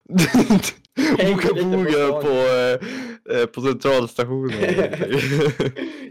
Boka 0.99 1.47
lite 1.51 1.63
på 1.63 2.21
på, 2.21 2.29
eh, 2.29 3.39
eh, 3.39 3.45
på 3.45 3.61
centralstationen. 3.61 4.59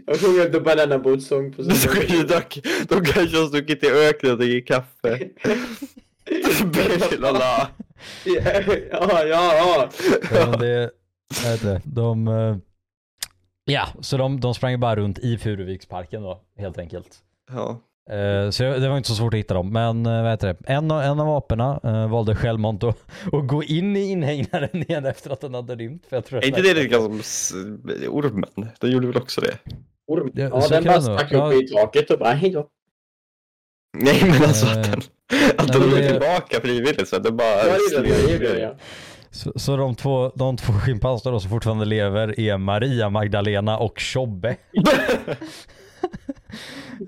Jag 0.05 0.19
sjunger 0.19 0.45
inte 0.45 0.59
Banana 0.59 0.99
Boat 0.99 1.23
sång 1.23 1.53
på 1.53 1.61
de, 1.61 2.23
drack, 2.23 2.57
de 2.87 3.05
kanske 3.05 3.37
har 3.37 3.47
stuckit 3.47 3.83
i 3.83 3.87
öknen 3.87 4.31
och 4.31 4.37
druckit 4.37 4.67
kaffe. 4.67 5.19
Lala. 7.19 7.67
Ja, 8.25 9.25
ja, 9.25 9.89
ja. 10.31 10.45
Det, 10.57 10.91
jag 11.43 11.51
vet 11.51 11.61
inte, 11.63 11.81
de, 11.85 12.27
eh, 12.27 12.55
ja, 13.65 13.87
så 14.01 14.17
de, 14.17 14.39
de 14.39 14.53
sprang 14.53 14.79
bara 14.79 14.95
runt 14.95 15.19
i 15.19 15.37
Furuviksparken 15.37 16.21
då, 16.23 16.41
helt 16.57 16.77
enkelt. 16.77 17.17
Ja. 17.51 17.81
Eh, 18.15 18.49
Så 18.49 18.63
det 18.63 18.89
var 18.89 18.97
inte 18.97 19.09
så 19.09 19.15
svårt 19.15 19.33
att 19.33 19.37
hitta 19.39 19.53
dem, 19.53 19.73
men 19.73 20.05
eh, 20.05 20.21
vad 20.21 20.31
heter 20.31 20.47
det? 20.47 20.73
En, 20.73 20.91
av- 20.91 21.01
en 21.01 21.19
av 21.19 21.29
aporna 21.29 21.79
valde 22.07 22.35
självmant 22.35 22.83
att, 22.83 22.97
att 23.33 23.47
gå 23.47 23.63
in 23.63 23.95
i 23.97 24.09
inhägnaden 24.11 24.69
igen 24.73 25.05
efter 25.05 25.29
att 25.29 25.41
den 25.41 25.53
hade 25.53 25.75
rymt. 25.75 26.05
För 26.09 26.17
jag 26.17 26.25
tror 26.25 26.43
Är 26.43 26.47
inte 26.47 26.61
det 26.61 26.73
lite 26.73 26.87
grann 26.87 27.19
som 27.23 27.81
ormen? 28.09 28.69
Den 28.79 28.91
gjorde 28.91 29.07
väl 29.07 29.17
också 29.17 29.41
det? 29.41 29.57
Orm. 30.07 30.31
Ja, 30.33 30.49
Ja, 30.53 30.67
den 30.69 30.83
bara 30.83 31.01
stack 31.01 31.27
Ja. 31.31 31.47
upp 31.51 31.63
i 31.63 31.67
taket 31.67 32.11
och 32.11 32.19
bara 32.19 32.33
hej 32.33 32.49
då. 32.49 32.67
Nej 33.97 34.23
men 34.25 34.43
alltså 34.43 34.67
Eh, 35.33 35.49
att 35.57 35.67
den, 35.67 35.81
att 35.83 35.89
men 35.89 36.03
är 36.03 36.09
tillbaka 36.09 36.61
frivilligt 36.61 37.09
så 37.09 37.15
att 37.15 37.23
det 37.23 37.31
bara... 37.31 37.67
Ja, 37.67 37.77
det 37.91 37.95
är 37.97 38.03
det, 38.03 38.09
det 38.27 38.33
är 38.33 38.39
det, 38.53 38.59
ja. 38.59 38.75
Så, 39.31 39.53
så 39.55 39.77
de 39.77 39.95
två, 39.95 40.31
de 40.35 40.57
två 40.57 40.73
schimpanserna 40.73 41.39
som 41.39 41.49
fortfarande 41.49 41.85
lever 41.85 42.39
är 42.39 42.57
Maria 42.57 43.09
Magdalena 43.09 43.77
och 43.77 43.99
Tjobbe. 43.99 44.55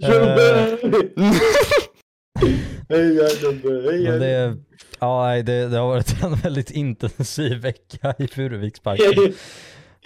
Tjobbe! 0.01 0.77
Hej 2.89 3.15
ja, 3.15 3.29
Tjobbe, 3.29 3.91
hej 3.91 4.03
Men 4.03 4.13
ja. 4.13 4.19
det, 4.19 4.57
ja, 4.99 5.43
det, 5.43 5.67
det 5.67 5.77
har 5.77 5.87
varit 5.87 6.23
en 6.23 6.35
väldigt 6.35 6.71
intensiv 6.71 7.57
vecka 7.57 8.13
i 8.19 8.27
Furuviksparken. 8.27 9.33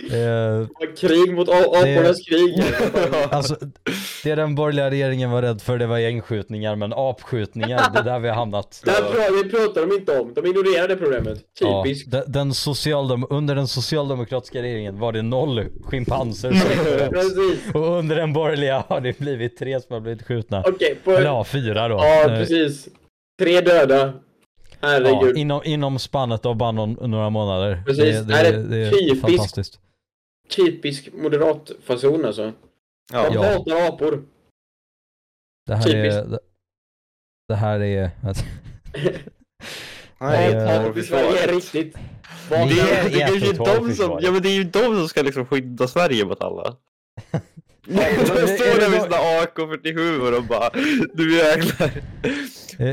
Eh, 0.03 0.67
Krig 0.97 1.33
mot 1.33 1.49
apornas 1.49 2.21
krig. 2.21 2.63
Alltså, 3.31 3.55
det 4.23 4.35
den 4.35 4.55
borgerliga 4.55 4.89
regeringen 4.89 5.31
var 5.31 5.41
rädd 5.41 5.61
för 5.61 5.77
det 5.77 5.87
var 5.87 5.97
gängskjutningar, 5.97 6.75
men 6.75 6.93
apskjutningar, 6.93 7.89
det 7.93 7.99
är 7.99 8.03
där 8.03 8.19
vi 8.19 8.27
har 8.27 8.35
hamnat. 8.35 8.81
Det 8.85 8.91
här 8.91 9.49
pratar 9.49 9.87
de 9.87 9.95
inte 9.95 10.19
om. 10.19 10.33
De 10.33 10.45
ignorerar 10.45 10.87
det 10.87 10.95
problemet. 10.95 11.39
Ja, 11.59 11.83
Typiskt. 11.83 12.11
den, 12.11 12.23
den 12.27 12.53
socialdem 12.53 13.25
under 13.29 13.55
den 13.55 13.67
socialdemokratiska 13.67 14.61
regeringen 14.61 14.99
var 14.99 15.11
det 15.11 15.21
noll 15.21 15.65
schimpanser 15.83 16.51
som. 16.51 17.81
Och 17.81 17.97
under 17.97 18.15
den 18.15 18.33
borgerliga 18.33 18.83
har 18.87 19.01
det 19.01 19.19
blivit 19.19 19.57
tre 19.57 19.81
som 19.81 19.93
har 19.93 19.99
blivit 19.99 20.23
skjutna. 20.27 20.63
Okej, 20.67 20.97
på... 21.03 21.11
Eller 21.11 21.25
ja, 21.25 21.43
fyra 21.43 21.87
då. 21.87 21.95
Ja, 21.95 22.23
precis. 22.27 22.87
Tre 23.39 23.61
döda. 23.61 24.13
Ja, 24.81 24.87
Herregud. 24.87 25.37
inom, 25.37 25.61
inom 25.63 25.99
spannet 25.99 26.45
av 26.45 26.55
bara 26.55 26.71
någon, 26.71 27.11
några 27.11 27.29
månader. 27.29 27.83
Precis. 27.85 28.19
Det, 28.19 28.23
det, 28.23 28.33
Är 28.33 28.51
det 28.51 28.63
det 28.63 28.77
är 28.77 28.91
typiskt? 28.91 29.79
Typisk 30.49 31.09
moderatfason 31.13 32.25
alltså. 32.25 32.53
Ja. 33.13 33.29
De 33.29 33.33
Ja. 33.35 33.43
hatar 33.43 33.87
apor. 33.87 34.23
Det 35.67 35.75
här 35.75 35.83
Typiskt. 35.83 36.17
är... 36.19 36.25
Det, 36.25 36.39
det 37.47 37.55
här 37.55 37.79
är... 37.79 38.09
Nej, 40.19 40.77
Apor 40.77 40.99
i 40.99 41.03
Sverige 41.03 41.43
är 41.43 41.47
riktigt. 41.55 41.95
Det 42.49 42.55
är, 42.55 43.09
det 43.09 43.21
är 43.21 43.35
ju 43.35 43.53
de 43.53 43.93
som, 43.93 44.19
ja 44.21 44.31
men 44.31 44.41
det 44.41 44.49
är 44.49 44.55
ju 44.55 44.63
de 44.63 44.79
som 44.83 45.07
ska 45.09 45.21
liksom 45.21 45.45
skydda 45.45 45.87
Sverige 45.87 46.25
mot 46.25 46.41
alla. 46.41 46.75
De 47.87 47.95
står 48.47 48.79
där 48.79 48.89
med 48.89 48.99
då- 48.99 49.03
sina 49.03 49.17
AK47 49.17 50.19
och 50.19 50.31
de 50.31 50.47
bara 50.47 50.69
Du 51.13 51.37
jäklar. 51.37 51.91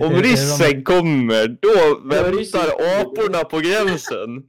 Om 0.03 0.13
ryssen 0.23 0.85
kommer, 0.85 1.49
då 1.49 2.01
väntar 2.09 3.01
aporna 3.01 3.45
på 3.45 3.59
gränsen. 3.59 4.43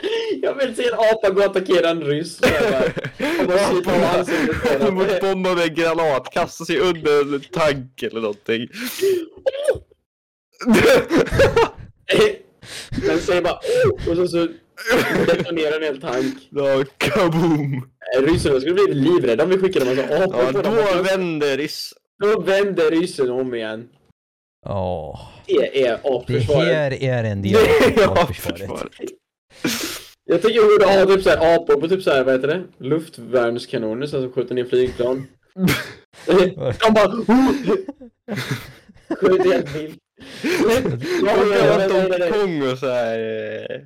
Jag 0.42 0.54
vill 0.54 0.76
se 0.76 0.86
en 0.88 0.94
apa 0.94 1.30
gå 1.30 1.40
och 1.40 1.44
attackera 1.50 1.90
en 1.90 2.02
ryss. 2.04 2.40
bomba 5.20 5.54
med 5.54 5.68
en 5.68 5.74
granat, 5.74 6.30
kasta 6.32 6.64
sig 6.64 6.78
under 6.78 7.34
en 7.34 7.40
tank 7.52 8.02
eller 8.02 8.20
någonting. 8.20 8.68
Den 13.06 13.18
säger 13.20 13.42
bara 13.42 13.54
oh, 13.54 14.10
och 14.10 14.16
så, 14.16 14.28
så 14.28 14.48
detonerar 15.26 15.76
en 15.76 15.82
hel 15.82 16.00
tank. 16.00 16.34
Ja, 16.50 16.84
kaboom! 16.98 17.88
Eh, 18.16 18.22
Ryssarna 18.22 18.60
skulle 18.60 18.74
bli 18.74 18.94
livrädda 18.94 19.44
om 19.44 19.50
vi 19.50 19.58
skickade 19.58 19.90
en 19.90 19.96
massa 19.96 20.24
apor 20.24 20.44
Ja, 20.44 20.52
på 20.52 20.62
dem. 20.62 20.74
då 20.96 21.02
vänder 21.02 21.56
ryss. 21.56 21.92
Då 22.22 22.40
vänder 22.40 22.90
ryssen 22.90 23.30
om 23.30 23.54
igen. 23.54 23.88
Ja, 24.64 25.20
Det 25.46 25.82
är 25.84 25.88
det 25.88 25.94
apförsvaret. 26.04 26.68
här 26.68 27.02
är 27.02 27.24
en 27.24 27.42
del 27.42 27.52
Det 27.96 28.06
av 28.06 28.18
är 28.18 28.24
försvaret. 28.26 28.58
försvaret. 28.60 28.92
Jag 30.24 30.42
tycker 30.42 30.60
vi 30.60 30.66
borde 30.78 30.98
ha 31.00 31.06
typ 31.06 31.22
såhär 31.24 31.54
apor 31.56 31.80
på 31.80 31.88
typ 31.88 32.02
såhär, 32.02 32.24
vad 32.24 32.34
heter 32.34 32.48
det? 32.48 32.62
Luftvärnskanoner 32.78 34.06
så 34.06 34.22
som 34.22 34.32
skjuter 34.32 34.54
ner 34.54 34.64
flygplan. 34.64 35.26
De 36.26 36.94
bara! 36.94 37.10
Skjuter 39.20 39.52
helt 39.52 39.74
vilt. 39.76 39.98
Ja, 40.42 40.80
De 40.80 41.06
ja, 41.26 41.56
ja, 41.56 41.78
kallar 41.78 41.78
nej, 41.78 41.88
nej, 41.88 41.88
Donkey 41.88 42.18
nej. 42.18 42.30
Kong 42.32 42.72
och 42.72 42.78
så 42.78 42.86
här. 42.86 43.18
eh, 43.18 43.80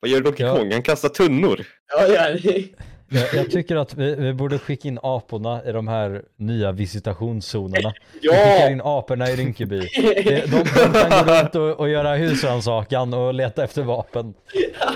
Vad 0.00 0.10
gör 0.10 0.20
Donkey 0.20 0.46
Ja. 0.46 0.56
Kong? 0.56 0.72
Han 0.72 0.82
kastar 0.82 1.08
tunnor. 1.08 1.66
Ja, 1.92 2.06
ja. 2.06 2.38
Jag, 3.12 3.34
jag 3.34 3.50
tycker 3.50 3.76
att 3.76 3.94
vi, 3.94 4.14
vi 4.14 4.32
borde 4.34 4.58
skicka 4.58 4.88
in 4.88 4.98
aporna 5.02 5.64
i 5.64 5.72
de 5.72 5.88
här 5.88 6.22
nya 6.36 6.72
visitationszonerna. 6.72 7.92
Vi 8.12 8.20
skickar 8.28 8.60
Ja! 8.60 8.70
in 8.70 8.80
aporna 8.84 9.30
i 9.30 9.36
Rinkeby. 9.36 9.80
De, 9.80 10.40
de 10.46 10.64
kan 10.64 11.26
gå 11.26 11.32
runt 11.42 11.54
och, 11.54 11.80
och 11.80 11.88
göra 11.88 12.16
husrannsakan 12.16 13.14
och 13.14 13.34
leta 13.34 13.64
efter 13.64 13.82
vapen. 13.82 14.34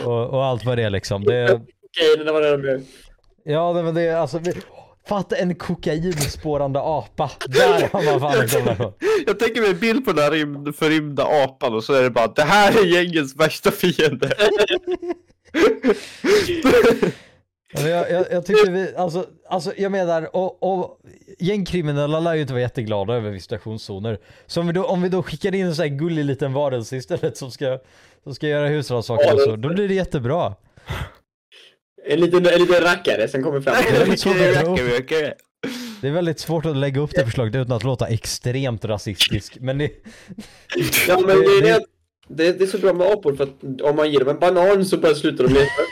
Och, 0.04 0.30
och 0.30 0.44
allt 0.44 0.64
vad 0.64 0.78
det 0.78 0.82
är 0.82 0.90
liksom. 0.90 1.24
Det, 1.24 1.44
Okej, 1.52 2.24
det 2.24 2.32
var 2.32 2.40
det 2.40 2.56
de 2.56 2.64
gör. 2.68 2.80
ja, 3.44 3.72
men 3.72 3.94
det 3.94 4.02
är 4.02 4.16
alltså... 4.16 4.38
Vi, 4.38 4.52
fatta 5.08 5.36
en 5.36 5.54
kokainspårande 5.54 6.80
apa. 6.80 7.30
Där 7.46 7.88
har 7.92 8.04
man 8.04 8.20
fan 8.20 8.48
kommit. 8.48 8.94
Jag 9.26 9.38
tänker 9.38 9.60
mig 9.60 9.70
en 9.70 9.78
bild 9.78 10.04
på 10.04 10.12
den 10.12 10.24
här 10.24 10.30
rymd, 10.30 10.76
förrymda 10.76 11.24
apan 11.44 11.74
och 11.74 11.84
så 11.84 11.92
är 11.94 12.02
det 12.02 12.10
bara 12.10 12.26
det 12.26 12.42
här 12.42 12.80
är 12.82 12.86
gängens 12.86 13.36
värsta 13.36 13.70
fiende. 13.70 14.30
Ja, 17.74 17.80
men 17.82 17.90
Jag, 17.90 18.10
jag, 18.10 18.26
jag 18.30 18.46
tycker 18.46 18.70
vi, 18.70 18.96
alltså, 18.96 19.26
alltså 19.48 19.72
jag 19.76 19.92
menar, 19.92 20.36
och, 20.36 20.62
och 20.62 20.98
gängkriminella 21.38 22.20
lär 22.20 22.34
ju 22.34 22.40
inte 22.40 22.52
vara 22.52 22.62
jätteglada 22.62 23.14
över 23.14 23.30
visitationszoner. 23.30 24.18
Så 24.46 24.60
om 24.60 24.66
vi 24.66 24.72
då, 24.72 24.84
om 24.84 25.02
vi 25.02 25.08
då 25.08 25.22
skickar 25.22 25.54
in 25.54 25.66
en 25.66 25.74
sån 25.74 25.82
här 25.82 25.96
gullig 25.96 26.24
liten 26.24 26.52
varelse 26.52 26.96
istället 26.96 27.36
som 27.36 27.50
ska, 27.50 27.78
som 28.22 28.34
ska 28.34 28.48
göra 28.48 28.68
husrannsakan 28.68 29.34
och 29.34 29.40
så, 29.40 29.56
då 29.56 29.68
blir 29.68 29.88
det 29.88 29.94
jättebra. 29.94 30.54
En 32.06 32.20
liten, 32.20 32.46
en 32.46 32.60
liten 32.60 32.80
rackare 32.80 33.28
som 33.28 33.42
kommer 33.42 33.60
fram. 33.60 33.74
Det 33.90 33.96
är 33.96 34.06
lite 34.06 34.16
svårt 34.16 34.36
att 34.36 34.78
Det 36.00 36.08
är 36.08 36.12
väldigt 36.12 36.38
svårt 36.38 36.66
att 36.66 36.76
lägga 36.76 37.00
upp 37.00 37.10
det 37.14 37.24
förslaget 37.24 37.54
utan 37.54 37.76
att 37.76 37.84
låta 37.84 38.06
extremt 38.06 38.84
rasistisk. 38.84 39.56
Men 39.60 39.78
det, 39.78 39.90
Ja, 41.08 41.20
men 41.20 41.26
det 41.26 41.32
är 41.32 41.62
det, 41.62 41.84
det, 42.28 42.52
det 42.58 42.64
är 42.64 42.68
så 42.68 42.78
bra 42.78 42.92
med 42.92 43.06
apor 43.06 43.36
för 43.36 43.44
att 43.44 43.80
om 43.82 43.96
man 43.96 44.12
ger 44.12 44.20
dem 44.20 44.28
en 44.28 44.38
banan 44.38 44.84
så 44.84 44.96
bara 44.96 45.14
slutar 45.14 45.44
de 45.44 45.54
leta. 45.54 45.82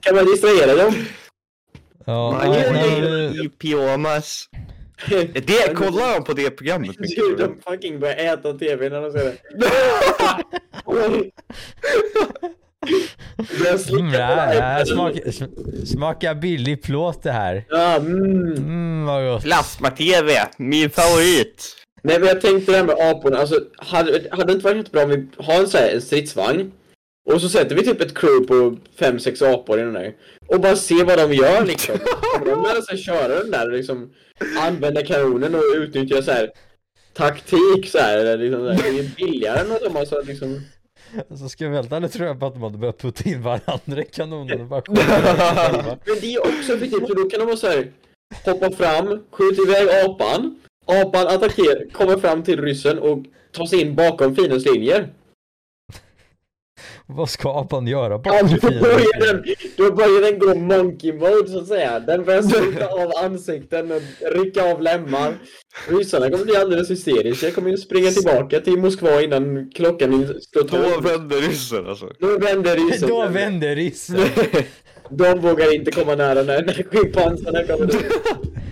Kan 0.00 0.14
man 0.16 0.24
distrahera 0.26 0.74
dem? 0.84 0.94
ja, 2.04 2.30
Man 2.30 2.50
nej, 2.50 2.62
gör 2.62 2.72
nej, 2.72 3.00
det 3.00 3.28
vi- 3.28 3.44
i 3.44 3.48
pyjamas. 3.48 4.48
Det 5.32 5.74
kollar 5.74 6.14
de 6.14 6.24
på 6.24 6.32
det 6.32 6.50
programmet 6.50 6.98
mycket? 6.98 7.16
Gud, 7.16 7.38
de 7.38 7.60
fucking 7.70 8.00
börjar 8.00 8.16
äta 8.34 8.52
tv 8.52 8.88
när 8.88 9.00
de 9.00 9.12
ser 9.12 9.24
det. 9.24 9.36
Mm, 13.90 14.12
ja, 14.12 14.54
ja, 14.54 14.86
smak, 14.86 15.12
sm- 15.14 15.84
smakar 15.86 16.34
billig 16.34 16.82
plåt 16.82 17.22
det 17.22 17.32
här. 17.32 17.64
Ja, 17.70 17.96
mm. 17.96 18.52
Mm, 18.56 19.04
vad 19.06 19.24
gott. 19.24 19.42
Plasma-tv, 19.42 20.48
min 20.58 20.90
favorit. 20.90 21.76
Nej 22.02 22.18
men 22.18 22.28
jag 22.28 22.40
tänkte 22.40 22.72
det 22.72 22.78
här 22.78 22.84
med 22.84 22.96
aporna, 23.10 23.38
alltså 23.38 23.60
hade, 23.76 24.22
hade 24.30 24.44
det 24.44 24.52
inte 24.52 24.64
varit 24.64 24.92
bra 24.92 25.02
om 25.02 25.10
vi 25.10 25.26
har 25.38 25.54
en, 25.54 25.68
så 25.68 25.78
här, 25.78 25.88
en 25.94 26.00
stridsvagn 26.02 26.72
och 27.24 27.40
så 27.40 27.48
sätter 27.48 27.76
vi 27.76 27.84
typ 27.84 28.00
ett 28.00 28.18
crew 28.18 28.46
på 28.46 28.76
5-6 28.98 29.54
apor 29.54 29.78
i 29.78 29.82
den 29.82 29.92
där 29.92 30.14
och 30.46 30.60
bara 30.60 30.76
se 30.76 31.04
vad 31.04 31.18
de 31.18 31.34
gör 31.34 31.66
liksom. 31.66 31.98
Kommer 32.32 32.50
de 32.50 32.62
lära 32.62 32.82
sig 32.82 32.98
köra 32.98 33.38
den 33.38 33.50
där 33.50 33.70
liksom 33.70 34.12
använda 34.60 35.02
kanonen 35.02 35.54
och 35.54 35.62
utnyttja 35.76 36.22
så 36.22 36.30
här 36.30 36.50
taktik 37.12 37.88
så 37.88 37.98
här, 37.98 38.18
eller 38.18 38.38
liksom, 38.38 38.60
så 38.60 38.72
här. 38.72 38.92
det 38.92 38.98
är 38.98 39.16
billigare 39.16 39.60
än 39.60 39.72
att 39.72 39.80
de 39.80 39.96
har 39.96 40.04
så 40.04 40.14
här, 40.14 40.24
liksom 40.24 40.60
Alltså 41.30 41.48
ska 41.48 41.64
jag 41.64 41.70
vara 41.70 41.80
helt 41.80 41.92
ärlig 41.92 42.12
tror 42.12 42.26
jag 42.26 42.40
på 42.40 42.46
att 42.46 42.52
de 42.52 42.62
hade 42.62 42.78
börjat 42.78 42.98
putta 42.98 43.30
in 43.30 43.42
varandra 43.42 44.02
i 44.02 44.04
kanonen 44.04 44.60
och 44.60 44.66
bara 44.66 44.82
Men 46.06 46.16
det 46.20 46.34
är 46.34 46.40
också 46.40 46.72
effektivt 46.72 47.06
för 47.06 47.14
då 47.14 47.30
kan 47.30 47.40
de 47.40 47.46
bara 47.46 47.56
så 47.56 47.66
här 47.66 47.92
hoppa 48.44 48.70
fram, 48.70 49.24
skjuta 49.30 49.62
iväg 49.62 49.88
apan, 50.04 50.60
apan 50.86 51.26
attackerar, 51.26 51.90
kommer 51.92 52.16
fram 52.16 52.42
till 52.42 52.62
ryssen 52.62 52.98
och 52.98 53.18
tar 53.52 53.66
sig 53.66 53.80
in 53.80 53.94
bakom 53.94 54.36
fiendens 54.36 54.64
linjer. 54.64 55.08
Vad 57.06 57.30
ska 57.30 57.60
apan 57.60 57.86
göra 57.86 58.18
på 58.18 58.30
Ja, 58.34 58.42
då 58.42 58.46
84 58.56 58.80
börjar 58.80 59.20
den, 59.26 59.44
då 59.76 59.92
börjar 59.92 60.20
den 60.30 60.38
gå 60.38 60.54
monkey 60.54 61.12
mode 61.12 61.48
så 61.48 61.58
att 61.58 61.66
säga. 61.66 62.00
Den 62.00 62.24
börjar 62.24 62.42
slita 62.42 62.86
av 62.86 63.12
ansikten 63.24 63.92
och 63.92 64.02
rycka 64.32 64.72
av 64.72 64.82
lemmar. 64.82 65.34
Ryssarna 65.88 66.30
kommer 66.30 66.44
bli 66.44 66.56
alldeles 66.56 66.90
hysteriska. 66.90 67.50
kommer 67.50 67.70
ju 67.70 67.76
springa 67.76 68.10
tillbaka 68.10 68.60
till 68.60 68.78
Moskva 68.78 69.22
innan 69.22 69.70
klockan 69.74 70.26
slår 70.26 70.62
Då 70.62 70.68
tolv. 70.68 71.04
vänder 71.04 71.36
ryssen 71.36 71.86
alltså. 71.86 72.10
Då 72.18 72.38
vänder 72.38 72.76
ryssen. 72.76 73.08
Då 73.08 73.26
vänder 73.26 73.76
ryssen. 73.76 74.18
De 75.10 75.38
vågar 75.40 75.74
inte 75.74 75.90
komma 75.90 76.14
nära 76.14 76.42
när, 76.42 76.62
när 76.62 76.82
schimpansarna 76.90 77.62
kommer 77.64 77.86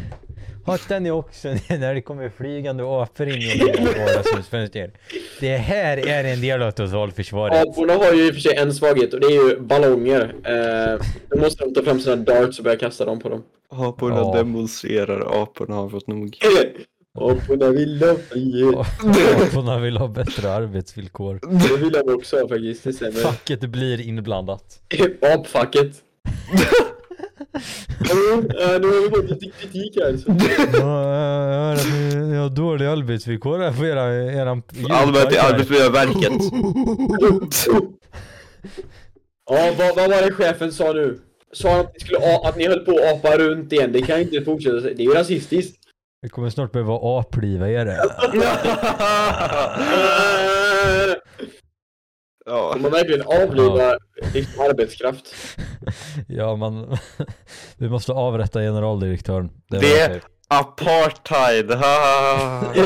dit. 0.64 0.80
Hatar 0.82 1.00
ni 1.00 1.10
också 1.10 1.48
när 1.68 1.94
det 1.94 2.02
kommer 2.02 2.28
flygande 2.28 2.84
apor 3.02 3.28
in 3.28 3.40
genom 3.40 3.68
era 3.68 4.06
vardagsrumsfönster? 4.06 4.90
Det 5.40 5.56
här 5.56 5.96
är 6.08 6.24
en 6.24 6.40
del 6.40 6.62
av 6.62 6.70
totalförsvaret. 6.70 7.68
Aporna 7.68 7.92
har 7.92 8.12
ju 8.12 8.26
i 8.26 8.30
och 8.30 8.34
för 8.34 8.40
sig 8.40 8.56
en 8.56 8.74
svaghet 8.74 9.14
och 9.14 9.20
det 9.20 9.26
är 9.26 9.48
ju 9.48 9.60
ballonger. 9.60 10.34
Eh, 10.44 11.06
då 11.30 11.38
måste 11.40 11.64
de 11.64 11.74
ta 11.74 11.82
fram 11.82 12.00
sina 12.00 12.16
darts 12.16 12.58
och 12.58 12.64
börja 12.64 12.76
kasta 12.78 13.04
dem 13.04 13.20
på 13.20 13.28
dem. 13.28 13.42
Aporna 13.70 14.16
Ja. 14.16 14.34
demonstrerar, 14.36 15.42
aporna 15.42 15.74
har 15.74 15.88
fått 15.88 16.06
nog. 16.06 16.38
Aporna 17.18 17.68
vill 17.70 18.02
ha 18.02 18.14
frihet. 18.30 18.74
Aporna 19.42 19.78
vill 19.78 19.96
ha 19.96 20.08
bättre 20.08 20.52
arbetsvillkor. 20.52 21.40
Det 21.68 21.76
vill 21.76 21.92
de 21.92 22.14
också 22.14 22.36
ha 22.40 22.48
faktiskt. 22.48 23.22
Facket 23.22 23.60
blir 23.60 24.00
inblandat. 24.08 24.80
Apfacket. 25.34 25.92
Ja, 27.52 27.60
nu 28.78 28.86
har 28.86 29.02
vi 29.02 29.10
fått 29.10 29.30
lite 29.30 29.46
kritik 29.58 29.96
här. 29.96 30.16
Så. 30.16 30.30
Ja, 30.78 31.74
ni 32.16 32.36
har 32.36 32.48
dåliga 32.48 32.90
arbetsvillkor 32.90 33.58
här 33.58 33.72
för 33.72 33.84
era, 33.84 34.14
eran 34.14 34.62
Allmänt 34.90 35.32
i 35.32 35.38
Arbetsmiljöverket. 35.38 36.32
Ja, 39.50 39.74
vad, 39.78 39.96
vad 39.96 40.10
var 40.10 40.22
det 40.22 40.32
chefen 40.32 40.72
sa 40.72 40.92
nu? 40.92 41.18
Sa 41.52 41.70
han 41.70 41.80
att 41.80 41.92
ni, 41.94 42.00
skulle, 42.00 42.18
att 42.44 42.56
ni 42.56 42.68
höll 42.68 42.84
på 42.84 42.92
att 42.92 43.24
apa 43.24 43.38
runt 43.38 43.72
igen? 43.72 43.92
Det 43.92 44.02
kan 44.02 44.16
ju 44.18 44.22
inte 44.22 44.42
fortsätta. 44.42 44.80
Det 44.80 45.02
är 45.02 45.06
ju 45.06 45.14
rasistiskt. 45.14 45.76
Vi 46.22 46.28
kommer 46.28 46.50
snart 46.50 46.72
behöva 46.72 47.20
apliva 47.20 47.70
er. 47.70 47.86
ja. 52.46 52.72
Om 52.74 52.82
man 52.82 52.90
verkligen 52.90 53.22
avlivar 53.22 53.98
liksom 54.34 54.60
arbetskraft. 54.64 55.34
Ja, 56.28 56.56
man... 56.56 56.98
Vi 57.76 57.88
måste 57.88 58.12
avrätta 58.12 58.60
generaldirektören. 58.60 59.50
Det- 59.68 59.76
var 59.76 60.06
okej. 60.06 60.20
Apartheid, 60.48 61.70
ja, 61.70 62.74
ja. 62.74 62.82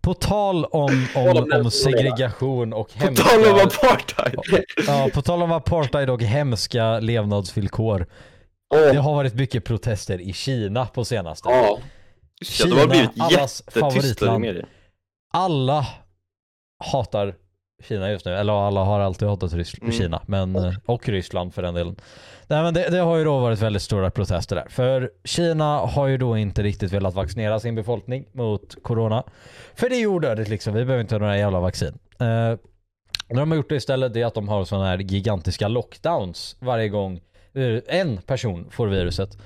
På 0.00 0.14
tal 0.14 0.64
om, 0.64 1.06
om 1.14 1.28
om, 1.36 1.48
det, 1.64 1.70
segregation 1.70 2.72
och 2.72 2.92
På 2.92 3.04
hemska... 3.04 3.24
tal 3.28 3.44
om 3.46 3.60
apartheid. 3.60 4.64
Ja, 4.86 5.08
på 5.14 5.22
tal 5.22 5.42
om 5.42 5.52
apartheid 5.52 6.10
och 6.10 6.22
hemska 6.22 7.00
levnadsvillkor. 7.00 8.06
Det 8.70 8.98
har 8.98 9.14
varit 9.14 9.34
mycket 9.34 9.64
protester 9.64 10.20
i 10.20 10.32
Kina 10.32 10.86
på 10.86 11.04
senaste. 11.04 11.48
Ja. 12.40 12.46
Ja, 12.68 12.76
har 12.80 12.86
blivit 12.88 13.10
allas 13.20 13.62
favoritland. 13.80 14.44
Alla 15.32 15.86
hatar 16.84 17.34
Kina 17.88 18.10
just 18.10 18.26
nu, 18.26 18.34
eller 18.34 18.52
alla 18.52 18.84
har 18.84 19.00
alltid 19.00 19.28
hatat 19.28 19.52
Rys- 19.52 19.78
Mm. 19.80 19.92
Kina, 19.92 20.22
men, 20.26 20.56
eh, 20.56 20.72
och 20.86 21.08
Ryssland 21.08 21.54
för 21.54 21.62
den 21.62 21.74
delen. 21.74 21.96
Nej, 22.48 22.62
men 22.62 22.74
det, 22.74 22.88
det 22.90 22.98
har 22.98 23.16
ju 23.16 23.24
då 23.24 23.38
varit 23.38 23.58
väldigt 23.62 23.82
stora 23.82 24.10
protester 24.10 24.56
där. 24.56 24.66
För 24.68 25.10
Kina 25.24 25.78
har 25.78 26.06
ju 26.06 26.18
då 26.18 26.36
inte 26.38 26.62
riktigt 26.62 26.92
velat 26.92 27.14
vaccinera 27.14 27.60
sin 27.60 27.74
befolkning 27.74 28.24
mot 28.32 28.82
corona. 28.82 29.24
För 29.74 29.88
det 29.88 29.96
är 29.96 29.98
ju 30.00 30.06
onödigt 30.06 30.48
liksom, 30.48 30.74
vi 30.74 30.84
behöver 30.84 31.00
inte 31.00 31.14
ha 31.14 31.20
några 31.20 31.38
jävla 31.38 31.60
vaccin. 31.60 31.98
Eh, 32.20 32.26
när 33.28 33.40
de 33.40 33.50
har 33.50 33.56
gjort 33.56 33.68
det 33.68 33.76
istället 33.76 34.14
det 34.14 34.22
är 34.22 34.26
att 34.26 34.34
de 34.34 34.48
har 34.48 34.64
sådana 34.64 34.86
här 34.86 34.98
gigantiska 34.98 35.68
lockdowns 35.68 36.56
varje 36.60 36.88
gång 36.88 37.20
eh, 37.54 37.98
en 38.00 38.16
person 38.18 38.66
får 38.70 38.86
viruset. 38.86 39.38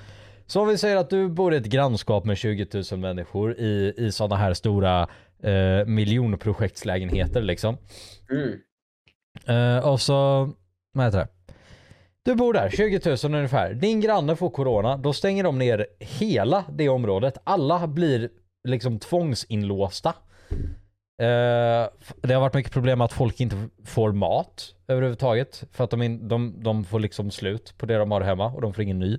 Så 0.51 0.61
om 0.61 0.67
vi 0.67 0.77
säger 0.77 0.97
att 0.97 1.09
du 1.09 1.29
bor 1.29 1.53
i 1.53 1.57
ett 1.57 1.65
grannskap 1.65 2.25
med 2.25 2.37
20 2.37 2.67
000 2.91 2.99
människor 2.99 3.59
i, 3.59 3.93
i 3.97 4.11
sådana 4.11 4.35
här 4.35 4.53
stora 4.53 5.07
eh, 5.43 5.85
miljonprojektslägenheter 5.85 7.41
liksom. 7.41 7.77
Mm. 8.31 8.59
Eh, 9.45 9.87
och 9.89 10.01
så, 10.01 10.49
vad 10.93 11.05
heter 11.05 11.17
det? 11.17 11.27
Du 12.23 12.35
bor 12.35 12.53
där, 12.53 12.69
20 12.69 13.01
000 13.23 13.35
ungefär. 13.35 13.73
Din 13.73 14.01
granne 14.01 14.35
får 14.35 14.49
corona, 14.49 14.97
då 14.97 15.13
stänger 15.13 15.43
de 15.43 15.57
ner 15.57 15.87
hela 15.99 16.65
det 16.71 16.89
området. 16.89 17.37
Alla 17.43 17.87
blir 17.87 18.29
liksom 18.67 18.99
tvångsinlåsta. 18.99 20.09
Eh, 21.21 21.87
det 22.21 22.33
har 22.33 22.39
varit 22.39 22.53
mycket 22.53 22.73
problem 22.73 22.97
med 22.97 23.05
att 23.05 23.13
folk 23.13 23.39
inte 23.39 23.55
får 23.85 24.11
mat 24.11 24.75
överhuvudtaget. 24.87 25.63
För 25.71 25.83
att 25.83 25.89
de, 25.91 26.01
in, 26.01 26.27
de, 26.27 26.63
de 26.63 26.83
får 26.83 26.99
liksom 26.99 27.31
slut 27.31 27.73
på 27.77 27.85
det 27.85 27.97
de 27.97 28.11
har 28.11 28.21
hemma 28.21 28.45
och 28.45 28.61
de 28.61 28.73
får 28.73 28.83
ingen 28.83 28.99
ny. 28.99 29.17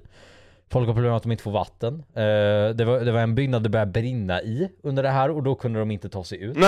Folk 0.73 0.87
har 0.87 0.95
problem 0.95 1.11
med 1.11 1.17
att 1.17 1.23
de 1.23 1.33
inte 1.33 1.45
får 1.45 1.51
vatten. 1.51 1.95
Eh, 1.95 2.75
det, 2.75 2.85
var, 2.85 3.01
det 3.01 3.13
var 3.13 3.21
en 3.21 3.35
byggnad 3.35 3.63
det 3.63 3.69
började 3.69 3.91
brinna 3.91 4.43
i 4.43 4.69
under 4.83 5.03
det 5.03 5.09
här 5.09 5.31
och 5.31 5.43
då 5.43 5.55
kunde 5.55 5.79
de 5.79 5.91
inte 5.91 6.09
ta 6.09 6.25
sig 6.25 6.43
ut. 6.43 6.55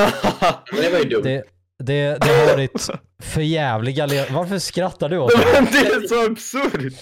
Det 0.72 0.90
var 0.92 0.98
ju 0.98 1.04
dumt. 1.04 1.22
Det, 1.22 1.42
det, 1.78 2.18
det 2.20 2.26
har 2.26 2.46
varit 2.46 2.90
förjävliga 3.22 4.06
Varför 4.30 4.58
skrattar 4.58 5.08
du 5.08 5.18
åt 5.18 5.30
det? 5.30 5.46
Men 5.62 5.72
det 5.72 5.78
är 5.78 6.08
så 6.08 6.30
absurt. 6.30 6.94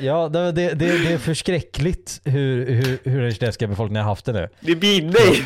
Ja, 0.00 0.28
det, 0.28 0.52
det, 0.52 0.74
det, 0.74 1.12
är 1.12 1.18
förskräckligt 1.18 2.20
hur, 2.24 2.66
hur, 2.66 2.98
hur 3.04 3.22
den 3.22 3.32
kinesiska 3.32 3.66
befolkningen 3.66 4.02
har 4.02 4.10
haft 4.10 4.24
det 4.24 4.32
nu. 4.32 4.48
Det 4.60 4.76
blir 4.76 5.02
nej. 5.02 5.42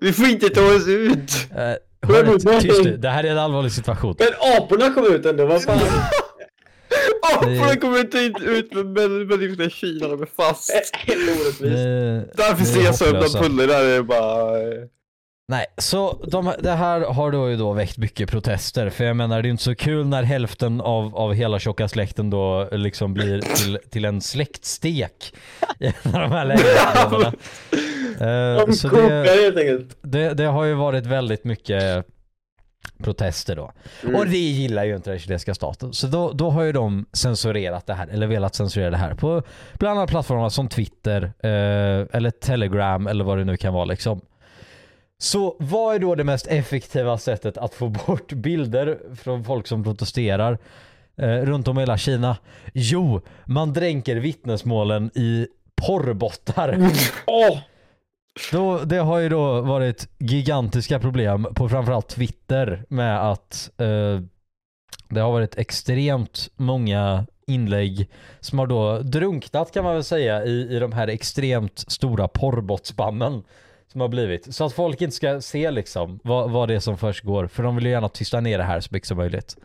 Vi 0.00 0.12
får 0.12 0.26
inte 0.26 0.48
ta 0.48 0.74
oss 0.76 0.88
ut. 0.88 1.48
Uh, 1.50 1.58
hör, 2.08 2.60
tyst 2.60 2.84
nu, 2.84 2.96
det 2.96 3.10
här 3.10 3.24
är 3.24 3.30
en 3.30 3.38
allvarlig 3.38 3.72
situation. 3.72 4.16
Men 4.18 4.56
aporna 4.58 4.90
kom 4.90 5.14
ut 5.14 5.26
ändå, 5.26 5.46
vad 5.46 5.62
fan? 5.62 5.78
Aporna 7.34 7.76
kommer 7.76 8.00
inte 8.00 8.18
ut- 8.18 8.42
ut 8.42 8.72
med 8.74 8.84
män- 8.86 9.24
människorna 9.26 9.64
i 9.64 9.70
Kina, 9.70 10.08
de 10.08 10.22
är 10.22 10.28
fast. 10.36 10.70
Helt 10.94 11.20
orättvist. 11.40 12.36
Därför 12.36 12.58
det 12.58 12.64
ser 12.64 12.80
är 12.80 12.84
jag 12.84 12.94
sömnad 12.94 13.22
hopplösa. 13.22 13.42
Pulle 13.42 13.66
där 13.66 13.84
är 13.84 14.02
bara... 14.02 14.50
Nej, 15.48 15.66
så 15.78 16.24
de, 16.30 16.52
det 16.60 16.70
här 16.70 17.00
har 17.00 17.30
då 17.32 17.50
ju 17.50 17.56
då 17.56 17.72
väckt 17.72 17.98
mycket 17.98 18.30
protester. 18.30 18.90
För 18.90 19.04
jag 19.04 19.16
menar, 19.16 19.42
det 19.42 19.48
är 19.48 19.50
inte 19.50 19.62
så 19.62 19.74
kul 19.74 20.06
när 20.06 20.22
hälften 20.22 20.80
av, 20.80 21.16
av 21.16 21.32
hela 21.34 21.58
tjocka 21.58 21.88
släkten 21.88 22.30
då 22.30 22.68
liksom 22.72 23.14
blir 23.14 23.40
till, 23.40 23.78
till 23.90 24.04
en 24.04 24.20
släktstek 24.20 25.34
i 25.80 25.86
en 25.86 26.14
av 26.14 26.20
de 26.20 26.30
här 26.32 26.44
lägenheterna. 26.44 27.32
Eh, 28.20 28.66
De 28.66 28.72
så 28.72 28.88
kokar 28.88 29.24
det, 29.24 29.42
helt 29.42 29.56
enkelt. 29.56 29.96
det, 30.02 30.34
det 30.34 30.44
har 30.44 30.64
ju 30.64 30.74
varit 30.74 31.06
väldigt 31.06 31.44
mycket 31.44 32.06
protester 32.98 33.56
då. 33.56 33.72
Mm. 34.02 34.14
Och 34.16 34.26
det 34.26 34.36
gillar 34.36 34.84
ju 34.84 34.96
inte 34.96 35.10
den 35.10 35.18
kinesiska 35.18 35.54
staten. 35.54 35.92
Så 35.92 36.06
då, 36.06 36.32
då 36.32 36.50
har 36.50 36.62
ju 36.62 36.72
de 36.72 37.06
censurerat 37.12 37.86
det 37.86 37.94
här, 37.94 38.08
eller 38.08 38.26
velat 38.26 38.54
censurera 38.54 38.90
det 38.90 38.96
här 38.96 39.14
på 39.14 39.42
bland 39.74 39.98
annat 39.98 40.10
plattformar 40.10 40.48
som 40.48 40.68
Twitter, 40.68 41.22
eh, 41.22 41.50
eller 42.16 42.30
Telegram 42.30 43.06
eller 43.06 43.24
vad 43.24 43.38
det 43.38 43.44
nu 43.44 43.56
kan 43.56 43.74
vara 43.74 43.84
liksom. 43.84 44.20
Så 45.18 45.56
vad 45.58 45.94
är 45.94 45.98
då 45.98 46.14
det 46.14 46.24
mest 46.24 46.46
effektiva 46.46 47.18
sättet 47.18 47.56
att 47.56 47.74
få 47.74 47.88
bort 47.88 48.32
bilder 48.32 48.98
från 49.16 49.44
folk 49.44 49.66
som 49.66 49.84
protesterar 49.84 50.58
eh, 51.16 51.28
runt 51.28 51.68
om 51.68 51.78
i 51.78 51.80
hela 51.80 51.98
Kina? 51.98 52.36
Jo, 52.72 53.20
man 53.44 53.72
dränker 53.72 54.16
vittnesmålen 54.16 55.10
i 55.14 55.46
porrbottar. 55.86 56.90
Åh! 57.26 57.58
Då, 58.52 58.78
det 58.78 58.96
har 58.98 59.18
ju 59.18 59.28
då 59.28 59.60
varit 59.60 60.08
gigantiska 60.18 61.00
problem 61.00 61.46
på 61.54 61.68
framförallt 61.68 62.08
Twitter 62.08 62.84
med 62.88 63.30
att 63.30 63.70
eh, 63.76 64.20
det 65.08 65.20
har 65.20 65.32
varit 65.32 65.58
extremt 65.58 66.48
många 66.56 67.26
inlägg 67.46 68.10
som 68.40 68.58
har 68.58 68.66
då 68.66 68.98
drunknat 68.98 69.72
kan 69.72 69.84
man 69.84 69.94
väl 69.94 70.04
säga 70.04 70.44
i, 70.44 70.76
i 70.76 70.78
de 70.78 70.92
här 70.92 71.08
extremt 71.08 71.84
stora 71.88 72.28
porrbotspammen 72.28 73.42
som 73.92 74.00
har 74.00 74.08
blivit. 74.08 74.54
Så 74.54 74.64
att 74.64 74.72
folk 74.72 75.00
inte 75.00 75.16
ska 75.16 75.40
se 75.40 75.70
liksom 75.70 76.20
vad, 76.22 76.50
vad 76.50 76.68
det 76.68 76.74
är 76.74 76.80
som 76.80 76.98
först 76.98 77.24
går 77.24 77.46
för 77.46 77.62
de 77.62 77.76
vill 77.76 77.84
ju 77.86 77.90
gärna 77.90 78.08
tysta 78.08 78.40
ner 78.40 78.58
det 78.58 78.64
här 78.64 78.80
så 78.80 78.88
mycket 78.90 79.08
som 79.08 79.16
möjligt. 79.16 79.56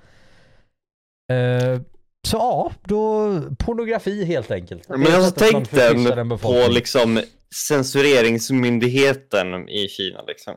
Eh, 1.32 1.82
så 2.28 2.38
ja, 2.38 2.72
då 2.84 3.32
pornografi 3.60 4.26
helt 4.26 4.52
enkelt. 4.52 4.90
Men 4.90 5.16
alltså 5.16 5.32
tänk 5.38 5.72
den 5.72 6.38
på 6.38 6.68
liksom 6.70 7.22
censureringsmyndigheten 7.56 9.70
i 9.70 9.88
Kina 9.88 10.22
liksom. 10.22 10.56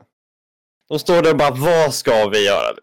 De 0.89 0.99
står 0.99 1.21
där 1.21 1.31
och 1.31 1.37
bara, 1.37 1.51
vad 1.51 1.93
ska 1.93 2.27
vi 2.29 2.45
göra? 2.45 2.75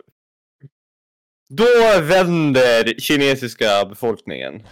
Då 1.53 1.65
vänder 2.03 3.01
kinesiska 3.01 3.85
befolkningen. 3.85 4.63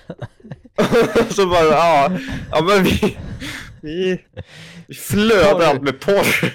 så 1.30 1.46
bara, 1.46 1.64
ja, 1.64 2.12
ja 2.50 2.62
men 2.62 2.84
vi, 2.84 3.16
vi, 3.82 4.24
vi 4.86 4.94
flödar 4.94 5.54
Porr. 5.54 5.62
allt 5.64 5.82
med 5.82 6.00
porr. 6.00 6.54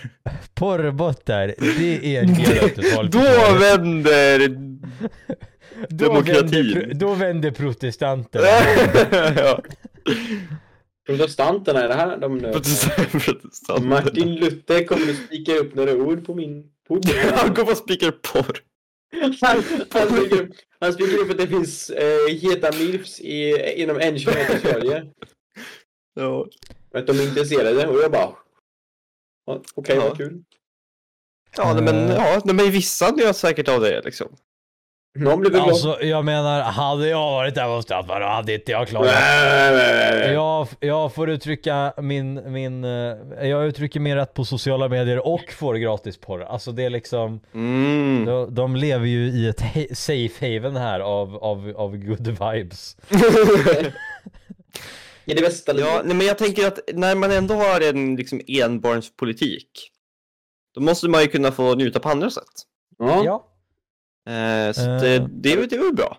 Porrbottar, 0.54 1.56
det 1.78 2.15
är 2.15 2.22
en 2.24 2.34
del 2.34 2.98
av 2.98 3.10
Då 3.10 3.54
vänder 3.60 4.39
Då 5.89 5.89
demokratin. 5.89 6.50
vänder, 6.52 6.82
pro- 6.82 6.93
då 6.93 7.13
vänder 7.13 7.52
protestanterna. 7.52 8.48
ja. 9.41 9.62
Protestanterna 11.05 11.81
är 11.83 11.87
det 11.87 11.93
här 11.93 12.17
de 12.17 12.37
nu. 12.37 12.51
Protestant. 12.51 13.85
Martin 13.85 14.35
Luther 14.35 14.83
kommer 14.85 15.09
att 15.11 15.17
spika 15.17 15.55
upp 15.55 15.75
några 15.75 15.93
ord 15.95 16.25
på 16.25 16.35
min 16.35 16.63
port. 16.87 17.05
Han 17.35 17.55
kommer 17.55 17.71
och 17.71 17.77
spikar 17.77 18.11
porr. 18.11 18.59
Han, 19.21 19.35
han, 19.91 20.07
spikar 20.09 20.41
upp, 20.43 20.49
han 20.79 20.93
spikar 20.93 21.17
upp 21.17 21.31
att 21.31 21.37
det 21.37 21.47
finns 21.47 21.89
eh, 21.89 22.27
heta 22.27 22.71
milfs 22.71 23.19
i, 23.19 23.55
inom 23.81 23.99
en 23.99 24.19
kilometer 24.19 24.59
Sverige. 24.59 25.05
Ja. 26.13 26.47
Att 26.93 27.07
de 27.07 27.19
är 27.19 27.23
intresserade 27.23 27.87
och 27.87 27.99
jag 27.99 28.11
bara... 28.11 28.35
Okej, 29.75 29.95
Ja. 29.95 30.07
vad 30.09 30.17
kul. 30.17 30.43
Ja, 31.57 31.73
nej, 31.73 31.83
men, 31.83 31.95
Eh. 31.95 32.15
ja, 32.15 32.41
nej, 32.45 32.55
men 32.55 32.71
vissa 32.71 33.13
gör 33.19 33.33
säkert 33.33 33.67
av 33.67 33.81
det 33.81 34.01
liksom. 34.05 34.35
Någon 35.15 35.39
blir 35.39 35.52
väl 35.52 35.60
glad. 35.62 35.69
Alltså 35.69 36.02
jag 36.04 36.26
menar, 36.26 36.62
hade 36.62 37.08
jag 37.10 37.32
varit 37.32 37.56
där 37.56 37.67
och 37.69 37.84
straffad 37.84 38.21
då 38.21 38.28
hade 38.28 38.54
inte 38.54 38.71
jag 38.71 38.88
klagat. 38.88 39.13
Jag, 40.34 40.67
jag 40.80 41.13
får 41.13 41.30
uttrycka 41.30 41.93
min, 41.97 42.52
min, 42.54 42.84
eh, 42.84 43.47
jag 43.49 43.65
uttrycker 43.65 43.99
min 43.99 44.15
rätt 44.15 44.34
på 44.34 44.45
sociala 44.45 44.88
medier 44.89 45.28
och 45.28 45.52
får 45.54 45.76
gratis 45.76 46.17
porr. 46.17 46.41
Alltså 46.43 46.71
det 46.71 46.84
är 46.84 46.89
liksom, 46.89 47.39
Mm. 47.54 48.26
de, 48.26 48.56
de 48.56 48.76
lever 48.76 49.06
ju 49.08 49.26
i 49.28 49.47
ett 49.47 49.62
he- 49.62 49.93
safe 49.95 50.54
haven 50.56 50.76
här 50.76 50.99
av, 50.99 51.36
av, 51.36 51.73
av 51.78 51.97
good 51.97 52.28
vibes. 52.28 52.97
I 55.26 55.34
det 55.34 55.41
bästa 55.41 55.71
ja, 55.71 55.76
livet. 55.78 56.06
nej, 56.06 56.15
men 56.15 56.28
jag 56.28 56.38
tänker 56.38 56.67
att 56.67 56.80
när 56.93 57.15
man 57.15 57.32
ändå 57.32 57.54
har 57.56 57.82
en 57.82 58.15
liksom, 58.15 58.41
enbarnspolitik, 58.47 59.69
då 60.76 60.82
måste 60.82 61.08
man 61.10 61.21
ju 61.21 61.28
kunna 61.28 61.52
få 61.52 61.76
njuta 61.76 61.99
på 61.99 62.10
andra 62.10 62.30
sätt. 62.30 62.43
Ja. 62.99 63.21
Ja. 63.26 63.47
Eh, 64.29 64.71
så 64.73 64.81
att, 64.81 65.03
eh, 65.03 65.23
det, 65.29 65.67
det 65.67 65.77
väl 65.77 65.95
bra. 65.95 66.17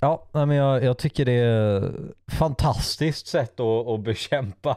Ja, 0.00 0.28
nej, 0.32 0.46
men 0.46 0.56
jag, 0.56 0.84
jag 0.84 0.98
tycker 0.98 1.24
det 1.24 1.32
är 1.32 1.92
fantastiskt 2.32 3.26
sätt 3.26 3.60
att, 3.60 3.86
att 3.86 4.00
bekämpa 4.00 4.76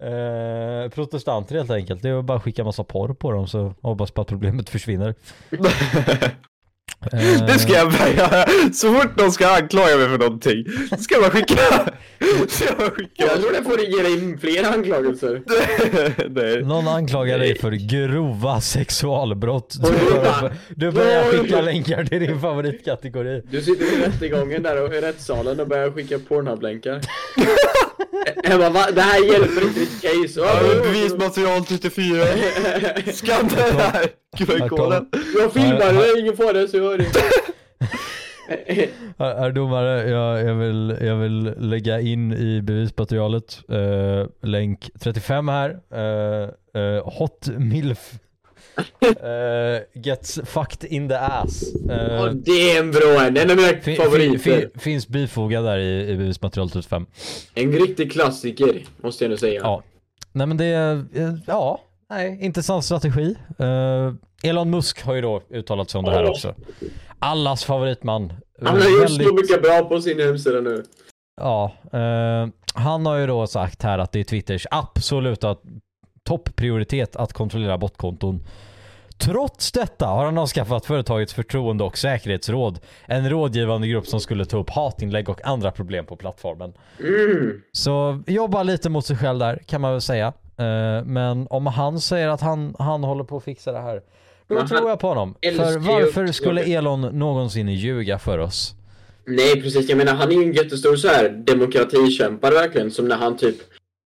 eh, 0.00 0.90
protestanter 0.90 1.54
helt 1.54 1.70
enkelt. 1.70 2.02
Det 2.02 2.08
är 2.08 2.18
att 2.18 2.24
bara 2.24 2.40
skicka 2.40 2.64
massa 2.64 2.84
porr 2.84 3.14
på 3.14 3.32
dem 3.32 3.48
så 3.48 3.74
hoppas 3.82 4.10
på 4.10 4.20
att 4.20 4.28
problemet 4.28 4.70
försvinner. 4.70 5.14
Eh, 7.12 7.46
Det 7.46 7.58
ska 7.58 7.72
jag 7.72 7.92
börja 7.92 8.46
Så 8.72 8.94
fort 8.94 9.16
någon 9.16 9.32
ska 9.32 9.48
anklaga 9.48 9.96
mig 9.96 10.08
för 10.08 10.18
någonting, 10.18 10.64
ska 10.98 11.14
jag 11.14 11.22
bara 11.22 11.30
skicka... 11.30 11.56
Ska 12.48 12.64
jag 12.64 12.76
bara 12.78 12.90
skicka... 12.90 13.24
Jag 13.26 13.40
tror 13.40 13.52
det 13.52 13.62
får 13.64 13.80
ge 13.80 14.02
dig 14.02 14.38
fler 14.38 14.64
anklagelser. 14.72 15.42
Nej. 16.28 16.62
Någon 16.64 16.88
anklagar 16.88 17.38
dig 17.38 17.58
för 17.58 17.70
grova 17.72 18.60
sexualbrott. 18.60 19.76
Du 19.82 20.50
du 20.86 20.90
börjar 20.90 21.24
skicka 21.24 21.60
länkar 21.60 22.04
till 22.04 22.20
din 22.20 22.40
favoritkategori. 22.40 23.42
Du 23.50 23.62
sitter 23.62 23.84
i 23.84 24.04
rättegången 24.06 24.62
där 24.62 24.82
och 24.84 24.94
i 24.94 25.00
rättssalen 25.00 25.60
och 25.60 25.68
börjar 25.68 25.90
skicka 25.90 26.18
Pornhub-länkar. 26.18 27.00
Jag 28.42 28.60
bara, 28.60 28.70
va? 28.70 28.86
Det 28.94 29.00
här 29.00 29.24
hjälper 29.32 29.62
inte 29.62 29.80
ditt 29.80 30.02
case. 30.02 30.40
Ja, 30.40 30.82
Bevismaterial 30.82 31.64
34. 31.64 32.24
Skanna 33.12 33.48
den 33.48 33.76
här 33.76 34.06
QR-koden. 34.36 35.08
Jag 35.38 35.52
filmar 35.52 35.92
det, 35.92 36.20
ingen 36.20 36.36
fara, 36.36 36.68
så 36.68 36.80
hör 36.80 36.98
du. 36.98 37.06
Herr 39.18 39.34
herr 39.40 39.52
domare, 39.52 40.10
jag, 40.10 40.44
jag, 40.44 40.54
vill, 40.54 40.96
jag 41.00 41.16
vill 41.16 41.54
lägga 41.58 42.00
in 42.00 42.32
i 42.32 42.62
bevismaterialet 42.62 43.60
eh, 43.68 44.26
länk 44.48 44.90
35 45.00 45.48
här. 45.48 45.80
Eh, 45.94 46.82
eh, 46.82 47.04
hot 47.04 47.48
milf 47.58 48.12
eh, 49.00 50.00
gets 50.02 50.40
fucked 50.44 50.84
in 50.92 51.08
the 51.08 51.14
ass. 51.14 51.74
Eh, 51.90 52.14
Ja, 52.14 52.30
det 52.34 52.50
är 52.76 52.80
en 52.80 52.90
bra 52.90 53.26
en, 53.26 53.36
en 53.36 53.50
av 53.50 53.56
mina 53.56 53.68
fin, 53.68 53.82
fin, 53.82 53.96
favoriter. 53.96 54.38
fin, 54.38 54.70
finns 54.80 55.08
bifogad 55.08 55.64
där 55.64 55.78
i, 55.78 56.10
i 56.10 56.16
bevismaterial 56.16 56.70
35. 56.70 57.06
En 57.54 57.72
riktig 57.72 58.12
klassiker, 58.12 58.84
måste 59.02 59.24
jag 59.24 59.30
nu 59.30 59.36
säga. 59.36 59.60
Ja. 59.62 59.82
Nej 60.32 60.46
men 60.46 60.56
det 60.56 60.64
är, 60.64 60.94
eh, 61.14 61.34
ja, 61.46 61.80
nej, 62.10 62.38
intressant 62.40 62.84
strategi. 62.84 63.34
Eh, 63.58 64.12
Elon 64.50 64.70
Musk 64.70 65.02
har 65.02 65.14
ju 65.14 65.20
då 65.20 65.42
uttalat 65.50 65.90
sig 65.90 65.98
om 65.98 66.04
det 66.04 66.10
här 66.10 66.30
också. 66.30 66.54
Allas 67.18 67.64
favoritman. 67.64 68.32
Han 68.62 68.80
har 68.80 68.90
gjort 68.90 69.02
Väldigt- 69.04 69.28
så 69.28 69.34
mycket 69.34 69.62
bra 69.62 69.84
på 69.84 70.00
sin 70.00 70.20
hemsida 70.20 70.60
nu. 70.60 70.84
Ja, 71.40 71.72
han 72.74 73.06
har 73.06 73.16
ju 73.16 73.26
då 73.26 73.46
sagt 73.46 73.82
här 73.82 73.98
att 73.98 74.12
det 74.12 74.20
är 74.20 74.24
Twitters 74.24 74.66
absoluta 74.70 75.56
topprioritet 76.30 77.16
att 77.16 77.32
kontrollera 77.32 77.78
botkonton. 77.78 78.40
Trots 79.18 79.72
detta 79.72 80.06
har 80.06 80.24
han 80.24 80.38
avskaffat 80.38 80.86
företagets 80.86 81.34
förtroende 81.34 81.84
och 81.84 81.98
säkerhetsråd, 81.98 82.78
en 83.06 83.30
rådgivande 83.30 83.88
grupp 83.88 84.06
som 84.06 84.20
skulle 84.20 84.44
ta 84.44 84.58
upp 84.58 84.70
hatinlägg 84.70 85.28
och 85.28 85.46
andra 85.46 85.70
problem 85.70 86.06
på 86.06 86.16
plattformen. 86.16 86.72
Mm. 87.00 87.62
Så 87.72 88.22
jobba 88.26 88.62
lite 88.62 88.90
mot 88.90 89.06
sig 89.06 89.16
själv 89.16 89.38
där 89.38 89.62
kan 89.66 89.80
man 89.80 89.92
väl 89.92 90.00
säga. 90.00 90.26
Eh, 90.56 91.04
men 91.04 91.46
om 91.50 91.66
han 91.66 92.00
säger 92.00 92.28
att 92.28 92.40
han, 92.40 92.74
han 92.78 93.04
håller 93.04 93.24
på 93.24 93.36
att 93.36 93.44
fixa 93.44 93.72
det 93.72 93.80
här, 93.80 94.02
då 94.46 94.54
Men 94.54 94.68
tror 94.68 94.88
jag 94.88 94.98
på 94.98 95.08
honom. 95.08 95.34
För 95.42 95.78
varför 95.78 96.26
skulle 96.26 96.62
Elon 96.62 97.00
någonsin 97.00 97.68
ljuga 97.68 98.18
för 98.18 98.38
oss? 98.38 98.74
Nej, 99.26 99.62
precis. 99.62 99.88
Jag 99.88 99.98
menar, 99.98 100.14
han 100.14 100.28
är 100.28 100.34
ju 100.34 100.42
en 100.42 100.52
jättestor 100.52 100.96
så 100.96 101.08
här 101.08 101.28
demokratikämpare 101.28 102.54
verkligen. 102.54 102.90
Som 102.90 103.08
när 103.08 103.16
han 103.16 103.36
typ 103.36 103.56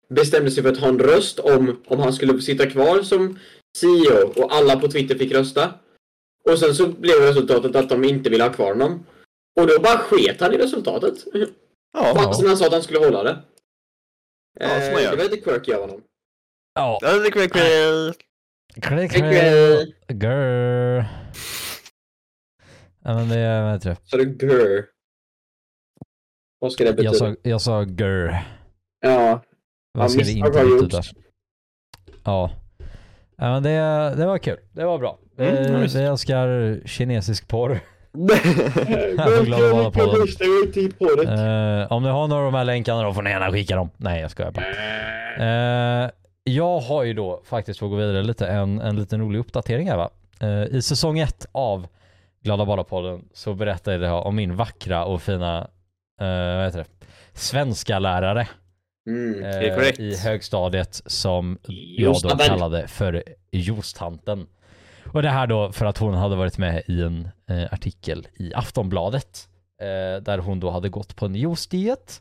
bestämde 0.08 0.50
sig 0.50 0.62
för 0.62 0.70
att 0.72 0.78
ha 0.78 0.88
en 0.88 0.98
röst 0.98 1.38
om, 1.38 1.82
om 1.86 1.98
han 2.00 2.12
skulle 2.12 2.42
sitta 2.42 2.70
kvar 2.70 3.02
som 3.02 3.38
CEO 3.76 4.28
och 4.42 4.54
alla 4.54 4.80
på 4.80 4.88
Twitter 4.88 5.14
fick 5.18 5.32
rösta. 5.32 5.74
Och 6.50 6.58
sen 6.58 6.74
så 6.74 6.88
blev 6.88 7.20
resultatet 7.20 7.76
att 7.76 7.88
de 7.88 8.04
inte 8.04 8.30
ville 8.30 8.44
ha 8.44 8.52
kvar 8.52 8.68
honom. 8.72 9.06
Och 9.60 9.66
då 9.66 9.80
bara 9.80 9.98
sket 9.98 10.40
han 10.40 10.52
i 10.54 10.58
resultatet. 10.58 11.14
Ja, 11.92 12.14
Fastän 12.14 12.48
han 12.48 12.56
sa 12.56 12.66
att 12.66 12.72
han 12.72 12.82
skulle 12.82 12.98
hålla 12.98 13.22
det. 13.22 13.42
Ja, 14.60 14.66
Eh, 14.66 15.10
det 15.10 15.16
var 15.16 15.24
lite 15.24 15.36
quirky 15.36 15.72
av 15.72 15.80
honom. 15.80 16.02
Ja, 16.74 16.98
det 17.02 17.30
kul, 17.30 17.48
kul. 17.50 18.12
klick, 18.82 19.12
Quirky. 19.12 19.92
Grr. 20.08 21.04
Ja 23.04 23.14
men 23.14 23.28
det 23.28 23.36
är, 23.38 23.72
heter 23.72 23.90
det? 23.90 23.96
Så 24.04 24.16
det 24.16 24.24
grr. 24.24 24.86
Vad 26.58 26.72
ska 26.72 26.84
det 26.84 26.92
betyda? 26.92 27.08
Jag 27.08 27.16
sa, 27.16 27.36
jag 27.42 27.60
sa 27.60 27.82
grr. 27.84 28.36
Ja. 29.00 29.42
Vad 29.94 30.16
misstag 30.16 30.46
inte 30.46 30.60
gjorts. 30.96 31.12
Ja. 32.24 32.50
Ja 33.36 33.44
men 33.52 33.62
det, 33.62 33.70
det 34.16 34.26
var 34.26 34.38
kul. 34.38 34.56
Det 34.72 34.84
var 34.84 34.98
bra. 34.98 35.18
Mm, 35.38 35.56
Eh, 35.74 35.80
vi 35.80 36.02
älskar 36.02 36.80
kinesisk 36.86 37.48
porr. 37.48 37.80
vara 39.72 39.90
på 39.90 40.00
gång 40.06 40.26
till 40.72 40.92
på 40.92 41.04
det. 41.04 41.22
Eh, 41.86 41.92
om 41.92 42.02
ni 42.02 42.08
har 42.08 42.28
några 42.28 42.46
av 42.46 42.52
de 42.52 42.58
här 42.58 42.64
länkarna 42.64 43.02
då 43.02 43.14
får 43.14 43.22
ni 43.22 43.30
gärna 43.30 43.52
skicka 43.52 43.76
dem. 43.76 43.90
Nej 43.96 44.20
jag 44.20 44.30
skojar 44.30 44.50
bara. 44.50 44.64
Eh, 46.04 46.10
jag 46.44 46.78
har 46.80 47.02
ju 47.02 47.12
då 47.14 47.42
faktiskt, 47.44 47.78
för 47.78 47.86
att 47.86 47.90
gå 47.92 47.96
vidare 47.96 48.22
lite, 48.22 48.46
en, 48.46 48.80
en 48.80 48.96
liten 48.96 49.20
rolig 49.20 49.38
uppdatering 49.38 49.88
här 49.90 49.96
va. 49.96 50.10
Eh, 50.40 50.76
I 50.76 50.82
säsong 50.82 51.18
ett 51.18 51.46
av 51.52 51.86
Glada 52.42 52.64
Bala-podden 52.64 53.24
så 53.34 53.54
berättade 53.54 54.06
jag 54.06 54.26
om 54.26 54.36
min 54.36 54.56
vackra 54.56 55.04
och 55.04 55.22
fina, 55.22 55.58
eh, 56.20 56.56
vad 56.56 56.64
heter 56.64 56.78
det, 56.78 57.06
svenska 57.32 57.98
lärare 57.98 58.48
Mm. 59.06 59.40
Det 59.40 59.68
är 59.68 60.00
eh, 60.00 60.06
i 60.06 60.16
högstadiet 60.16 61.02
som 61.06 61.58
jag 61.96 62.16
då 62.22 62.28
kallade 62.28 62.88
för 62.88 63.22
Jostanten. 63.50 64.46
Och 65.12 65.22
det 65.22 65.30
här 65.30 65.46
då 65.46 65.72
för 65.72 65.86
att 65.86 65.98
hon 65.98 66.14
hade 66.14 66.36
varit 66.36 66.58
med 66.58 66.82
i 66.86 67.02
en 67.02 67.28
eh, 67.48 67.72
artikel 67.72 68.26
i 68.36 68.54
Aftonbladet 68.54 69.48
eh, 69.80 70.22
där 70.22 70.38
hon 70.38 70.60
då 70.60 70.70
hade 70.70 70.88
gått 70.88 71.16
på 71.16 71.26
en 71.26 71.34
juice-diet 71.34 72.20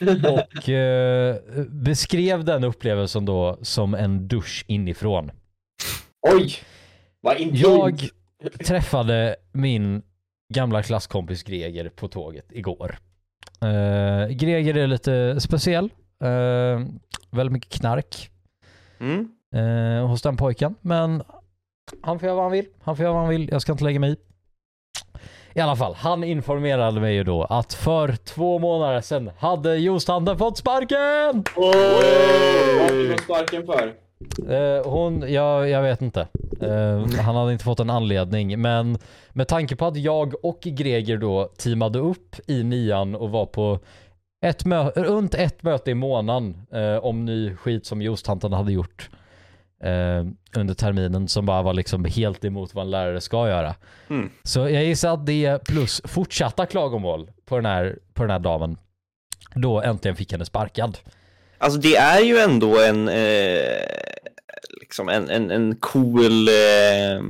och 0.24 0.68
eh, 0.68 1.36
beskrev 1.68 2.44
den 2.44 2.64
upplevelsen 2.64 3.24
då 3.24 3.58
som 3.62 3.94
en 3.94 4.28
dusch 4.28 4.64
inifrån. 4.68 5.30
Oj! 6.32 6.54
Vad 7.20 7.36
intimt. 7.36 7.60
Jag 7.60 8.08
träffade 8.66 9.36
min 9.52 10.02
gamla 10.54 10.82
klasskompis 10.82 11.42
Greger 11.42 11.88
på 11.88 12.08
tåget 12.08 12.46
igår. 12.50 12.98
Eh, 13.60 14.28
Greger 14.28 14.76
är 14.76 14.86
lite 14.86 15.40
speciell. 15.40 15.90
Eh, 16.22 16.80
väldigt 17.30 17.52
mycket 17.52 17.72
knark 17.80 18.30
Mm. 19.00 19.28
eh, 19.54 20.06
hos 20.08 20.22
den 20.22 20.36
pojken. 20.36 20.74
Men 20.80 21.22
han 22.02 22.18
får 22.18 22.26
göra 22.26 22.34
vad 22.36 22.44
han 22.44 22.52
vill. 22.52 22.66
Han 22.82 22.96
får 22.96 23.02
göra 23.02 23.12
vad 23.12 23.22
han 23.22 23.30
vill. 23.30 23.48
Jag 23.52 23.62
ska 23.62 23.72
inte 23.72 23.84
lägga 23.84 24.00
mig 24.00 24.10
i. 24.12 24.16
I 25.54 25.60
alla 25.60 25.76
fall, 25.76 25.94
han 25.94 26.24
informerade 26.24 27.00
mig 27.00 27.14
ju 27.14 27.24
då 27.24 27.44
att 27.44 27.74
för 27.74 28.12
två 28.16 28.58
månader 28.58 29.00
sedan 29.00 29.30
hade 29.38 29.76
Jostanten 29.76 30.38
fått 30.38 30.58
sparken! 30.58 31.44
Vad 31.56 31.74
fick 32.90 33.08
hon 33.10 33.18
sparken 33.18 33.66
för? 33.66 33.94
Eh, 34.52 34.84
hon, 34.90 35.32
jag, 35.32 35.68
jag 35.68 35.82
vet 35.82 36.02
inte. 36.02 36.20
Eh, 36.60 37.20
han 37.22 37.36
hade 37.36 37.52
inte 37.52 37.64
fått 37.64 37.80
en 37.80 37.90
anledning, 37.90 38.60
men 38.60 38.98
med 39.32 39.48
tanke 39.48 39.76
på 39.76 39.86
att 39.86 39.96
jag 39.96 40.44
och 40.44 40.60
Greger 40.60 41.16
då 41.16 41.44
teamade 41.58 41.98
upp 41.98 42.36
i 42.46 42.62
nian 42.62 43.14
och 43.14 43.30
var 43.30 43.46
på 43.46 43.78
ett 44.48 44.66
runt 44.96 45.34
ett 45.34 45.62
möte 45.62 45.90
i 45.90 45.94
månaden 45.94 46.66
eh, 46.72 46.96
om 46.96 47.24
ny 47.24 47.56
skit 47.56 47.86
som 47.86 48.02
Jostanten 48.02 48.52
hade 48.52 48.72
gjort 48.72 49.10
eh, 49.82 50.24
under 50.56 50.74
terminen 50.74 51.28
som 51.28 51.46
bara 51.46 51.62
var 51.62 51.74
liksom 51.74 52.04
helt 52.04 52.44
emot 52.44 52.74
vad 52.74 52.84
en 52.84 52.90
lärare 52.90 53.20
ska 53.20 53.48
göra. 53.48 53.74
Mm. 54.10 54.30
Så 54.42 54.58
jag 54.60 54.84
gissar 54.84 55.14
att 55.14 55.26
det 55.26 55.64
plus 55.64 56.02
fortsatta 56.04 56.66
klagomål 56.66 57.30
på 57.44 57.56
den 57.56 57.66
här, 57.66 57.98
på 58.14 58.22
den 58.22 58.30
här 58.30 58.38
damen 58.38 58.78
då 59.54 59.82
äntligen 59.82 60.16
fick 60.16 60.32
henne 60.32 60.44
sparkad. 60.44 60.98
Alltså 61.58 61.80
det 61.80 61.96
är 61.96 62.20
ju 62.20 62.38
ändå 62.38 62.80
en, 62.82 63.08
eh, 63.08 63.86
liksom 64.80 65.08
en, 65.08 65.30
en, 65.30 65.50
en 65.50 65.76
cool 65.76 66.48
eh, 66.48 67.22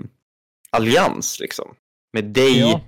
allians 0.71 1.41
liksom. 1.41 1.75
Med 2.13 2.25
dig. 2.25 2.61
Ja. 2.61 2.81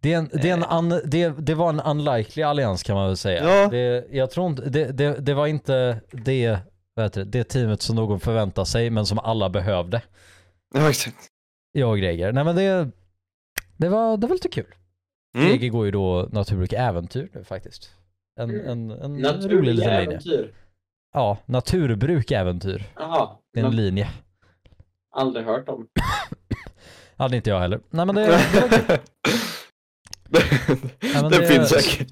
Det, 0.00 0.12
är 0.12 0.18
en, 0.18 0.28
det, 0.32 0.50
är 0.50 0.52
en 0.52 0.64
un, 0.92 1.00
det, 1.04 1.28
det 1.28 1.54
var 1.54 1.68
en 1.68 1.80
unlikely 1.80 2.42
allians 2.42 2.82
kan 2.82 2.94
man 2.96 3.06
väl 3.06 3.16
säga. 3.16 3.44
Ja. 3.44 3.68
Det, 3.68 4.06
jag 4.10 4.30
tror 4.30 4.46
inte, 4.46 4.70
det, 4.70 4.92
det, 4.92 5.16
det 5.20 5.34
var 5.34 5.46
inte 5.46 6.00
det, 6.12 6.58
det, 6.96 7.24
det 7.24 7.44
teamet 7.44 7.82
som 7.82 7.96
någon 7.96 8.20
förväntade 8.20 8.66
sig 8.66 8.90
men 8.90 9.06
som 9.06 9.18
alla 9.18 9.48
behövde. 9.48 10.02
Ja, 10.74 10.90
exakt. 10.90 11.16
Jag 11.72 11.90
och 11.90 11.98
Greger. 11.98 12.32
Nej 12.32 12.44
men 12.44 12.56
det, 12.56 12.90
det 13.76 13.88
var, 13.88 14.16
det 14.16 14.26
var 14.26 14.34
lite 14.34 14.48
kul. 14.48 14.74
Mm. 15.36 15.48
Greger 15.48 15.68
går 15.68 15.84
ju 15.84 15.90
då 15.90 16.28
naturbruk 16.32 16.72
äventyr 16.72 17.28
nu 17.34 17.44
faktiskt. 17.44 17.90
En, 18.40 18.50
Mm. 18.50 18.66
en, 18.70 18.90
en 18.90 19.10
rolig 19.12 19.22
Naturliga 19.22 19.72
liten 19.72 19.90
linje. 19.90 20.02
äventyr. 20.06 20.52
Ja, 21.12 21.38
naturbruk 21.46 22.30
äventyr. 22.30 22.84
Jaha. 22.96 23.28
Det 23.54 23.60
är 23.60 23.64
en 23.64 23.76
linje. 23.76 24.08
Aldrig 25.16 25.46
hört 25.46 25.68
om. 25.68 25.86
Hade 27.16 27.36
inte 27.36 27.50
jag 27.50 27.60
heller. 27.60 27.80
Nej 27.90 28.06
men 28.06 28.14
det, 28.14 28.22
det 28.52 28.60
var 28.60 28.68
kul. 28.68 28.98
Men 31.14 31.30
det, 31.30 31.38
det- 31.38 31.46
finns 31.46 31.68
säkert. 31.68 32.08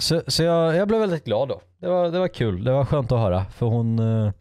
Så, 0.00 0.22
så 0.26 0.42
jag, 0.42 0.76
jag 0.76 0.88
blev 0.88 1.00
väldigt 1.00 1.24
glad 1.24 1.48
då. 1.48 1.60
Det 1.80 1.88
var, 1.88 2.08
det 2.10 2.18
var 2.18 2.28
kul. 2.28 2.64
Det 2.64 2.72
var 2.72 2.84
skönt 2.84 3.12
att 3.12 3.18
höra. 3.18 3.44
För 3.44 3.66
hon, 3.66 3.98
eh, 3.98 4.32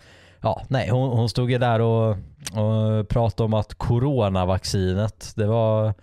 ja 0.41 0.61
nej, 0.67 0.89
hon, 0.89 1.09
hon 1.09 1.29
stod 1.29 1.51
ju 1.51 1.57
där 1.57 1.79
och, 1.81 2.09
och 2.53 3.07
pratade 3.09 3.45
om 3.45 3.53
att 3.53 3.73
coronavaccinet, 3.73 5.33
det 5.35 5.45
var, 5.45 5.93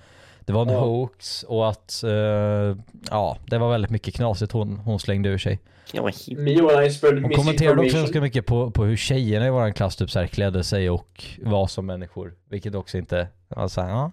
det 0.40 0.52
var 0.52 0.62
en 0.62 0.68
Ja. 0.72 0.80
hoax 0.80 1.42
och 1.42 1.68
att, 1.68 2.02
eh, 2.04 2.76
ja, 3.10 3.37
det 3.46 3.58
var 3.58 3.70
väldigt 3.70 3.90
mycket 3.90 4.14
knasigt 4.14 4.52
hon, 4.52 4.76
hon 4.76 4.98
slängde 5.00 5.28
ur 5.28 5.38
sig. 5.38 5.60
Hon 5.92 7.32
kommenterade 7.32 7.80
också 7.82 7.96
ganska 7.96 8.20
mycket 8.20 8.46
på, 8.46 8.70
på 8.70 8.84
hur 8.84 8.96
tjejerna 8.96 9.46
i 9.46 9.50
vår 9.50 9.70
klass 9.72 9.96
typ 9.96 10.10
så 10.10 10.18
här 10.18 10.26
klädde 10.26 10.64
sig 10.64 10.90
och 10.90 11.24
var 11.42 11.66
som 11.66 11.87
människor. 11.87 12.34
Vilket 12.50 12.74
också 12.74 12.98
inte, 12.98 13.28
var 13.48 13.68
så 13.68 13.80
här, 13.80 13.88
ja, 13.90 14.12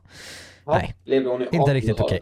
Ja, 0.65 0.71
nej. 0.71 0.95
inte 1.51 1.73
riktigt 1.73 1.91
1800-talet? 1.97 1.99
okej. 2.01 2.19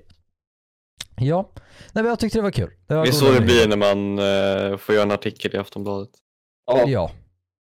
Ja, 1.22 1.50
nej 1.56 2.04
men 2.04 2.06
jag 2.06 2.20
tyckte 2.20 2.38
det 2.38 2.42
var 2.42 2.52
kul. 2.52 2.70
Det 2.88 2.96
var 2.96 3.04
Det 3.04 3.10
är 3.10 3.14
så 3.14 3.32
det 3.32 3.42
blir 3.42 3.68
när 3.68 3.78
man 3.78 4.20
eh, 4.20 4.78
får 4.78 4.96
göra 4.96 5.04
en 5.06 5.12
artikel 5.12 5.56
i 5.56 5.58
Aftonbladet. 5.58 6.10
Ja. 6.66 6.84
Ja. 6.88 7.12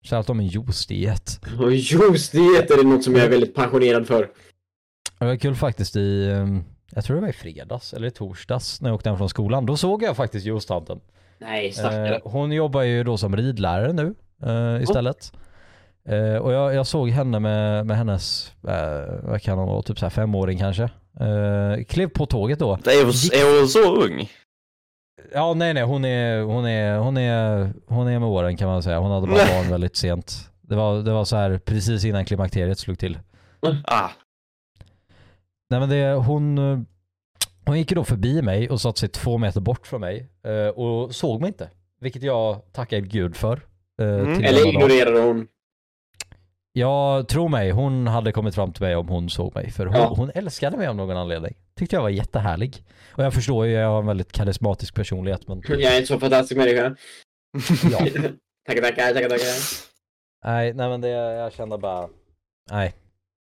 Shoutout 0.06 0.30
om 0.30 0.40
en 0.40 0.48
juice-diet. 0.48 1.40
Juice-diet 1.72 2.72
är 2.72 2.78
det 2.78 2.84
något 2.90 3.04
som 3.04 3.16
jag 3.16 3.26
är 3.26 3.30
väldigt 3.30 3.56
passionerad 3.56 4.08
för. 4.08 4.30
Det 5.20 5.26
var 5.26 5.36
kul 5.36 5.56
faktiskt 5.56 5.96
i, 5.96 6.30
ehm, 6.32 6.64
jag 6.92 7.06
tror 7.06 7.16
det 7.16 7.22
var 7.22 7.30
i 7.30 7.34
fredags 7.34 7.94
eller 7.94 8.08
i 8.08 8.12
torsdags 8.12 8.82
när 8.82 8.90
jag 8.90 8.96
åkte 8.96 9.10
hem 9.10 9.18
från 9.18 9.30
skolan. 9.30 9.66
Då 9.66 9.78
såg 9.78 10.04
jag 10.04 10.16
faktiskt 10.16 10.46
juice-tanten. 10.46 11.00
Nej, 11.40 11.72
stackare. 11.72 12.16
Eh, 12.16 12.22
hon 12.24 12.52
jobbar 12.52 12.82
ju 12.82 13.04
då 13.04 13.18
som 13.18 13.36
ridlärare 13.36 13.94
nu 13.94 14.16
eh, 14.44 14.84
istället. 14.84 15.32
Eh, 16.10 16.36
och 16.36 16.54
jag, 16.54 16.74
jag 16.76 16.88
såg 16.88 17.10
henne 17.10 17.40
med, 17.40 17.86
med 17.86 17.98
hennes, 17.98 18.52
eh, 18.68 19.30
vad 19.30 19.42
kan 19.42 19.58
hon 19.58 19.68
vara, 19.68 19.82
typ 19.82 20.00
så 20.00 20.06
här 20.06 20.10
femåring 20.10 20.60
kanske. 20.60 20.90
Eh, 21.20 21.84
klev 21.84 22.08
på 22.08 22.26
tåget 22.26 22.60
då. 22.60 22.74
Är 22.74 23.04
hon, 23.06 23.14
är 23.34 23.60
hon 23.60 23.68
så 23.68 23.96
ung? 24.06 24.30
Ja 25.34 25.54
nej 25.54 25.74
nej 25.74 25.84
hon 25.84 26.06
är, 26.06 26.42
hon 26.42 26.66
är, 26.66 26.98
hon 26.98 27.18
är, 27.18 27.74
hon 27.88 28.08
är 28.08 28.20
med 28.20 28.30
åren 28.30 28.58
kan 28.58 28.68
man 28.68 28.84
säga. 28.84 29.00
Hon 29.00 29.12
hade 29.12 29.28
bara 29.28 29.46
barn 29.46 29.70
väldigt 29.70 29.96
sent. 29.96 30.50
Det 30.62 30.76
var, 30.76 31.02
det 31.04 31.12
var 31.12 31.26
så 31.26 31.36
här 31.36 31.58
precis 31.58 32.06
innan 32.06 32.26
klimakteriet 32.26 32.80
slog 32.80 33.00
till. 33.00 33.20
Ah, 33.86 34.10
Nej 35.70 35.80
men 35.80 35.90
det, 35.90 36.14
hon, 36.14 36.58
hon 37.66 37.78
gick 37.78 37.92
ju 37.92 37.96
då 37.96 38.04
förbi 38.04 38.42
mig 38.42 38.70
och 38.70 38.82
satte 38.82 39.00
sig 39.00 39.10
två 39.10 39.38
meter 39.38 39.62
bort 39.62 39.88
från 39.88 40.02
mig 40.02 40.30
eh, 40.46 40.68
och 40.68 41.16
såg 41.16 41.42
mig 41.42 41.48
inte. 41.48 41.70
Vilket 42.02 42.24
jag 42.24 42.62
tackar 42.74 43.00
gud 43.00 43.36
för. 43.36 43.62
eh, 44.02 44.08
Mm. 44.08 44.44
Eller 44.44 44.68
ignorerade 44.68 45.20
hon? 45.20 45.48
Jag 46.76 47.28
tror 47.28 47.50
mig, 47.50 47.72
hon 47.72 48.08
hade 48.08 48.32
kommit 48.32 48.56
fram 48.56 48.74
till 48.74 48.84
mig 48.84 48.96
om 48.96 49.08
hon 49.08 49.30
såg 49.30 49.56
mig. 49.56 49.72
För 49.72 49.86
hon, 49.86 49.96
Ja. 49.96 50.14
hon 50.18 50.32
älskade 50.36 50.78
mig 50.78 50.88
av 50.88 50.96
någon 50.96 51.18
anledning. 51.18 51.56
Tyckte 51.76 51.96
jag 51.96 52.02
var 52.04 52.10
jättehärlig. 52.10 52.84
Och 53.16 53.24
jag 53.24 53.34
förstår 53.34 53.66
ju, 53.66 53.72
jag 53.72 53.90
har 53.90 54.00
en 54.00 54.06
väldigt 54.06 54.32
karismatisk 54.32 54.96
personlighet 54.96 55.48
men 55.48 55.62
Jag 55.68 55.82
är 55.82 55.96
inte 55.96 56.08
så 56.08 56.20
fantastisk 56.20 56.58
människa. 56.58 56.96
ja. 57.92 57.98
tackar, 58.68 58.82
tackar, 58.82 59.14
tackar, 59.14 59.30
tackar. 59.30 59.48
Nej, 60.46 60.74
nej 60.74 60.90
men 60.90 61.02
det, 61.02 61.10
jag 61.10 61.54
kände 61.54 61.78
bara, 61.78 62.10
nej. 62.72 62.94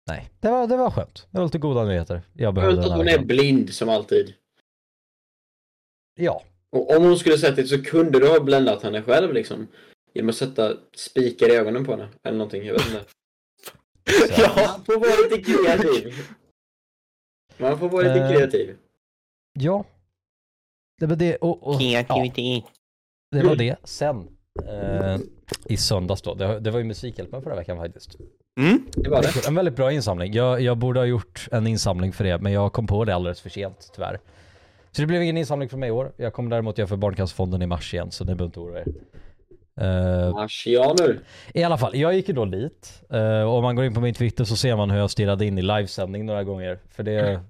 Nej, 0.07 0.29
det 0.39 0.49
var, 0.49 0.67
det 0.67 0.77
var 0.77 0.91
skönt. 0.91 1.27
Det 1.31 1.37
var 1.37 1.45
lite 1.45 1.57
goda 1.57 1.83
nyheter. 1.85 2.21
Jag 2.33 2.53
behövde 2.53 2.75
Skönt 2.77 2.91
att 2.91 2.97
hon 2.97 3.07
är 3.07 3.19
blind 3.19 3.73
som 3.73 3.89
alltid. 3.89 4.33
Ja, 6.19 6.43
Och 6.71 6.95
om 6.97 7.03
hon 7.03 7.17
skulle 7.19 7.37
sett 7.37 7.55
det 7.55 7.67
så 7.67 7.83
kunde 7.83 8.19
du 8.19 8.27
ha 8.27 8.39
bländat 8.39 8.83
henne 8.83 9.01
själv 9.01 9.33
liksom. 9.33 9.67
Genom 10.15 10.29
att 10.29 10.35
sätta 10.35 10.73
spikar 10.95 11.49
i 11.49 11.55
ögonen 11.55 11.85
på 11.85 11.91
henne. 11.91 12.09
Eller 12.23 12.37
någonting, 12.37 12.65
jag 12.65 12.73
vet 12.73 12.85
inte. 12.87 13.05
så. 13.65 14.41
ja. 14.41 14.67
Man 14.67 14.85
får 14.85 14.99
vara 14.99 15.29
lite 15.29 15.51
kreativ. 15.51 16.13
Man 17.57 17.79
får 17.79 17.89
vara 17.89 18.01
lite 18.01 18.19
Eh, 18.19 18.31
kreativ. 18.31 18.77
Ja. 19.53 19.85
Det 20.99 21.05
var 21.05 21.15
det 21.15 21.35
och, 21.35 21.67
och 21.67 21.81
ja, 21.81 22.03
det 23.31 23.43
var 23.43 23.55
det. 23.55 23.75
Sen 23.83 24.27
eh, 24.65 25.17
i 25.65 25.77
söndags 25.77 26.21
då, 26.21 26.33
det, 26.33 26.59
det 26.59 26.71
var 26.71 26.79
ju 26.79 26.85
Musikhjälpen 26.85 27.41
förra 27.41 27.55
veckan 27.55 27.77
faktiskt. 27.77 28.15
Mm. 28.59 28.85
Det 28.91 29.09
var 29.09 29.21
det. 29.21 29.47
En 29.47 29.55
väldigt 29.55 29.75
bra 29.75 29.91
insamling. 29.91 30.33
Jag, 30.33 30.61
jag 30.61 30.77
borde 30.77 30.99
ha 30.99 31.05
gjort 31.05 31.47
en 31.51 31.67
insamling 31.67 32.13
för 32.13 32.23
det, 32.23 32.37
men 32.37 32.51
jag 32.51 32.73
kom 32.73 32.87
på 32.87 33.05
det 33.05 33.15
alldeles 33.15 33.41
för 33.41 33.49
sent 33.49 33.91
tyvärr. 33.95 34.19
Så 34.91 35.01
det 35.01 35.07
blev 35.07 35.23
ingen 35.23 35.37
insamling 35.37 35.69
för 35.69 35.77
mig 35.77 35.87
i 35.87 35.91
år. 35.91 36.11
Jag 36.17 36.33
kommer 36.33 36.49
däremot 36.49 36.77
göra 36.77 36.87
för 36.87 36.95
Barncancerfonden 36.95 37.61
i 37.61 37.67
mars 37.67 37.93
igen, 37.93 38.11
så 38.11 38.23
ni 38.23 38.35
behöver 38.35 38.45
inte 38.45 38.59
oroa 38.59 38.79
er. 38.79 38.85
Eh, 39.81 40.31
Marsianer. 40.33 41.19
I 41.53 41.63
alla 41.63 41.77
fall, 41.77 41.95
jag 41.95 42.13
gick 42.15 42.27
ju 42.27 42.33
då 42.33 42.45
dit. 42.45 43.01
Uh, 43.13 43.41
och 43.41 43.57
om 43.57 43.63
man 43.63 43.75
går 43.75 43.85
in 43.85 43.93
på 43.93 43.99
min 44.01 44.13
Twitter 44.13 44.43
så 44.43 44.55
ser 44.55 44.75
man 44.75 44.91
hur 44.91 44.97
jag 44.99 45.11
stirrade 45.11 45.45
in 45.45 45.57
i 45.57 45.61
livesändning 45.61 46.25
några 46.25 46.43
gånger. 46.43 46.79
För 46.89 47.03
det, 47.03 47.41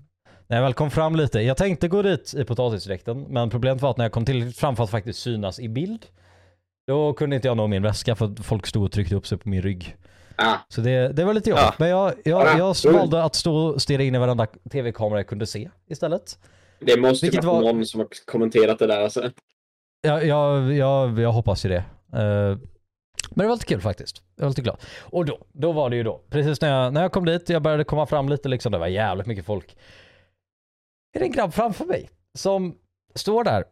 när 0.47 0.57
jag 0.57 0.63
väl 0.63 0.73
kom 0.73 0.91
fram 0.91 1.15
lite, 1.15 1.39
jag 1.41 1.57
tänkte 1.57 1.87
gå 1.87 2.01
dit 2.01 2.33
i 2.37 2.45
potatisdräkten, 2.45 3.21
men 3.21 3.49
problemet 3.49 3.81
var 3.81 3.89
att 3.89 3.97
när 3.97 4.05
jag 4.05 4.11
kom 4.11 4.25
till 4.25 4.53
fram 4.53 4.75
för 4.75 4.83
att 4.83 4.89
faktiskt 4.89 5.19
synas 5.19 5.59
i 5.59 5.69
bild, 5.69 6.05
då 6.87 7.13
kunde 7.13 7.35
inte 7.35 7.47
jag 7.47 7.57
nå 7.57 7.67
min 7.67 7.83
väska 7.83 8.15
för 8.15 8.25
att 8.25 8.45
folk 8.45 8.67
stod 8.67 8.83
och 8.83 8.91
tryckte 8.91 9.15
upp 9.15 9.27
sig 9.27 9.37
på 9.37 9.49
min 9.49 9.61
rygg. 9.61 9.95
Ah, 10.35 10.55
Så 10.69 10.81
det, 10.81 11.07
det 11.13 11.25
var 11.25 11.33
lite 11.33 11.49
jobbigt. 11.49 11.63
Ja. 11.65 11.73
Men 11.79 11.89
jag, 11.89 12.13
jag, 12.23 12.45
Bara, 12.45 12.57
jag 12.57 12.75
oj. 12.85 12.93
valde 12.93 13.23
att 13.23 13.35
stå 13.35 13.55
och 13.55 13.81
stirra 13.81 14.03
in 14.03 14.15
i 14.15 14.17
varenda 14.17 14.45
tv-kamera 14.71 15.19
jag 15.19 15.27
kunde 15.27 15.45
se 15.45 15.69
istället. 15.87 16.39
det 16.79 16.97
måste 16.99 17.25
ju 17.25 17.39
vara 17.41 17.61
var- 17.61 17.73
någon 17.73 17.85
som 17.85 17.99
har 17.99 18.07
kommenterat 18.25 18.79
det 18.79 18.87
där 18.87 19.01
alltså. 19.03 19.29
Jag, 20.01 20.25
jag, 20.25 20.73
jag, 20.73 21.19
jag 21.19 21.31
hoppas 21.31 21.65
ju 21.65 21.69
det. 21.69 21.83
Eh, 22.13 22.57
men 23.29 23.43
det 23.43 23.47
var 23.47 23.55
lite 23.55 23.65
kul 23.65 23.81
faktiskt. 23.81 24.21
Jag 24.35 24.43
var 24.43 24.49
lite 24.49 24.61
glad. 24.61 24.77
Och 25.01 25.25
då, 25.25 25.37
då 25.53 25.71
var 25.71 25.89
det 25.89 25.95
ju 25.95 26.03
då, 26.03 26.21
precis 26.29 26.61
när 26.61 26.69
jag, 26.69 26.93
när 26.93 27.01
jag 27.01 27.11
kom 27.11 27.25
dit, 27.25 27.49
jag 27.49 27.61
började 27.61 27.83
komma 27.83 28.05
fram 28.05 28.29
lite 28.29 28.49
liksom, 28.49 28.71
det 28.71 28.77
var 28.77 28.87
jävligt 28.87 29.27
mycket 29.27 29.45
folk. 29.45 29.77
Är 31.13 31.19
det 31.19 31.25
en 31.25 31.31
grabb 31.31 31.53
framför 31.53 31.85
mig 31.85 32.09
som 32.37 32.75
står 33.15 33.43
där, 33.43 33.63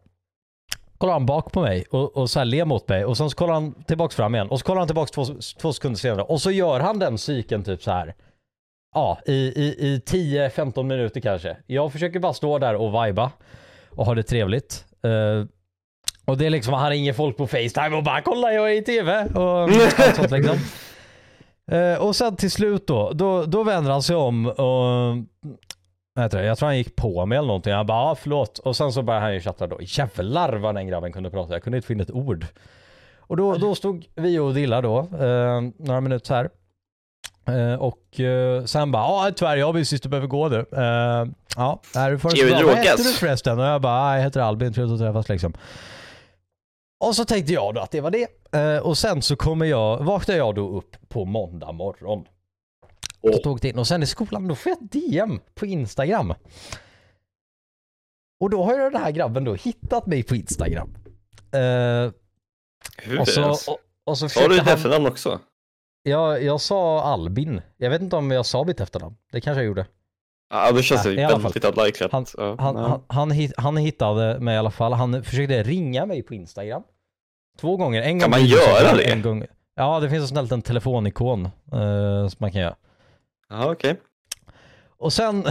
kollar 0.97 1.13
han 1.13 1.25
bak 1.25 1.51
på 1.51 1.61
mig 1.61 1.85
och, 1.89 2.17
och 2.17 2.29
så 2.29 2.39
här 2.39 2.45
ler 2.45 2.65
mot 2.65 2.87
mig 2.87 3.05
och 3.05 3.17
sen 3.17 3.29
så 3.29 3.35
kollar 3.35 3.53
han 3.53 3.83
tillbaks 3.83 4.15
fram 4.15 4.35
igen 4.35 4.49
och 4.49 4.59
så 4.59 4.65
kollar 4.65 4.79
han 4.79 4.87
tillbaks 4.87 5.11
två, 5.11 5.25
två 5.59 5.73
sekunder 5.73 5.99
senare 5.99 6.21
och 6.23 6.41
så 6.41 6.51
gör 6.51 6.79
han 6.79 6.99
den 6.99 7.17
cykeln 7.17 7.63
typ 7.63 7.83
så 7.83 7.91
här. 7.91 8.15
Ja, 8.95 9.19
i, 9.25 9.33
i, 9.33 9.75
i 9.79 9.99
10-15 9.99 10.83
minuter 10.83 11.21
kanske. 11.21 11.57
Jag 11.67 11.91
försöker 11.91 12.19
bara 12.19 12.33
stå 12.33 12.59
där 12.59 12.75
och 12.75 13.05
viba 13.05 13.31
och 13.89 14.05
ha 14.05 14.15
det 14.15 14.23
trevligt. 14.23 14.85
Uh, 15.05 15.45
och 16.25 16.37
det 16.37 16.45
är 16.45 16.49
liksom, 16.49 16.73
han 16.73 16.89
ringer 16.89 17.13
folk 17.13 17.37
på 17.37 17.47
Facetime 17.47 17.95
och 17.95 18.03
bara 18.03 18.21
kolla 18.21 18.53
jag 18.53 18.71
är 18.71 18.75
i 18.75 18.81
TV 18.81 19.25
och 19.25 19.61
allt 19.97 20.15
sånt 20.15 20.31
liksom. 20.31 20.57
Eh, 21.71 21.95
och 22.01 22.15
sen 22.15 22.35
till 22.35 22.51
slut 22.51 22.87
då, 22.87 23.11
då, 23.13 23.45
då 23.45 23.63
vänder 23.63 23.91
han 23.91 24.03
sig 24.03 24.15
om 24.15 24.45
och 24.45 25.17
jag 26.15 26.31
tror 26.31 26.65
han 26.65 26.77
gick 26.77 26.95
på 26.95 27.25
mig 27.25 27.37
eller 27.37 27.47
någonting. 27.47 27.73
Han 27.73 27.85
bara 27.85 28.11
ah, 28.11 28.15
förlåt. 28.15 28.59
Och 28.59 28.75
sen 28.75 28.91
så 28.93 29.01
började 29.01 29.25
han 29.25 29.33
ju 29.33 29.39
chatta 29.39 29.67
då. 29.67 29.77
Jävlar 29.81 30.53
vad 30.53 30.75
den 30.75 30.87
grabben 30.87 31.13
kunde 31.13 31.29
prata. 31.29 31.53
Jag 31.53 31.63
kunde 31.63 31.77
inte 31.77 31.87
finna 31.87 32.03
ett 32.03 32.11
ord. 32.11 32.45
Och 33.19 33.37
då, 33.37 33.55
då 33.55 33.75
stod 33.75 34.05
vi 34.15 34.39
och 34.39 34.53
Dilla 34.53 34.81
då, 34.81 34.99
eh, 34.99 35.61
några 35.77 36.01
minuter 36.01 36.25
så 36.25 36.33
här. 36.33 36.49
Eh, 37.45 37.79
och 37.79 38.19
eh, 38.19 38.63
sen 38.65 38.91
bara, 38.91 39.03
ja 39.03 39.31
tyvärr 39.35 39.57
jag 39.57 39.73
precis 39.73 40.01
du 40.01 40.09
behöver 40.09 40.27
gå 40.27 40.47
nu. 40.49 40.65
Eh, 40.71 41.27
ja, 41.55 41.81
här 41.95 42.17
får 42.17 42.29
Ska 42.29 42.45
vi 42.45 42.51
Vad 42.63 42.77
heter 42.77 42.97
du 42.97 43.13
förresten? 43.13 43.59
Och 43.59 43.65
jag 43.65 43.81
bara, 43.81 44.01
"Ah, 44.01 44.15
jag 44.15 44.23
heter 44.23 44.41
Albin, 44.41 44.73
trevligt 44.73 44.93
att 44.93 44.99
träffas 44.99 45.29
liksom. 45.29 45.53
Och 47.07 47.15
så 47.15 47.25
tänkte 47.25 47.53
jag 47.53 47.73
då 47.75 47.81
att 47.81 47.91
det 47.91 48.01
var 48.01 48.11
det. 48.11 48.27
Eh, 48.59 48.77
och 48.77 48.97
sen 48.97 49.21
så 49.21 49.35
kommer 49.35 49.65
jag, 49.65 50.03
vaknar 50.03 50.35
jag 50.35 50.55
då 50.55 50.69
upp 50.77 50.95
på 51.09 51.25
måndag 51.25 51.71
morgon. 51.71 52.25
På 53.21 53.37
tåget 53.37 53.63
in 53.65 53.79
och 53.79 53.87
sen 53.87 54.03
i 54.03 54.05
skolan 54.05 54.47
då 54.47 54.55
får 54.55 54.69
jag 54.69 54.83
ett 54.83 54.91
DM 54.91 55.39
på 55.55 55.65
Instagram. 55.65 56.33
Och 58.39 58.49
då 58.49 58.63
har 58.63 58.73
ju 58.73 58.79
den 58.89 59.01
här 59.01 59.11
grabben 59.11 59.43
då 59.43 59.53
hittat 59.53 60.05
mig 60.05 60.23
på 60.23 60.35
Instagram. 60.35 60.95
Eh, 61.51 62.11
Hur 62.97 63.19
och 63.19 63.27
så, 63.27 63.49
och, 63.49 63.77
och 64.05 64.17
så 64.17 64.29
Sa 64.29 64.47
du 64.47 64.57
ett 64.59 64.67
efternamn 64.67 65.05
också? 65.07 65.39
jag, 66.03 66.43
jag 66.43 66.61
sa 66.61 67.01
Albin. 67.03 67.61
Jag 67.77 67.89
vet 67.89 68.01
inte 68.01 68.15
om 68.15 68.31
jag 68.31 68.45
sa 68.45 68.63
mitt 68.63 68.79
efternamn. 68.79 69.15
Det 69.31 69.41
kanske 69.41 69.59
jag 69.59 69.65
gjorde. 69.67 69.85
Ja, 70.49 70.81
känns 70.81 71.05
Ja, 71.05 71.11
det 71.11 71.23
alla 71.23 71.39
fall. 71.39 71.41
väldigt 71.53 71.77
unlikely. 71.77 72.07
Han- 72.11 72.25
ja, 72.37 72.55
Han, 72.59 72.75
ja. 72.75 73.03
han, 73.07 73.49
han 73.57 73.77
hittade 73.77 74.39
mig 74.39 74.55
i 74.55 74.57
alla 74.57 74.71
fall. 74.71 74.93
Han 74.93 75.23
försökte 75.23 75.63
ringa 75.63 76.05
mig 76.05 76.23
på 76.23 76.33
Instagram. 76.33 76.83
Två 77.59 77.77
gånger. 77.77 78.01
En 78.01 78.11
gång 78.11 78.19
Kan 78.19 78.29
man 78.31 78.45
göra 78.45 78.93
det? 78.95 79.03
En 79.11 79.21
gång... 79.21 79.45
Ja, 79.75 79.99
det 79.99 80.09
finns 80.09 80.21
en 80.21 80.27
sån 80.27 80.37
här 80.37 80.43
liten 80.43 80.61
telefonikon 80.61 81.45
eh, 81.45 82.27
som 82.27 82.37
man 82.37 82.51
kan 82.51 82.61
göra. 82.61 82.75
Ja, 83.49 83.71
okej. 83.71 83.95
Och 84.97 85.13
sen, 85.13 85.43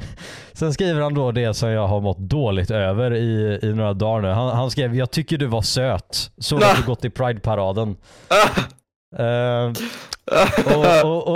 sen 0.52 0.72
skriver 0.72 1.00
han 1.00 1.14
då 1.14 1.32
det 1.32 1.54
som 1.54 1.68
jag 1.68 1.86
har 1.86 2.00
mått 2.00 2.18
dåligt 2.18 2.70
över 2.70 3.14
i, 3.14 3.58
i 3.62 3.72
några 3.72 3.94
dagar 3.94 4.20
nu. 4.22 4.28
Han, 4.28 4.56
han 4.56 4.70
skrev 4.70 4.94
“Jag 4.94 5.10
tycker 5.10 5.38
du 5.38 5.46
var 5.46 5.62
söt. 5.62 6.30
Såg 6.38 6.62
att 6.64 6.76
du 6.76 6.82
gått 6.86 7.04
i 7.04 7.10
Pride-paraden”. 7.10 7.96
Ah! 8.28 8.48
Eh, 9.18 9.72
och, 11.04 11.28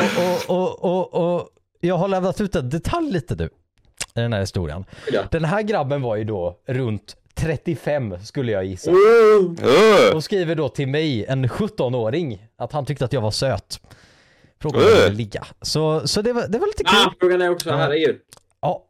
och, 0.48 0.84
och, 0.84 1.14
och 1.14 1.48
jag 1.80 1.96
har 1.96 2.08
lämnat 2.08 2.40
ut 2.40 2.56
en 2.56 2.70
detalj 2.70 3.12
lite 3.12 3.34
nu 3.34 3.44
i 4.14 4.20
den 4.20 4.32
här 4.32 4.40
historien. 4.40 4.84
Ja. 5.12 5.22
Den 5.30 5.44
här 5.44 5.62
grabben 5.62 6.02
var 6.02 6.16
ju 6.16 6.24
då 6.24 6.56
runt 6.66 7.16
35 7.40 8.18
skulle 8.24 8.52
jag 8.52 8.64
gissa. 8.64 8.90
Oh. 8.90 8.96
Uh, 10.10 10.16
Och 10.16 10.24
skriver 10.24 10.54
då 10.54 10.68
till 10.68 10.88
mig, 10.88 11.24
en 11.26 11.46
17-åring, 11.46 12.46
att 12.56 12.72
han 12.72 12.86
tyckte 12.86 13.04
att 13.04 13.12
jag 13.12 13.20
var 13.20 13.30
söt. 13.30 13.80
Om 14.64 14.74
Äh. 14.74 14.80
jag 14.82 14.88
ville 15.04 15.08
ligga. 15.16 15.46
Så, 15.62 16.08
så 16.08 16.22
det, 16.22 16.32
var, 16.32 16.48
det 16.48 16.58
var 16.58 16.66
lite 16.66 16.84
kul. 16.84 16.98
Ah, 17.06 17.14
frågan 17.20 17.42
är 17.42 17.50
också, 17.50 17.70
herregud. 17.70 18.20
Ja, 18.60 18.86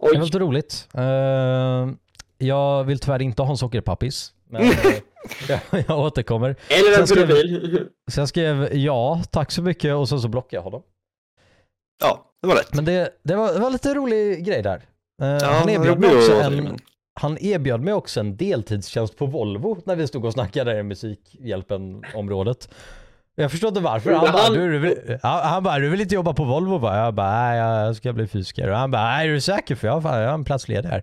det 0.00 0.06
var 0.06 0.10
Oj. 0.20 0.24
lite 0.24 0.38
roligt. 0.38 0.88
Eh, 0.94 1.88
jag 2.38 2.84
vill 2.84 2.98
tyvärr 2.98 3.22
inte 3.22 3.42
ha 3.42 3.50
en 3.50 3.56
sockerpappis. 3.56 4.32
Men 4.48 4.62
eh, 4.62 4.76
jag, 5.48 5.60
jag 5.88 5.98
återkommer. 5.98 6.56
Eller 6.68 6.90
en 6.90 6.96
Sen 6.96 7.06
skrev- 7.06 7.26
pedofil. 7.26 7.88
Så 8.10 8.20
jag 8.20 8.28
skrev 8.28 8.76
ja, 8.76 9.22
tack 9.30 9.50
så 9.52 9.62
mycket 9.62 9.94
och 9.94 10.08
sen 10.08 10.20
så 10.20 10.28
blockade 10.28 10.56
jag 10.56 10.62
honom. 10.62 10.82
ja, 12.02 12.26
det 12.42 12.48
var 12.48 12.54
rätt. 12.54 12.74
Men 12.74 12.84
det, 12.84 13.10
det, 13.22 13.36
var, 13.36 13.52
det 13.52 13.58
var 13.58 13.70
lite 13.70 13.94
rolig 13.94 14.44
grej 14.46 14.62
där. 14.62 14.76
Eh, 15.22 15.28
Ja, 15.28 15.46
han, 15.46 15.68
erbjöd 15.68 15.98
mig 16.00 16.16
också 16.16 16.32
en, 16.32 16.78
han 17.20 17.38
erbjöd 17.40 17.80
mig 17.80 17.94
också 17.94 18.20
en 18.20 18.36
deltidstjänst 18.36 19.16
på 19.16 19.26
Volvo 19.26 19.78
när 19.84 19.96
vi 19.96 20.06
stod 20.06 20.24
och 20.24 20.32
snackade 20.32 20.78
i 20.78 20.82
Musikhjälpen-området. 20.82 22.68
Jag 23.34 23.50
förstår 23.50 23.68
inte 23.68 23.80
varför. 23.80 24.12
Han 24.12 24.32
bara, 24.32 24.48
du, 24.48 24.70
du 24.72 24.78
vill, 24.78 25.18
han, 25.22 25.62
bara, 25.62 25.78
du 25.78 25.88
vill 25.88 26.00
inte 26.00 26.14
jobba 26.14 26.32
på 26.32 26.44
Volvo? 26.44 26.78
Bara, 26.78 26.96
jag 27.04 27.14
bara, 27.14 27.30
nej 27.30 27.58
jag 27.58 27.96
ska 27.96 28.12
bli 28.12 28.26
fysiker. 28.26 28.70
Och 28.70 28.76
han 28.76 28.90
bara, 28.90 29.02
nej 29.02 29.28
är 29.28 29.32
du 29.32 29.40
säker? 29.40 29.74
För 29.74 29.86
jag, 29.86 30.02
fan, 30.02 30.20
jag 30.20 30.28
har 30.28 30.34
en 30.34 30.44
plats 30.44 30.68
ledig 30.68 30.88
här. 30.88 31.02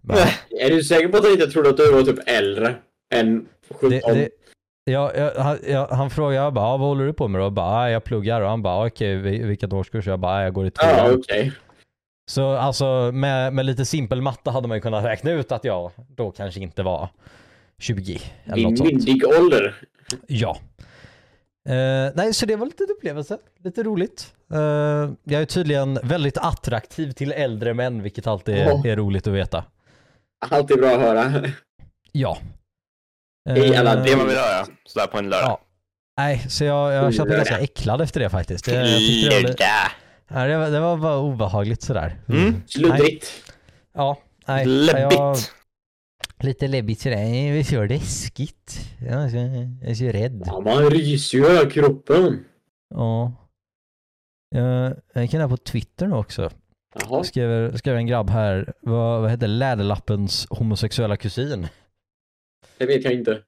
Bara, 0.00 0.18
Är 0.60 0.70
du 0.70 0.84
säker 0.84 1.08
på 1.08 1.16
att 1.16 1.24
han 1.24 1.32
inte 1.32 1.46
trodde 1.46 1.68
att 1.70 1.76
du 1.76 1.92
var 1.92 2.02
typ 2.02 2.18
äldre 2.26 2.74
än 3.14 3.46
17? 3.70 3.90
Det, 3.90 4.00
det, 4.14 4.28
ja, 4.84 5.12
jag, 5.16 5.30
han, 5.34 5.58
jag, 5.68 5.86
han 5.86 6.10
frågade, 6.10 6.36
jag 6.44 6.52
bara, 6.52 6.64
ah, 6.64 6.76
vad 6.76 6.88
håller 6.88 7.04
du 7.06 7.12
på 7.12 7.28
med 7.28 7.40
då? 7.40 7.44
Jag 7.44 7.52
bara, 7.52 7.66
ah, 7.66 7.90
jag 7.90 8.04
pluggar. 8.04 8.40
Och 8.40 8.48
han 8.48 8.62
bara, 8.62 8.74
ah, 8.74 8.86
okej, 8.86 9.16
vil- 9.16 9.46
vilken 9.46 9.72
årskurs? 9.72 10.06
Jag 10.06 10.18
bara, 10.20 10.32
ah, 10.32 10.42
jag 10.42 10.52
går 10.54 10.66
i 10.66 10.70
tvåan. 10.70 10.94
Ja, 10.96 11.12
okej. 11.18 11.52
Så 12.32 12.50
alltså 12.56 13.10
med, 13.14 13.52
med 13.52 13.66
lite 13.66 13.84
simpel 13.84 14.22
matte 14.22 14.50
hade 14.50 14.68
man 14.68 14.76
ju 14.76 14.80
kunnat 14.80 15.04
räkna 15.04 15.30
ut 15.30 15.52
att 15.52 15.64
jag 15.64 15.90
då 16.16 16.30
kanske 16.30 16.60
inte 16.60 16.82
var 16.82 17.08
20 17.78 18.20
eller 18.44 18.62
något 18.62 18.78
sånt. 18.78 18.90
myndig 18.92 19.24
ålder. 19.26 19.74
Ja. 20.26 20.58
Eh, 21.68 22.12
nej, 22.14 22.34
så 22.34 22.46
det 22.46 22.56
var 22.56 22.66
lite 22.66 22.84
upplevelse. 22.84 23.38
Lite 23.64 23.82
roligt. 23.82 24.34
Eh, 24.52 24.58
jag 25.24 25.42
är 25.42 25.44
tydligen 25.44 25.98
väldigt 26.02 26.38
attraktiv 26.38 27.12
till 27.12 27.32
äldre 27.32 27.74
män, 27.74 28.02
vilket 28.02 28.26
alltid 28.26 28.54
är, 28.54 28.86
är 28.86 28.96
roligt 28.96 29.26
att 29.26 29.32
veta. 29.32 29.64
Alltid 30.50 30.78
bra 30.78 30.90
att 30.94 31.00
höra. 31.00 31.32
Ja. 32.12 32.38
Hej, 33.48 33.76
alla, 33.76 33.94
Eh, 33.96 34.04
Det 34.04 34.16
man 34.16 34.26
vill 34.26 34.36
höra, 34.36 34.66
sådär 34.84 35.06
på 35.06 35.18
en 35.18 35.28
lördag. 35.30 35.48
Ja. 35.48 35.60
Nej, 36.16 36.38
så 36.48 36.64
jag, 36.64 36.92
jag 36.92 37.14
kände 37.14 37.28
mig 37.30 37.36
ganska 37.38 37.58
äcklad 37.58 38.00
efter 38.00 38.20
det 38.20 38.30
faktiskt. 38.30 38.66
Jag, 38.66 38.76
jag 38.76 38.98
tyckte 38.98 39.28
det, 39.28 39.34
var, 39.34 39.40
li- 39.42 39.46
Lördag. 39.48 39.56
Nej, 40.34 40.48
det, 40.48 40.58
var, 40.58 40.70
det 40.70 40.80
var 40.80 40.96
bara 40.96 41.18
obehagligt 41.18 41.82
sådär. 41.82 42.16
Mm. 42.28 42.44
Nej, 42.52 42.62
Sluddrigt. 42.66 43.52
ja, 43.92 44.18
nej. 44.46 44.68
Jag, 44.68 45.10
Läbbigt. 45.10 45.52
lite 46.40 46.68
läbbigt 46.68 47.00
sådär. 47.00 47.16
Det 47.16 47.58
är 47.58 47.64
så 47.64 47.84
läskigt. 47.84 48.80
Jag 49.00 49.22
är 49.22 49.28
så, 49.28 49.36
jag 49.36 49.90
är 49.90 49.94
så 49.94 50.04
rädd. 50.04 50.42
Ja, 50.46 50.60
man 50.60 50.90
ryser 50.90 51.38
ju 51.38 51.44
hela 51.48 51.70
kroppen. 51.70 52.44
Ja. 52.94 53.32
Jag, 54.54 54.96
jag 55.12 55.30
kan 55.30 55.48
på 55.48 55.56
Twitter 55.56 56.06
nu 56.06 56.14
också. 56.16 56.50
Jaha. 57.00 57.24
Skrev, 57.24 57.76
skrev 57.76 57.96
en 57.96 58.06
grabb 58.06 58.30
här, 58.30 58.72
vad, 58.80 59.20
vad 59.22 59.30
heter 59.30 59.48
Läderlappens 59.48 60.46
homosexuella 60.50 61.16
kusin? 61.16 61.68
Det 62.78 62.86
vet 62.86 63.04
jag 63.04 63.12
inte. 63.12 63.42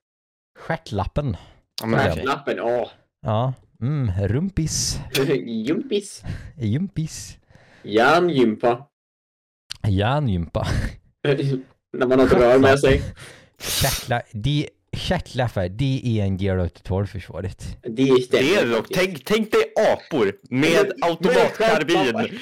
Stjärtlappen. 0.58 1.36
Ja, 1.80 1.86
men 1.86 2.10
okej. 2.10 2.24
Lappen, 2.24 2.56
ja. 2.56 2.90
Ja. 3.22 3.52
Mm, 3.84 4.10
rumpis. 4.28 4.98
Jumpis. 5.66 6.22
Jumpis. 6.58 7.36
Järngympa. 7.82 8.86
Järngympa. 9.88 10.66
När 11.98 12.06
man 12.06 12.18
har 12.18 12.26
ett 12.26 12.32
rör 12.32 12.58
med 12.58 12.80
sig. 12.80 13.02
Stjärtla, 13.58 14.22
de, 14.32 14.68
stjärtlappar, 14.96 15.68
det 15.68 16.00
är 16.04 16.24
en 16.24 16.36
del 16.36 16.60
av 16.60 16.68
totalförsvaret. 16.68 17.78
Det 17.82 18.22
stämmer. 18.22 18.42
Det 18.42 18.54
är 18.54 18.66
det 18.66 18.74
dock. 18.74 18.86
Tänk, 18.94 19.24
tänk 19.24 19.52
dig 19.52 19.62
apor 19.92 20.32
med 20.50 20.92
automatkarbin. 21.00 22.38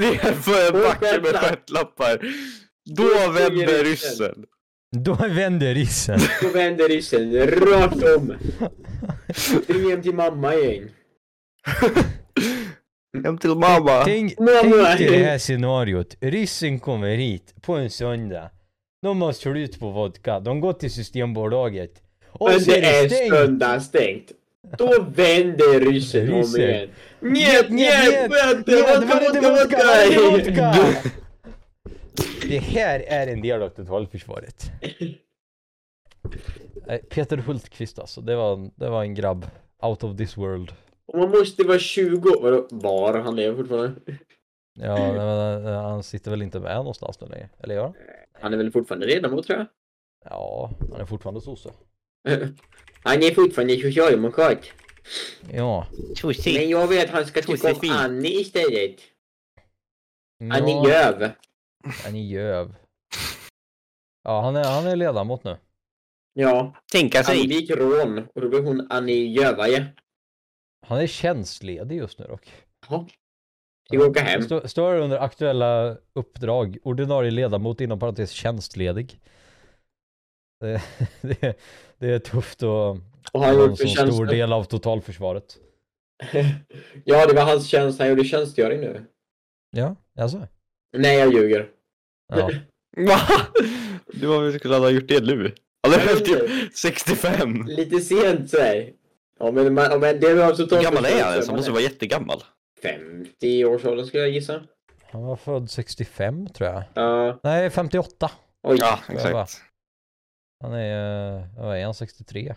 Det 0.00 0.28
är 0.28 0.32
för 0.32 0.76
en 0.76 0.82
backe 0.82 1.20
med 1.20 1.40
stjärtlappar. 1.40 2.18
Då 2.90 3.32
vänder 3.32 3.84
ryssen. 3.84 4.44
Då 4.96 5.14
vänder 5.14 5.74
ryssen. 5.74 6.20
Då 6.42 6.48
vänder 6.48 6.88
ryssen 6.88 7.46
rakt 7.46 8.02
om. 8.16 8.32
Spring 9.34 9.90
hem 9.90 10.02
till 10.02 10.14
mamma 10.14 10.54
igen. 10.54 10.90
Hem 13.24 13.38
till 13.38 13.50
mamma. 13.50 14.04
Tänk, 14.04 14.36
tänk 14.36 14.98
dig 14.98 15.08
det 15.10 15.24
här 15.24 15.38
scenariot. 15.38 16.16
Ryssen 16.20 16.80
kommer 16.80 17.14
hit 17.16 17.54
på 17.62 17.72
en 17.74 17.90
söndag. 17.90 18.50
De 19.02 19.22
har 19.22 19.32
slut 19.32 19.80
på 19.80 19.90
vodka. 19.90 20.40
De 20.40 20.60
går 20.60 20.72
till 20.72 20.90
Systembolaget. 20.90 21.90
Och 22.28 22.48
Men 22.50 22.58
det 22.64 22.80
är 22.80 23.08
stängt. 23.08 23.34
söndag 23.34 23.80
stängt. 23.80 24.32
Då 24.78 25.06
vänder 25.16 25.80
ryssen 25.80 26.32
om 26.32 26.42
igen. 26.56 26.88
Njet, 27.20 27.70
njet, 27.70 28.30
vänta, 28.30 28.72
vodka, 28.72 29.50
vodka. 29.50 30.30
vodka. 30.30 30.74
Det 32.48 32.58
här 32.58 33.00
är 33.00 33.26
en 33.26 33.42
del 33.42 33.62
av 33.62 33.68
totalförsvaret. 33.68 34.70
Peter 37.08 37.36
Hultqvist 37.36 37.98
alltså, 37.98 38.20
det 38.20 38.36
var, 38.36 38.52
en- 38.52 38.70
det 38.76 38.90
var 38.90 39.02
en 39.02 39.14
grabb 39.14 39.46
out 39.82 40.04
of 40.04 40.16
this 40.16 40.36
world. 40.36 40.72
Och 41.06 41.18
man 41.18 41.30
måste 41.30 41.64
vara 41.64 41.78
20 41.78 42.30
år. 42.30 42.42
Vadå, 42.42 42.66
Var? 42.70 43.18
Han 43.18 43.36
lever 43.36 43.56
fortfarande. 43.56 43.94
Ja, 44.74 45.12
men, 45.12 45.66
eh, 45.66 45.82
han 45.82 46.02
sitter 46.02 46.30
väl 46.30 46.42
inte 46.42 46.60
med 46.60 46.76
någonstans 46.76 47.20
nu 47.20 47.26
längre? 47.26 47.48
Eller 47.58 47.74
gör 47.74 47.82
han? 47.82 47.94
Han 48.40 48.52
är 48.52 48.56
väl 48.56 48.72
fortfarande 48.72 49.06
ledamot 49.06 49.46
tror 49.46 49.58
jag. 49.58 49.66
Ja, 50.24 50.70
han 50.92 51.00
är 51.00 51.04
fortfarande 51.06 51.40
sosse. 51.40 51.70
Han 53.06 53.22
är 53.22 53.34
fortfarande 53.34 53.76
socialdemokrat. 53.80 54.58
Ja. 55.52 55.86
Men 56.44 56.68
jag 56.68 56.86
vill 56.86 57.00
att 57.00 57.10
han 57.10 57.26
ska 57.26 57.42
tycka 57.42 57.72
om. 57.72 57.90
Annie 57.90 58.40
istället. 58.40 58.96
Annie 60.52 60.72
ja 60.72 60.82
Lööf. 60.82 61.32
han 62.04 62.14
är 62.14 62.20
göv. 62.20 62.74
Ja, 64.22 64.40
han 64.40 64.56
är, 64.56 64.64
han 64.64 64.86
är 64.86 64.96
ledamot 64.96 65.44
nu. 65.44 65.56
Ja. 66.34 66.76
Tänka 66.92 67.18
Han 67.18 67.24
sig. 67.24 67.48
begick 67.48 67.70
rån 67.70 68.18
och 68.34 68.40
då 68.40 68.48
blev 68.48 68.64
hon 68.64 68.86
Annie 68.90 69.32
Gövaje. 69.32 69.86
Han 70.86 71.00
är 71.00 71.06
tjänstledig 71.06 71.96
just 71.96 72.18
nu 72.18 72.26
dock. 72.26 72.52
Ska 73.86 73.98
vi 73.98 74.04
åka 74.04 74.20
hem? 74.20 74.42
Stå, 74.42 74.68
står 74.68 74.94
under 74.94 75.18
aktuella 75.18 75.96
uppdrag, 76.12 76.78
ordinarie 76.82 77.30
ledamot 77.30 77.80
inom 77.80 77.98
parentes 77.98 78.30
tjänstledig. 78.30 79.20
Det, 80.60 80.82
det, 81.20 81.58
det 81.98 82.06
är 82.06 82.18
tufft 82.18 82.62
att 82.62 82.68
Och 83.32 83.40
ha 83.40 83.46
han 83.46 83.70
en 83.70 83.76
så 83.76 83.88
stor 83.88 84.26
del 84.26 84.52
av 84.52 84.64
totalförsvaret. 84.64 85.58
ja, 87.04 87.26
det 87.26 87.34
var 87.34 87.42
hans 87.42 87.66
tjänst. 87.66 87.98
Han 87.98 88.08
gjorde 88.08 88.24
tjänstgöring 88.24 88.80
nu. 88.80 89.04
Ja, 89.70 89.96
alltså. 90.18 90.48
Nej, 90.96 91.18
jag 91.18 91.32
ljuger. 91.32 91.70
Ja. 92.28 92.50
Va? 92.96 93.20
Du 94.06 94.26
var 94.26 94.42
väl 94.42 94.58
skulle 94.58 94.76
ha 94.76 94.90
gjort 94.90 95.08
det 95.08 95.24
nu? 95.24 95.54
Han 95.84 95.92
är 95.92 96.06
väl 96.06 96.20
typ 96.20 96.76
65? 96.76 97.66
Lite 97.66 98.00
sent 98.00 98.50
säg. 98.50 98.94
Ja, 99.38 99.50
men, 99.50 99.74
man, 99.74 99.84
ja, 99.90 99.98
men 99.98 100.20
det 100.20 100.34
var 100.34 100.44
alltså 100.44 100.76
Hur 100.76 100.82
gammal 100.82 101.04
är 101.04 101.22
han 101.24 101.32
ens? 101.32 101.46
Han 101.46 101.56
måste 101.56 101.70
vara 101.70 101.82
jättegammal. 101.82 102.42
50 102.82 103.64
års 103.64 103.84
ålder 103.84 104.04
skulle 104.04 104.22
jag 104.22 104.32
gissa. 104.32 104.62
Han 105.10 105.22
var 105.22 105.36
född 105.36 105.70
65 105.70 106.46
tror 106.48 106.70
jag. 106.70 106.82
Ja. 106.94 107.40
Nej, 107.42 107.70
58. 107.70 108.30
oj, 108.62 108.76
Ja, 108.80 108.98
exakt. 109.08 109.60
Han 110.62 110.72
är, 110.72 111.36
eh, 111.36 111.44
vad 111.58 111.78
är 111.78 111.84
han, 111.84 111.94
63? 111.94 112.54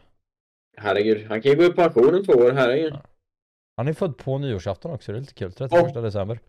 herregud. 0.77 1.27
Han 1.27 1.41
kan 1.41 1.51
ju 1.51 1.57
gå 1.57 1.63
i 1.63 1.73
pension 1.73 2.15
om 2.15 2.25
två 2.25 2.33
år, 2.33 2.51
herregud. 2.51 2.93
Han 3.77 3.87
är 3.87 3.93
född 3.93 4.17
på 4.17 4.37
nyårsafton 4.37 4.91
också, 4.91 5.11
det 5.11 5.17
är 5.17 5.19
lite 5.19 5.33
kul. 5.33 5.51
31 5.53 5.93
december. 5.93 6.39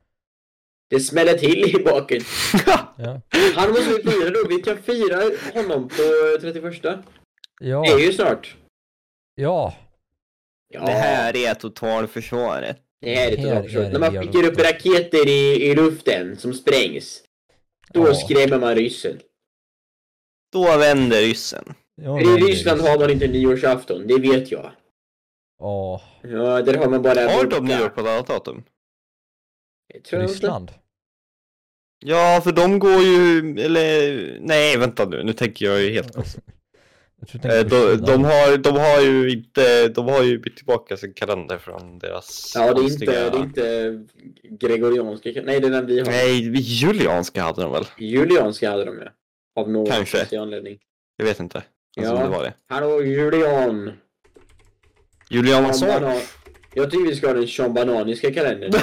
Det 0.91 1.01
smäller 1.01 1.35
till 1.35 1.77
i 1.77 1.85
baken. 1.85 2.21
Ja. 2.67 3.21
Han 3.55 3.71
måste 3.71 3.85
vi 4.03 4.11
fira 4.11 4.31
då. 4.31 4.49
Vi 4.49 4.63
kan 4.63 4.77
fira 4.83 5.23
honom 5.55 5.89
på 5.89 5.97
31. 6.41 6.83
Det 6.83 6.89
är 6.89 7.03
Ja, 7.61 7.99
ju 7.99 8.13
snart. 8.13 8.57
ja. 9.35 9.75
Ja, 10.69 10.81
Det 10.87 10.93
här 10.93 11.37
är 11.37 11.55
totalförsvaret. 11.55 12.77
det 13.01 13.15
här 13.15 13.31
är 13.33 13.37
totalförsvaret. 13.37 13.89
är 13.89 13.93
När 13.93 13.99
man 14.13 14.23
skickar 14.23 14.49
upp 14.49 14.59
raketer 14.59 15.29
i, 15.29 15.63
i 15.71 15.75
luften 15.75 16.37
som 16.37 16.55
sprängs. 16.55 17.23
Då 17.93 18.07
Ja. 18.09 18.15
skrämmer 18.15 18.59
man 18.59 18.75
ryssen. 18.75 19.21
Då 20.53 20.77
vänder 20.79 21.21
ryssen. 21.21 21.75
Ja, 22.03 22.21
I 22.21 22.25
Ryssland 22.25 22.81
har 22.81 22.99
man 22.99 23.11
inte 23.11 23.27
nyårsafton, 23.29 24.07
det 24.07 24.19
vet 24.19 24.51
jag. 24.51 24.73
Ja, 25.59 26.03
Ja, 26.23 26.63
där 26.63 26.75
har 26.75 26.89
man 26.89 27.03
bara... 27.03 27.29
Har 27.29 27.45
de 27.47 27.65
nyår 27.65 27.89
på 27.89 28.01
ett 28.01 28.07
annat 28.07 28.27
datum? 28.27 28.63
Inte. 29.95 30.19
Ryssland. 30.19 30.71
Ja, 32.05 32.41
för 32.45 32.53
de 32.53 32.79
går 32.79 33.03
ju, 33.03 33.39
eller 33.61 34.39
nej 34.41 34.77
vänta 34.77 35.05
nu, 35.05 35.23
nu 35.25 35.33
tänker 35.33 35.67
jag 35.67 35.83
ju 35.83 35.91
helt 35.93 36.15
Jag 37.21 37.29
tror 37.29 37.41
du 37.43 37.49
Eh, 37.59 37.65
de, 37.65 37.97
de, 38.07 38.25
har, 38.25 38.57
de 38.57 38.71
har 38.77 39.01
ju 39.01 39.31
inte, 39.31 39.89
de 39.89 40.09
har 40.09 40.23
ju 40.23 40.39
bytt 40.39 40.57
tillbaka 40.57 40.97
sin 40.97 41.15
kalender 41.15 41.59
från 41.59 41.99
deras 41.99 42.53
Ja, 42.55 42.75
det 42.75 42.81
är 42.81 42.85
inte, 42.85 43.07
konstiga- 43.07 43.31
det 43.31 43.39
är 43.39 43.93
inte 43.93 44.07
gregorianska, 44.67 45.31
nej 45.45 45.61
det 45.61 45.67
är 45.67 45.71
den 45.71 45.87
vi 45.87 45.99
har. 45.99 46.07
Nej, 46.07 46.59
julianska 46.61 47.43
hade 47.43 47.63
de 47.63 47.73
väl? 47.73 47.85
Julianska 47.99 48.71
hade 48.71 48.85
de 48.85 48.95
ju. 48.99 49.09
Av 49.57 49.71
någon 49.71 49.87
Kanske. 49.87 50.41
anledning. 50.41 50.79
Jag 51.17 51.25
vet 51.25 51.41
inte. 51.41 51.63
Alltså, 51.97 52.15
Ja. 52.15 52.23
det 52.23 52.29
var 52.29 52.43
det. 52.43 52.55
Hallå 52.69 53.03
Julian! 53.03 53.93
Juliansson? 55.31 55.89
Sean 55.89 56.03
Banan. 56.03 56.21
Jag 56.75 56.91
tycker 56.91 57.05
vi 57.05 57.17
ska 57.17 57.27
ha 57.27 57.35
den 57.35 57.49
Sean 57.49 57.75
Bananiska 57.75 58.35
kalendern. 58.35 58.73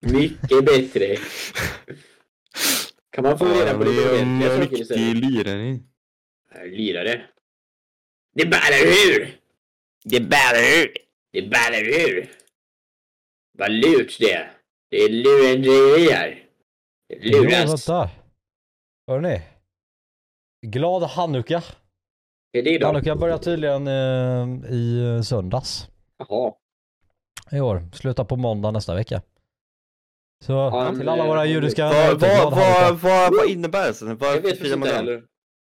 Mycket 0.00 0.64
bättre. 0.64 1.16
Kan 3.10 3.24
man 3.24 3.38
få 3.38 3.44
reda 3.44 3.78
på 3.78 3.84
lite 3.84 4.10
ordentliga 4.12 4.56
saker 4.56 4.80
istället? 4.80 5.16
lirare. 5.16 5.78
Lirare. 6.64 7.22
Det 8.34 8.46
ballar 8.46 8.86
ur! 9.08 9.38
Det 10.04 10.20
bär 10.20 10.82
ut! 10.84 10.92
Det 11.32 11.42
ballar 11.42 11.82
ur! 12.08 12.30
Vad 13.58 13.70
lurt 13.72 14.16
det 14.18 14.32
är. 14.32 14.52
Det 14.90 14.96
är 14.96 15.08
lurendrejerier. 15.08 16.46
Det 17.08 17.18
Jo, 17.22 17.42
luras. 17.42 17.70
vänta. 17.88 18.10
Hörrni. 19.06 19.40
Glad 20.66 21.02
Hanukka. 21.02 21.62
Är 22.52 22.62
det 22.62 22.78
då? 22.78 22.86
Hanukka 22.86 23.16
börjar 23.16 23.38
tydligen 23.38 23.86
eh, 23.86 24.70
i 24.72 25.20
söndags 25.24 25.88
Jaha. 26.18 26.52
i 27.52 27.60
år. 27.60 27.82
Slutar 27.94 28.24
på 28.24 28.36
måndag 28.36 28.70
nästa 28.70 28.94
vecka. 28.94 29.22
Så 30.44 30.70
Han, 30.70 30.98
till 30.98 31.08
alla 31.08 31.26
våra 31.26 31.46
judiska 31.46 31.84
Vad, 31.88 32.20
vad, 32.20 32.52
vad, 32.52 32.98
vad, 33.00 33.34
vad 33.36 33.48
innebär 33.48 34.08
det? 34.34 34.40
vet 34.40 34.58
firar 34.58 34.76
man 34.76 34.88
den? 34.88 34.96
heller. 34.96 35.22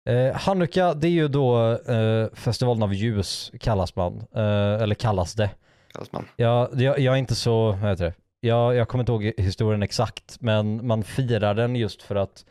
Eh, 0.09 0.35
Hanukka, 0.35 0.93
det 0.93 1.07
är 1.07 1.11
ju 1.11 1.27
då 1.27 1.71
eh, 1.71 2.27
festivalen 2.33 2.83
av 2.83 2.93
ljus 2.93 3.51
kallas 3.59 3.95
man. 3.95 4.17
Eh, 4.35 4.81
eller 4.83 4.95
kallas 4.95 5.33
det. 5.33 5.49
Kallas 5.93 6.11
man. 6.11 6.25
Jag, 6.35 6.81
jag, 6.81 6.99
jag 6.99 7.13
är 7.13 7.17
inte 7.17 7.35
så, 7.35 7.65
vad 7.71 7.89
heter 7.89 8.05
det? 8.05 8.13
Jag, 8.39 8.75
jag 8.75 8.87
kommer 8.87 9.01
inte 9.01 9.11
ihåg 9.11 9.33
historien 9.37 9.83
exakt, 9.83 10.37
men 10.41 10.87
man 10.87 11.03
firar 11.03 11.53
den 11.53 11.75
just 11.75 12.01
för 12.03 12.15
att 12.15 12.45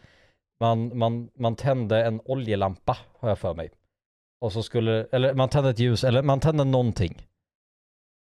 man, 0.60 0.98
man, 0.98 1.28
man 1.38 1.56
tände 1.56 2.04
en 2.04 2.20
oljelampa, 2.24 2.96
har 3.18 3.28
jag 3.28 3.38
för 3.38 3.54
mig. 3.54 3.70
Och 4.40 4.52
så 4.52 4.62
skulle, 4.62 5.06
eller 5.12 5.34
man 5.34 5.48
tände 5.48 5.70
ett 5.70 5.78
ljus, 5.78 6.04
eller 6.04 6.22
man 6.22 6.40
tände 6.40 6.64
någonting. 6.64 7.26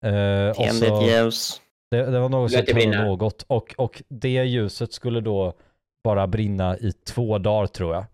Eh, 0.05 0.49
och 0.51 0.57
Tänd 0.57 0.79
så- 0.79 1.01
ett 1.03 1.11
ljus. 1.11 1.61
Det, 1.97 2.11
det 2.11 2.21
var 2.21 2.29
något 2.29 2.53
som 2.53 2.65
tände 2.65 3.05
något 3.05 3.43
och, 3.43 3.75
och 3.79 4.03
det 4.09 4.45
ljuset 4.45 4.93
skulle 4.93 5.21
då 5.21 5.53
bara 6.05 6.27
brinna 6.27 6.79
i 6.79 6.93
två 6.93 7.39
dagar 7.39 7.67
tror 7.67 7.95
jag. 7.95 8.05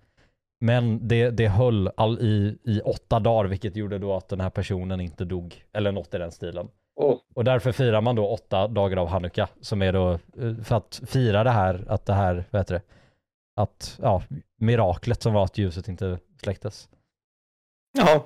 Men 0.61 1.09
det, 1.09 1.31
det 1.31 1.49
höll 1.49 1.91
all, 1.97 2.19
i, 2.21 2.59
i 2.65 2.81
åtta 2.81 3.21
dagar 3.21 3.49
vilket 3.49 3.77
gjorde 3.77 3.99
då 3.99 4.15
att 4.17 4.29
den 4.29 4.41
här 4.41 4.51
personen 4.51 5.01
inte 5.01 5.25
dog 5.25 5.65
eller 5.73 5.93
något 5.93 6.15
i 6.15 6.19
den 6.19 6.33
stilen. 6.33 6.69
Åh, 6.97 7.17
Och 7.35 7.45
därför 7.45 7.73
firar 7.73 8.01
man 8.01 8.17
då 8.17 8.29
åtta 8.29 8.69
dagar 8.69 8.97
av 8.97 9.09
Hanukka 9.09 9.49
som 9.61 9.83
är 9.83 9.93
då 9.93 10.13
eh, 10.13 10.57
för 10.65 10.77
att 10.77 11.01
fira 11.07 11.45
det 11.45 11.51
här, 11.51 11.85
att 11.89 12.07
det 12.07 12.13
här, 12.13 12.45
vad 12.51 12.61
heter 12.61 12.75
det, 12.75 12.83
att, 13.57 13.99
ja, 14.03 14.23
miraklet 14.57 15.23
som 15.23 15.33
var 15.33 15.45
att 15.45 15.59
ljuset 15.59 15.89
inte 15.89 16.19
släcktes. 16.43 16.89
Jaha. 17.99 18.21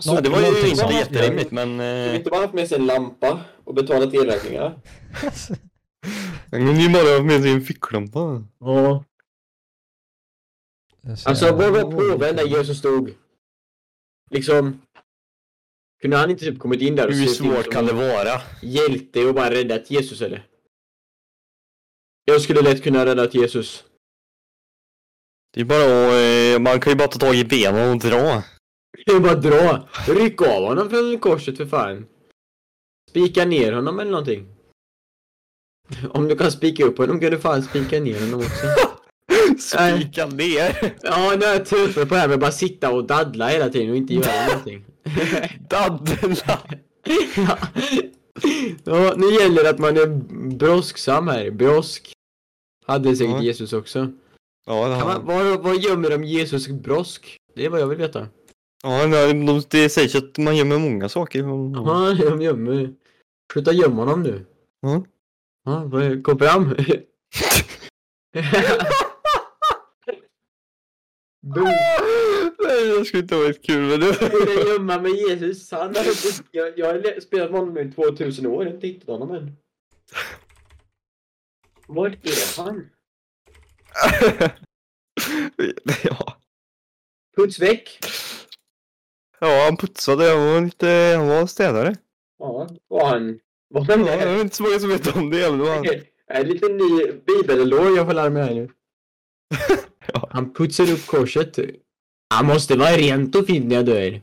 Alltså, 0.00 0.14
Ja, 0.14 0.20
det 0.20 0.28
var 0.28 0.40
ju 0.40 0.68
inte 0.70 0.94
jätterimligt 0.94 1.50
men... 1.50 1.68
Skulle 1.68 2.10
Eh, 2.10 2.16
inte 2.16 2.30
bara 2.30 2.40
haft 2.40 2.54
med 2.54 2.68
sig 2.68 2.78
en 2.78 2.86
lampa 2.86 3.40
och 3.64 3.74
betalat 3.74 4.14
elräkningar? 4.14 4.80
men 6.50 6.64
ni 6.64 6.88
bara 6.88 7.16
ha 7.16 7.22
med 7.22 7.42
sig 7.42 7.52
en 7.52 7.60
ficklampa. 7.60 8.44
Ja. 8.60 9.04
Alltså 11.24 11.56
vad 11.56 11.72
var 11.72 11.82
påven 11.82 12.36
när 12.36 12.46
Jesus 12.46 12.78
stod? 12.78 13.14
Liksom... 14.30 14.82
Kunde 16.02 16.16
han 16.16 16.30
inte 16.30 16.44
typ 16.44 16.58
kommit 16.58 16.80
in 16.80 16.96
där 16.96 17.06
och 17.06 17.14
Hur 17.14 17.26
svårt 17.26 17.72
kan 17.72 17.86
det 17.86 17.92
vara? 17.92 18.40
Hjälte 18.62 19.24
och 19.24 19.34
bara 19.34 19.50
räddat 19.50 19.90
Jesus 19.90 20.20
eller? 20.20 20.46
Jag 22.24 22.40
skulle 22.40 22.62
lätt 22.62 22.82
kunna 22.82 23.06
rädda 23.06 23.28
Jesus. 23.30 23.84
Det 25.54 25.60
är 25.60 25.64
bara 25.64 25.84
att, 25.84 26.54
eh, 26.54 26.62
man 26.62 26.80
kan 26.80 26.90
ju 26.92 26.96
bara 26.96 27.08
ta 27.08 27.18
tag 27.18 27.34
i 27.36 27.44
benen 27.44 27.90
och 27.90 27.98
dra. 27.98 28.42
Det 29.06 29.12
är 29.12 29.20
bara 29.20 29.32
att 29.32 29.42
dra. 29.42 29.88
Ryck 30.06 30.42
av 30.42 30.64
honom 30.64 30.90
från 30.90 31.18
korset 31.18 31.56
för 31.56 31.66
fan. 31.66 32.06
Spika 33.10 33.44
ner 33.44 33.72
honom 33.72 34.00
eller 34.00 34.10
någonting. 34.10 34.46
Om 36.10 36.28
du 36.28 36.36
kan 36.36 36.52
spika 36.52 36.84
upp 36.84 36.98
honom 36.98 37.20
kan 37.20 37.30
du 37.30 37.38
fan 37.38 37.62
spika 37.62 38.00
ner 38.00 38.20
honom 38.20 38.40
också. 38.40 38.66
Spika 39.58 40.26
ner. 40.26 40.94
Ja, 41.02 41.36
nu 41.38 41.44
är 41.44 41.52
jag 41.52 41.66
trött 41.66 41.94
på 41.94 42.14
det 42.14 42.16
här 42.16 42.28
med 42.28 42.34
att 42.34 42.40
bara 42.40 42.52
sitta 42.52 42.90
och 42.90 43.04
daddla 43.04 43.48
hela 43.48 43.68
tiden 43.68 43.90
och 43.90 43.96
inte 43.96 44.14
göra 44.14 44.46
någonting. 44.48 44.84
Daddla. 45.68 46.14
ja. 47.36 47.58
ja, 48.84 49.14
nu 49.16 49.26
gäller 49.26 49.62
det 49.62 49.70
att 49.70 49.78
man 49.78 49.96
är 49.96 50.06
brosksam 50.56 51.28
här. 51.28 51.50
Brosk. 51.50 52.12
Hade 52.86 53.16
säkert 53.16 53.34
Ja. 53.34 53.42
Jesus 53.42 53.72
också. 53.72 54.12
Ja, 54.66 54.88
det 54.88 54.94
har 54.94 55.04
man, 55.04 55.26
var, 55.26 55.58
var 55.58 55.74
gömmer 55.74 56.10
de 56.10 56.24
Jesus 56.24 56.68
brosk? 56.68 57.36
Det 57.54 57.64
är 57.64 57.70
vad 57.70 57.80
jag 57.80 57.86
vill 57.86 57.98
veta. 57.98 58.26
Ja, 58.82 59.06
de, 59.06 59.62
det 59.70 59.88
sägs 59.88 60.14
att 60.14 60.38
man 60.38 60.56
gömmer 60.56 60.78
många 60.78 61.08
saker. 61.08 61.38
Ja, 61.38 62.14
de 62.30 62.42
gömmer. 62.42 62.94
Sluta 63.52 63.72
gömma 63.72 64.04
honom 64.04 64.22
nu. 64.22 64.46
Ja. 64.80 65.04
Ja, 65.64 65.90
kom 66.22 66.38
fram. 66.38 66.64
Nej, 72.58 72.98
det 72.98 73.04
skulle 73.04 73.22
inte 73.22 73.34
ha 73.34 73.42
varit 73.42 73.66
kul 73.66 73.82
men 73.82 74.00
det... 74.00 74.30
Borde 74.30 74.70
gömma 74.70 74.98
med 74.98 75.10
Jesus. 75.10 75.70
Han 75.70 75.96
har, 75.96 76.04
jag, 76.50 76.78
jag 76.78 76.86
har 76.86 77.20
spelat 77.20 77.50
med 77.50 77.60
honom 77.60 77.78
i 77.78 77.92
2000 77.92 78.46
år. 78.46 78.64
Jag 78.64 78.70
har 78.70 78.74
inte 78.74 78.86
hittat 78.86 79.08
honom 79.08 79.30
än. 79.30 79.56
Vart 81.86 82.26
är 82.26 82.62
han? 82.62 82.90
ja. 86.02 86.36
Puts 87.36 87.58
väck. 87.58 87.98
Ja, 89.40 89.64
han 89.64 89.76
putsade. 89.76 90.30
Han 90.30 90.46
var 90.46 90.60
lite... 90.60 91.14
Han 91.16 91.28
var 91.28 91.46
städare. 91.46 91.96
Ja, 92.38 92.68
var 92.88 93.08
han. 93.08 93.38
Var 93.74 93.84
han 93.84 94.06
Ja, 94.06 94.16
det 94.16 94.22
är 94.22 94.40
inte 94.40 94.56
så 94.56 94.62
många 94.62 94.78
som 94.78 94.88
vet 94.88 95.16
om 95.16 95.30
det, 95.30 95.50
men 95.50 95.58
det 95.58 95.64
var 95.64 95.74
han. 95.74 95.84
En 96.26 96.48
liten 96.48 96.76
ny 96.76 97.12
bibellår 97.26 97.96
jag 97.96 98.06
får 98.06 98.14
lära 98.14 98.30
mig 98.30 98.42
här 98.42 98.54
nu. 98.54 98.68
Ja. 100.12 100.28
Han 100.30 100.52
putsar 100.52 100.92
upp 100.92 101.06
korset. 101.06 101.58
Han 102.34 102.46
måste 102.46 102.76
vara 102.76 102.90
rent 102.90 103.36
och 103.36 103.46
fint 103.46 103.66
när 103.66 103.76
jag 103.76 103.86
dör. 103.86 104.20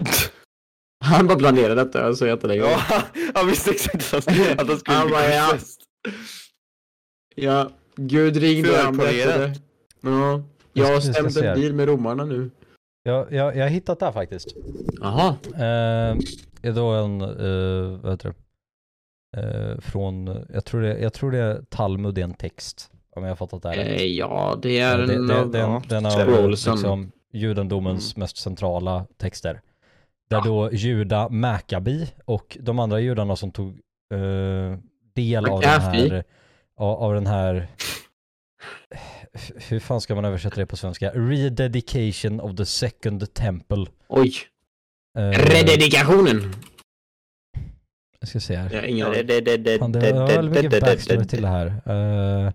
Han 1.04 1.26
bara 1.26 1.38
planerade 1.38 1.74
detta 1.74 2.14
så 2.14 2.26
jättelänge. 2.26 2.62
Ja, 2.62 2.82
han, 3.34 3.46
visste 3.46 3.70
exakt 3.70 4.14
att, 4.14 4.28
att 4.60 4.68
han 4.68 4.78
skulle 4.78 4.96
Han 4.96 5.06
bli 5.06 5.14
bara, 5.14 5.34
ja. 5.34 5.58
Ja, 7.34 7.70
Gud 7.96 8.36
ringde 8.36 8.70
och 8.70 8.76
han 8.76 8.96
berättade. 8.96 9.54
Ja, 10.00 10.42
jag 10.72 10.84
har 10.84 10.92
Jag 10.92 10.94
jag 10.94 11.02
stämt 11.02 11.32
se 11.32 11.46
en 11.46 11.60
bil 11.60 11.74
med 11.74 11.88
romarna 11.88 12.24
nu. 12.24 12.50
Jag, 13.06 13.32
jag, 13.32 13.56
jag 13.56 13.62
har 13.64 13.68
hittat 13.70 13.98
det 13.98 14.04
här 14.06 14.12
faktiskt. 14.12 14.48
Jaha. 15.00 15.36
Eh, 15.54 16.16
är 16.62 16.72
då 16.72 16.88
en, 16.90 17.20
eh, 17.20 17.98
vad 18.02 18.12
heter 18.12 18.28
det? 18.28 18.34
Eh, 19.42 19.80
från, 19.80 20.46
jag 20.54 20.64
tror, 20.64 20.80
det, 20.80 20.98
jag 20.98 21.12
tror 21.12 21.30
det 21.30 21.38
är 21.38 21.62
Talmud, 21.68 22.14
det 22.14 22.20
är 22.20 22.24
en 22.24 22.34
text. 22.34 22.90
Om 23.16 23.22
jag 23.22 23.30
har 23.30 23.36
fattat 23.36 23.62
det 23.62 23.68
här. 23.68 23.78
Eh, 23.78 24.02
ja, 24.04 24.58
det 24.62 24.74
Ja, 24.74 24.86
är 24.86 24.98
en... 24.98 25.26
den, 25.26 25.60
ja, 25.60 25.82
den 25.88 26.06
av 26.06 26.10
Scrollsen. 26.10 26.72
liksom, 26.74 27.12
judendomens 27.32 28.16
mest 28.16 28.36
centrala 28.36 29.06
texter. 29.16 29.60
Där 30.30 30.42
då 30.42 30.72
Juda 30.72 31.28
Maccabi 31.28 32.12
och 32.24 32.58
de 32.60 32.78
andra 32.78 33.00
judarna 33.00 33.36
som 33.36 33.50
tog 33.52 33.68
eh, 34.14 34.78
del 35.14 35.46
av 35.46 35.60
den 35.60 35.70
här, 35.80 36.24
av, 36.76 36.96
av 37.02 37.14
den 37.14 37.26
här 37.26 37.68
hur 39.68 39.80
fan 39.80 40.00
ska 40.00 40.14
man 40.14 40.24
översätta 40.24 40.56
det 40.56 40.66
på 40.66 40.76
svenska? 40.76 41.10
Rededication 41.10 42.40
of 42.40 42.56
the 42.56 42.66
second 42.66 43.34
temple. 43.34 43.86
Oj. 44.08 44.34
Eh, 45.18 45.30
Rededikationen. 45.30 46.52
Jag 48.20 48.28
ska 48.28 48.40
se 48.40 48.56
här. 48.56 48.74
Har 48.74 48.82
ingen 48.82 49.10
Det, 49.10 49.22
det, 49.22 49.40
det, 49.40 49.56
det, 49.56 49.78
Fan, 49.78 49.92
det 49.92 50.00
det, 50.00 50.12
var 50.12 50.42
det, 50.42 50.42
mycket 50.42 50.70
det, 50.70 50.80
backstory 50.80 51.24
till 51.24 51.42
det 51.42 51.48
här. 51.48 51.66
Uh, 51.66 52.52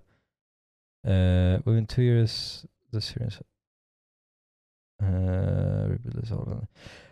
uh, 1.07 1.61
within 1.65 1.87
two 1.87 2.01
years, 2.01 2.65
the 2.93 3.01
Syrians... 3.01 3.41
Uh, 5.01 5.95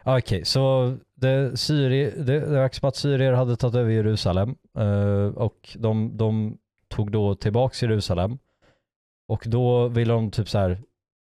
Ah, 0.07 0.17
Okej, 0.17 0.45
så 0.45 0.95
det, 1.15 1.57
Syri, 1.59 2.11
det, 2.17 2.39
det 2.39 2.39
verkar 2.39 2.79
som 2.79 2.89
att 2.89 2.95
syrier 2.95 3.33
hade 3.33 3.55
tagit 3.55 3.75
över 3.75 3.91
Jerusalem 3.91 4.55
eh, 4.77 5.27
och 5.35 5.75
de, 5.75 6.17
de 6.17 6.57
tog 6.87 7.11
då 7.11 7.35
tillbaks 7.35 7.83
Jerusalem 7.83 8.37
och 9.27 9.43
då 9.45 9.87
ville 9.87 10.13
de 10.13 10.31
typ 10.31 10.49
så 10.49 10.57
här 10.57 10.81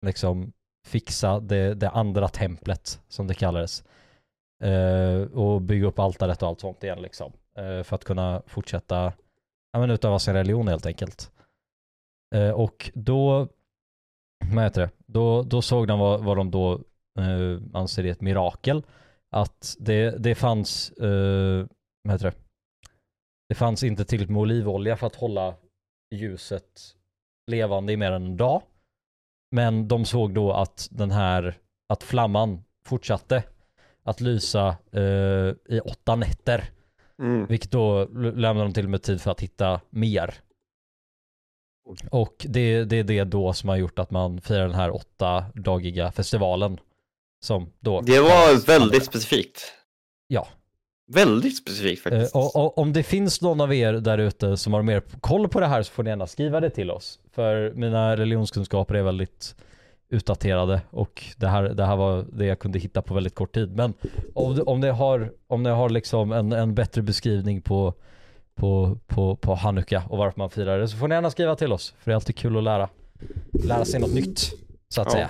liksom 0.05 0.53
fixa 0.85 1.39
det, 1.39 1.73
det 1.73 1.89
andra 1.89 2.27
templet 2.27 3.01
som 3.07 3.27
det 3.27 3.33
kallades. 3.33 3.83
Eh, 4.63 5.21
och 5.21 5.61
bygga 5.61 5.87
upp 5.87 5.99
altaret 5.99 6.41
och 6.41 6.47
allt 6.47 6.59
sånt 6.59 6.83
igen 6.83 7.01
liksom. 7.01 7.33
Eh, 7.57 7.83
för 7.83 7.95
att 7.95 8.03
kunna 8.03 8.41
fortsätta 8.47 9.13
ja, 9.71 9.79
men 9.79 9.91
utöva 9.91 10.19
sin 10.19 10.33
religion 10.33 10.67
helt 10.67 10.85
enkelt. 10.85 11.31
Eh, 12.35 12.49
och 12.49 12.91
då, 12.93 13.47
vad 14.53 14.63
heter 14.63 14.81
det, 14.81 14.89
då, 15.05 15.43
då 15.43 15.61
såg 15.61 15.87
de 15.87 15.99
vad, 15.99 16.23
vad 16.23 16.37
de 16.37 16.51
då 16.51 16.73
eh, 17.19 17.61
anser 17.73 18.05
är 18.05 18.11
ett 18.11 18.21
mirakel. 18.21 18.83
Att 19.31 19.75
det, 19.79 20.23
det 20.23 20.35
fanns, 20.35 20.91
eh, 20.91 21.67
vad 22.03 22.13
heter 22.13 22.31
det, 22.31 22.37
det 23.49 23.55
fanns 23.55 23.83
inte 23.83 24.05
tillräckligt 24.05 24.31
med 24.31 24.41
olivolja 24.41 24.97
för 24.97 25.07
att 25.07 25.15
hålla 25.15 25.55
ljuset 26.15 26.95
levande 27.47 27.93
i 27.93 27.97
mer 27.97 28.11
än 28.11 28.25
en 28.25 28.37
dag. 28.37 28.61
Men 29.51 29.87
de 29.87 30.05
såg 30.05 30.33
då 30.33 30.53
att 30.53 30.87
den 30.91 31.11
här, 31.11 31.57
att 31.89 32.03
flamman 32.03 32.63
fortsatte 32.85 33.43
att 34.03 34.21
lysa 34.21 34.77
eh, 34.91 35.75
i 35.75 35.79
åtta 35.85 36.15
nätter. 36.15 36.69
Mm. 37.19 37.45
Vilket 37.45 37.71
då 37.71 38.05
lämnar 38.05 38.63
de 38.63 38.73
till 38.73 38.85
och 38.85 38.91
med 38.91 39.03
tid 39.03 39.21
för 39.21 39.31
att 39.31 39.41
hitta 39.41 39.81
mer. 39.89 40.35
Och 42.09 42.45
det, 42.49 42.83
det 42.83 42.95
är 42.95 43.03
det 43.03 43.23
då 43.23 43.53
som 43.53 43.69
har 43.69 43.75
gjort 43.75 43.99
att 43.99 44.11
man 44.11 44.41
firar 44.41 44.67
den 44.67 44.75
här 44.75 44.95
åtta 44.95 45.45
dagiga 45.55 46.11
festivalen. 46.11 46.79
Som 47.45 47.71
då 47.79 48.01
Det 48.01 48.19
var 48.19 48.65
väldigt 48.65 49.05
specifikt. 49.05 49.73
Ja. 50.27 50.47
Väldigt 51.07 51.57
specifikt 51.57 52.05
Eh, 52.05 52.11
faktiskt. 52.11 52.35
och, 52.35 52.55
och 52.55 52.77
om 52.77 52.93
det 52.93 53.03
finns 53.03 53.41
någon 53.41 53.61
av 53.61 53.73
er 53.73 53.93
där 53.93 54.17
ute 54.17 54.57
som 54.57 54.73
har 54.73 54.81
mer 54.81 54.99
koll 55.21 55.47
på 55.49 55.59
det 55.59 55.65
här 55.67 55.83
så 55.83 55.91
får 55.91 56.03
ni 56.03 56.09
gärna 56.09 56.27
skriva 56.27 56.59
det 56.59 56.69
till 56.69 56.91
oss. 56.91 57.19
För 57.31 57.71
mina 57.75 58.17
religionskunskaper 58.17 58.95
är 58.95 59.03
väldigt 59.03 59.55
utdaterade 60.09 60.81
och 60.89 61.23
det 61.37 61.47
här, 61.47 61.63
det 61.63 61.85
här 61.85 61.95
var 61.95 62.25
det 62.33 62.45
jag 62.45 62.59
kunde 62.59 62.79
hitta 62.79 63.01
på 63.01 63.13
väldigt 63.13 63.35
kort 63.35 63.53
tid. 63.53 63.75
Men 63.75 63.93
om, 64.33 64.63
om 64.65 64.79
ni 64.79 64.87
har, 64.89 65.31
om 65.47 65.63
ni 65.63 65.69
har 65.69 65.89
liksom 65.89 66.31
en, 66.31 66.51
en 66.51 66.75
bättre 66.75 67.01
beskrivning 67.01 67.61
på, 67.61 67.93
på, 68.55 68.97
på, 69.07 69.35
på 69.35 69.55
Hanukka 69.55 70.03
och 70.09 70.17
varför 70.17 70.39
man 70.39 70.49
firar 70.49 70.79
det 70.79 70.87
så 70.87 70.97
får 70.97 71.07
ni 71.07 71.15
gärna 71.15 71.29
skriva 71.31 71.55
till 71.55 71.73
oss. 71.73 71.93
För 71.99 72.11
det 72.11 72.13
är 72.13 72.15
alltid 72.15 72.35
kul 72.35 72.57
att 72.57 72.63
lära, 72.63 72.89
lära 73.63 73.85
sig 73.85 73.99
något 73.99 74.13
nytt 74.13 74.39
så 74.89 75.01
att 75.01 75.07
Ja. 75.07 75.11
säga. 75.11 75.29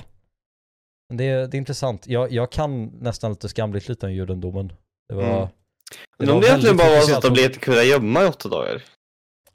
Men 1.10 1.18
det, 1.18 1.24
är- 1.24 1.48
det 1.48 1.58
är 1.58 1.60
intressant. 1.60 2.08
Jag, 2.08 2.32
jag 2.32 2.52
kan 2.52 2.86
nästan 2.86 3.32
lite 3.32 3.50
skamligt 3.50 3.90
lite 3.90 4.06
om 4.06 4.14
judendomen. 4.14 4.72
Det 5.10 5.16
var... 5.16 5.24
Mm. 5.38 5.48
Det 5.92 6.26
Men 6.26 6.36
om 6.36 6.42
det 6.42 6.48
egentligen 6.48 6.78
bara 6.78 6.90
var 6.90 7.02
så 7.02 7.16
att 7.16 7.22
de 7.22 7.34
blev 7.34 7.50
kunna 7.50 7.84
gömma 7.84 8.24
i 8.24 8.26
åtta 8.26 8.50
dagar. 8.50 8.84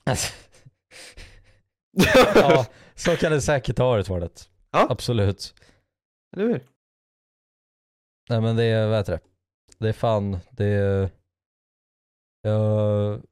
ja, 2.35 2.66
så 2.95 3.16
kan 3.16 3.33
det 3.33 3.41
säkert 3.41 3.78
ha 3.78 3.87
varit 3.87 4.09
varit. 4.09 4.51
Ja. 4.70 4.87
Absolut. 4.91 5.55
Eller 6.37 6.47
hur? 6.47 6.64
Nej 8.28 8.41
men 8.41 8.57
det 8.57 8.64
är, 8.64 8.89
vad 8.89 8.99
heter 8.99 9.12
det? 9.12 9.20
Det 9.78 9.89
är 9.89 9.93
fan, 9.93 10.39
det 10.51 10.64
är... 10.64 11.11
Jag, 12.43 13.22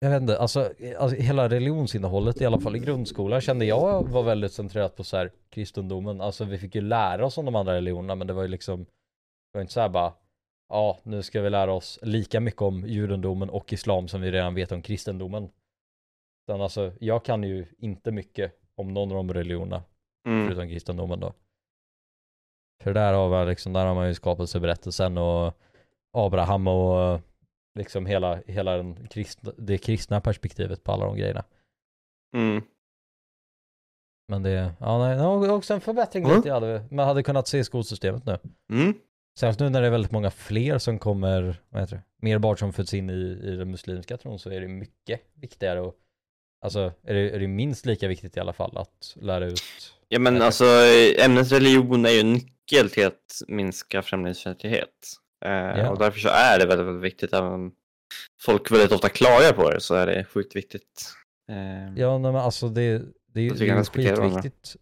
jag 0.00 0.10
vet 0.10 0.20
inte, 0.20 0.38
alltså, 0.38 0.72
alltså 0.98 1.16
hela 1.16 1.48
religionsinnehållet 1.48 2.40
i 2.40 2.46
alla 2.46 2.60
fall 2.60 2.76
i 2.76 2.78
grundskolan 2.78 3.40
kände 3.40 3.64
jag 3.64 4.08
var 4.08 4.22
väldigt 4.22 4.52
centrerat 4.52 4.96
på 4.96 5.04
så 5.04 5.16
här 5.16 5.32
kristendomen. 5.50 6.20
Alltså 6.20 6.44
vi 6.44 6.58
fick 6.58 6.74
ju 6.74 6.80
lära 6.80 7.26
oss 7.26 7.38
om 7.38 7.44
de 7.44 7.56
andra 7.56 7.74
religionerna 7.74 8.14
men 8.14 8.26
det 8.26 8.32
var 8.32 8.42
ju 8.42 8.48
liksom, 8.48 8.84
det 8.84 9.58
var 9.58 9.60
inte 9.60 9.72
så 9.72 9.80
här 9.80 9.88
bara 9.88 10.14
Ja, 10.68 10.98
nu 11.02 11.22
ska 11.22 11.40
vi 11.40 11.50
lära 11.50 11.72
oss 11.72 11.98
lika 12.02 12.40
mycket 12.40 12.62
om 12.62 12.86
judendomen 12.86 13.50
och 13.50 13.72
islam 13.72 14.08
som 14.08 14.20
vi 14.20 14.30
redan 14.30 14.54
vet 14.54 14.72
om 14.72 14.82
kristendomen. 14.82 15.50
Utan 16.46 16.60
alltså, 16.60 16.92
jag 17.00 17.24
kan 17.24 17.42
ju 17.42 17.66
inte 17.78 18.12
mycket 18.12 18.60
om 18.74 18.94
någon 18.94 19.10
av 19.10 19.16
de 19.16 19.34
religionerna 19.34 19.82
Mm. 20.26 20.46
förutom 20.46 20.68
kristendomen 20.68 21.20
då. 21.20 21.32
För 22.82 22.94
där 22.94 23.12
har 23.12 23.28
man 23.30 23.46
liksom, 23.48 23.72
där 23.72 23.86
har 23.86 23.94
man 23.94 24.08
ju 24.08 24.14
skapelseberättelsen 24.14 25.18
och 25.18 25.54
Abraham 26.12 26.66
och 26.68 27.20
liksom 27.78 28.06
hela, 28.06 28.42
hela 28.46 28.76
den 28.76 29.06
kristna, 29.08 29.52
det 29.58 29.78
kristna 29.78 30.20
perspektivet 30.20 30.84
på 30.84 30.92
alla 30.92 31.06
de 31.06 31.16
grejerna. 31.16 31.44
Mm. 32.36 32.62
Men 34.28 34.42
det, 34.42 34.72
ja 34.80 34.98
nej, 34.98 35.50
också 35.50 35.74
en 35.74 35.80
förbättring 35.80 36.24
Mm. 36.24 36.36
lite 36.36 36.48
jag 36.48 36.54
hade, 36.54 36.84
man 36.90 37.06
hade 37.06 37.22
kunnat 37.22 37.48
se 37.48 37.64
skolsystemet 37.64 38.26
nu. 38.26 38.38
Mm. 38.72 38.94
Särskilt 39.38 39.60
nu 39.60 39.68
när 39.68 39.80
det 39.80 39.86
är 39.86 39.90
väldigt 39.90 40.12
många 40.12 40.30
fler 40.30 40.78
som 40.78 40.98
kommer, 40.98 41.60
vad 41.68 41.82
heter 41.82 41.96
det, 41.96 42.02
mer 42.26 42.38
barn 42.38 42.56
som 42.56 42.72
föds 42.72 42.94
in 42.94 43.10
i, 43.10 43.40
i 43.42 43.56
den 43.56 43.70
muslimska 43.70 44.16
tron 44.16 44.38
så 44.38 44.50
är 44.50 44.60
det 44.60 44.68
mycket 44.68 45.20
viktigare 45.34 45.80
och 45.80 45.94
Alltså 46.60 46.92
är 47.02 47.14
det, 47.14 47.30
är 47.30 47.38
det 47.38 47.48
minst 47.48 47.86
lika 47.86 48.08
viktigt 48.08 48.36
i 48.36 48.40
alla 48.40 48.52
fall 48.52 48.76
att 48.76 49.16
lära 49.20 49.46
ut 49.46 49.94
Ja 50.08 50.18
men 50.18 50.42
alltså 50.42 50.64
ämnet 51.24 51.52
religion 51.52 52.06
är 52.06 52.10
ju 52.10 52.20
en 52.20 52.32
nyckel 52.32 52.90
till 52.90 53.06
att 53.06 53.42
minska 53.48 54.02
främlingsfientlighet. 54.02 54.88
Eh, 55.44 55.50
Ja. 55.52 55.90
Och 55.90 55.98
därför 55.98 56.20
så 56.20 56.28
är 56.28 56.58
det 56.58 56.66
väldigt, 56.66 56.86
väldigt 56.86 57.04
viktigt, 57.04 57.32
även 57.32 57.52
om 57.52 57.74
folk 58.40 58.70
väldigt 58.70 58.92
ofta 58.92 59.08
klagar 59.08 59.52
på 59.52 59.70
det 59.70 59.80
så 59.80 59.94
är 59.94 60.06
det 60.06 60.24
sjukt 60.24 60.56
viktigt. 60.56 61.12
Eh, 61.50 61.94
Ja 61.96 62.18
nej, 62.18 62.32
men 62.32 62.40
alltså 62.40 62.68
det, 62.68 62.98
det, 62.98 63.04
det 63.32 63.50
tycker 63.50 63.74
är 63.74 63.78
ju 63.78 63.84
skitviktigt 63.84 64.76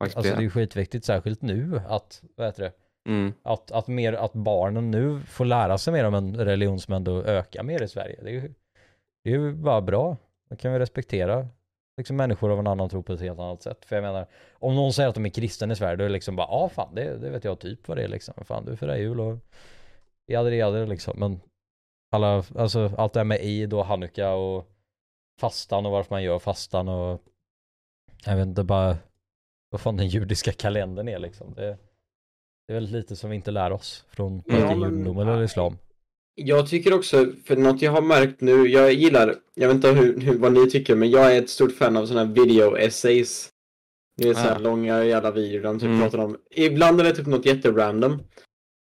Alltså 0.00 0.20
det 0.20 0.28
är 0.28 0.40
ju 0.40 0.50
skitviktigt 0.50 1.04
särskilt 1.04 1.42
nu 1.42 1.80
att, 1.88 2.22
vad 2.36 2.46
heter 2.46 2.62
det, 2.62 2.72
mm. 3.08 3.32
att, 3.42 3.70
att, 3.70 3.88
mer, 3.88 4.12
att 4.12 4.32
barnen 4.32 4.90
nu 4.90 5.20
får 5.20 5.44
lära 5.44 5.78
sig 5.78 5.92
mer 5.92 6.04
om 6.04 6.14
en 6.14 6.36
religion 6.36 6.80
som 6.80 6.94
ändå 6.94 7.22
ökar 7.22 7.62
mer 7.62 7.82
i 7.82 7.88
Sverige. 7.88 8.18
Det 8.22 8.28
är 8.28 8.32
ju, 8.32 8.54
det 9.24 9.30
är 9.30 9.34
ju 9.34 9.52
bara 9.52 9.80
bra. 9.80 10.16
Då 10.50 10.56
kan 10.56 10.72
vi 10.72 10.78
respektera 10.78 11.48
liksom 11.96 12.16
människor 12.16 12.52
av 12.52 12.58
en 12.58 12.66
annan 12.66 12.88
tro 12.88 13.02
på 13.02 13.12
ett 13.12 13.20
helt 13.20 13.38
annat 13.38 13.62
sätt. 13.62 13.84
För 13.84 13.96
jag 13.96 14.02
menar, 14.02 14.26
om 14.52 14.74
någon 14.74 14.92
säger 14.92 15.08
att 15.08 15.14
de 15.14 15.26
är 15.26 15.30
kristen 15.30 15.70
i 15.70 15.76
Sverige, 15.76 15.96
då 15.96 16.04
är 16.04 16.08
det 16.08 16.12
liksom 16.12 16.36
bara, 16.36 16.46
ja 16.46 16.64
ah, 16.64 16.68
fan, 16.68 16.94
det, 16.94 17.18
det 17.18 17.30
vet 17.30 17.44
jag 17.44 17.58
typ 17.58 17.88
vad 17.88 17.96
det 17.96 18.04
är 18.04 18.08
liksom. 18.08 18.34
Fan, 18.44 18.64
du 18.64 18.76
firar 18.76 18.96
jul 18.96 19.20
och 19.20 19.38
jader 20.26 20.52
jader 20.52 20.86
liksom. 20.86 21.18
Men 21.18 21.40
alla, 22.12 22.44
alltså 22.56 22.92
allt 22.98 23.12
det 23.12 23.20
här 23.20 23.24
med 23.24 23.40
Eid 23.40 23.74
och 23.74 23.86
Hanukka 23.86 24.32
och 24.32 24.68
fastan 25.40 25.86
och 25.86 25.92
varför 25.92 26.14
man 26.14 26.22
gör 26.22 26.38
fastan 26.38 26.88
och 26.88 27.22
jag 28.24 28.36
vet 28.36 28.46
inte 28.46 28.64
bara 28.64 28.96
vad 29.70 29.80
fan 29.80 29.96
den 29.96 30.08
judiska 30.08 30.52
kalendern 30.52 31.08
är 31.08 31.18
liksom. 31.18 31.54
Det, 31.54 31.78
det 32.72 32.76
är 32.76 32.80
väldigt 32.80 32.94
lite 32.94 33.16
som 33.16 33.30
vi 33.30 33.36
inte 33.36 33.50
lär 33.50 33.72
oss 33.72 34.04
från 34.10 34.42
Ja, 34.46 34.74
judendom 34.74 35.18
eller 35.18 35.42
islam. 35.42 35.76
Jag 36.34 36.68
tycker 36.68 36.94
också, 36.94 37.26
för 37.44 37.56
något 37.56 37.82
jag 37.82 37.92
har 37.92 38.02
märkt 38.02 38.40
nu, 38.40 38.66
jag 38.68 38.92
gillar, 38.92 39.34
jag 39.54 39.68
vet 39.68 39.74
inte 39.74 39.88
hur, 39.90 40.20
hur, 40.20 40.38
vad 40.38 40.52
ni 40.52 40.70
tycker, 40.70 40.94
men 40.94 41.10
jag 41.10 41.36
är 41.36 41.42
ett 41.42 41.50
stort 41.50 41.72
fan 41.72 41.96
av 41.96 42.06
sådana 42.06 42.26
här 42.26 42.34
video-essays. 42.34 43.48
Det 44.16 44.28
är 44.28 44.34
så 44.34 44.40
här 44.40 44.54
Ah. 44.56 44.58
långa 44.58 45.04
jävla 45.04 45.30
videor 45.30 45.62
de 45.62 45.78
typ 45.78 45.86
Mm. 45.86 46.00
pratar 46.00 46.18
om. 46.18 46.36
Ibland 46.50 47.00
är 47.00 47.04
det 47.04 47.12
typ 47.14 47.26
något 47.26 47.46
jätterandom. 47.46 48.22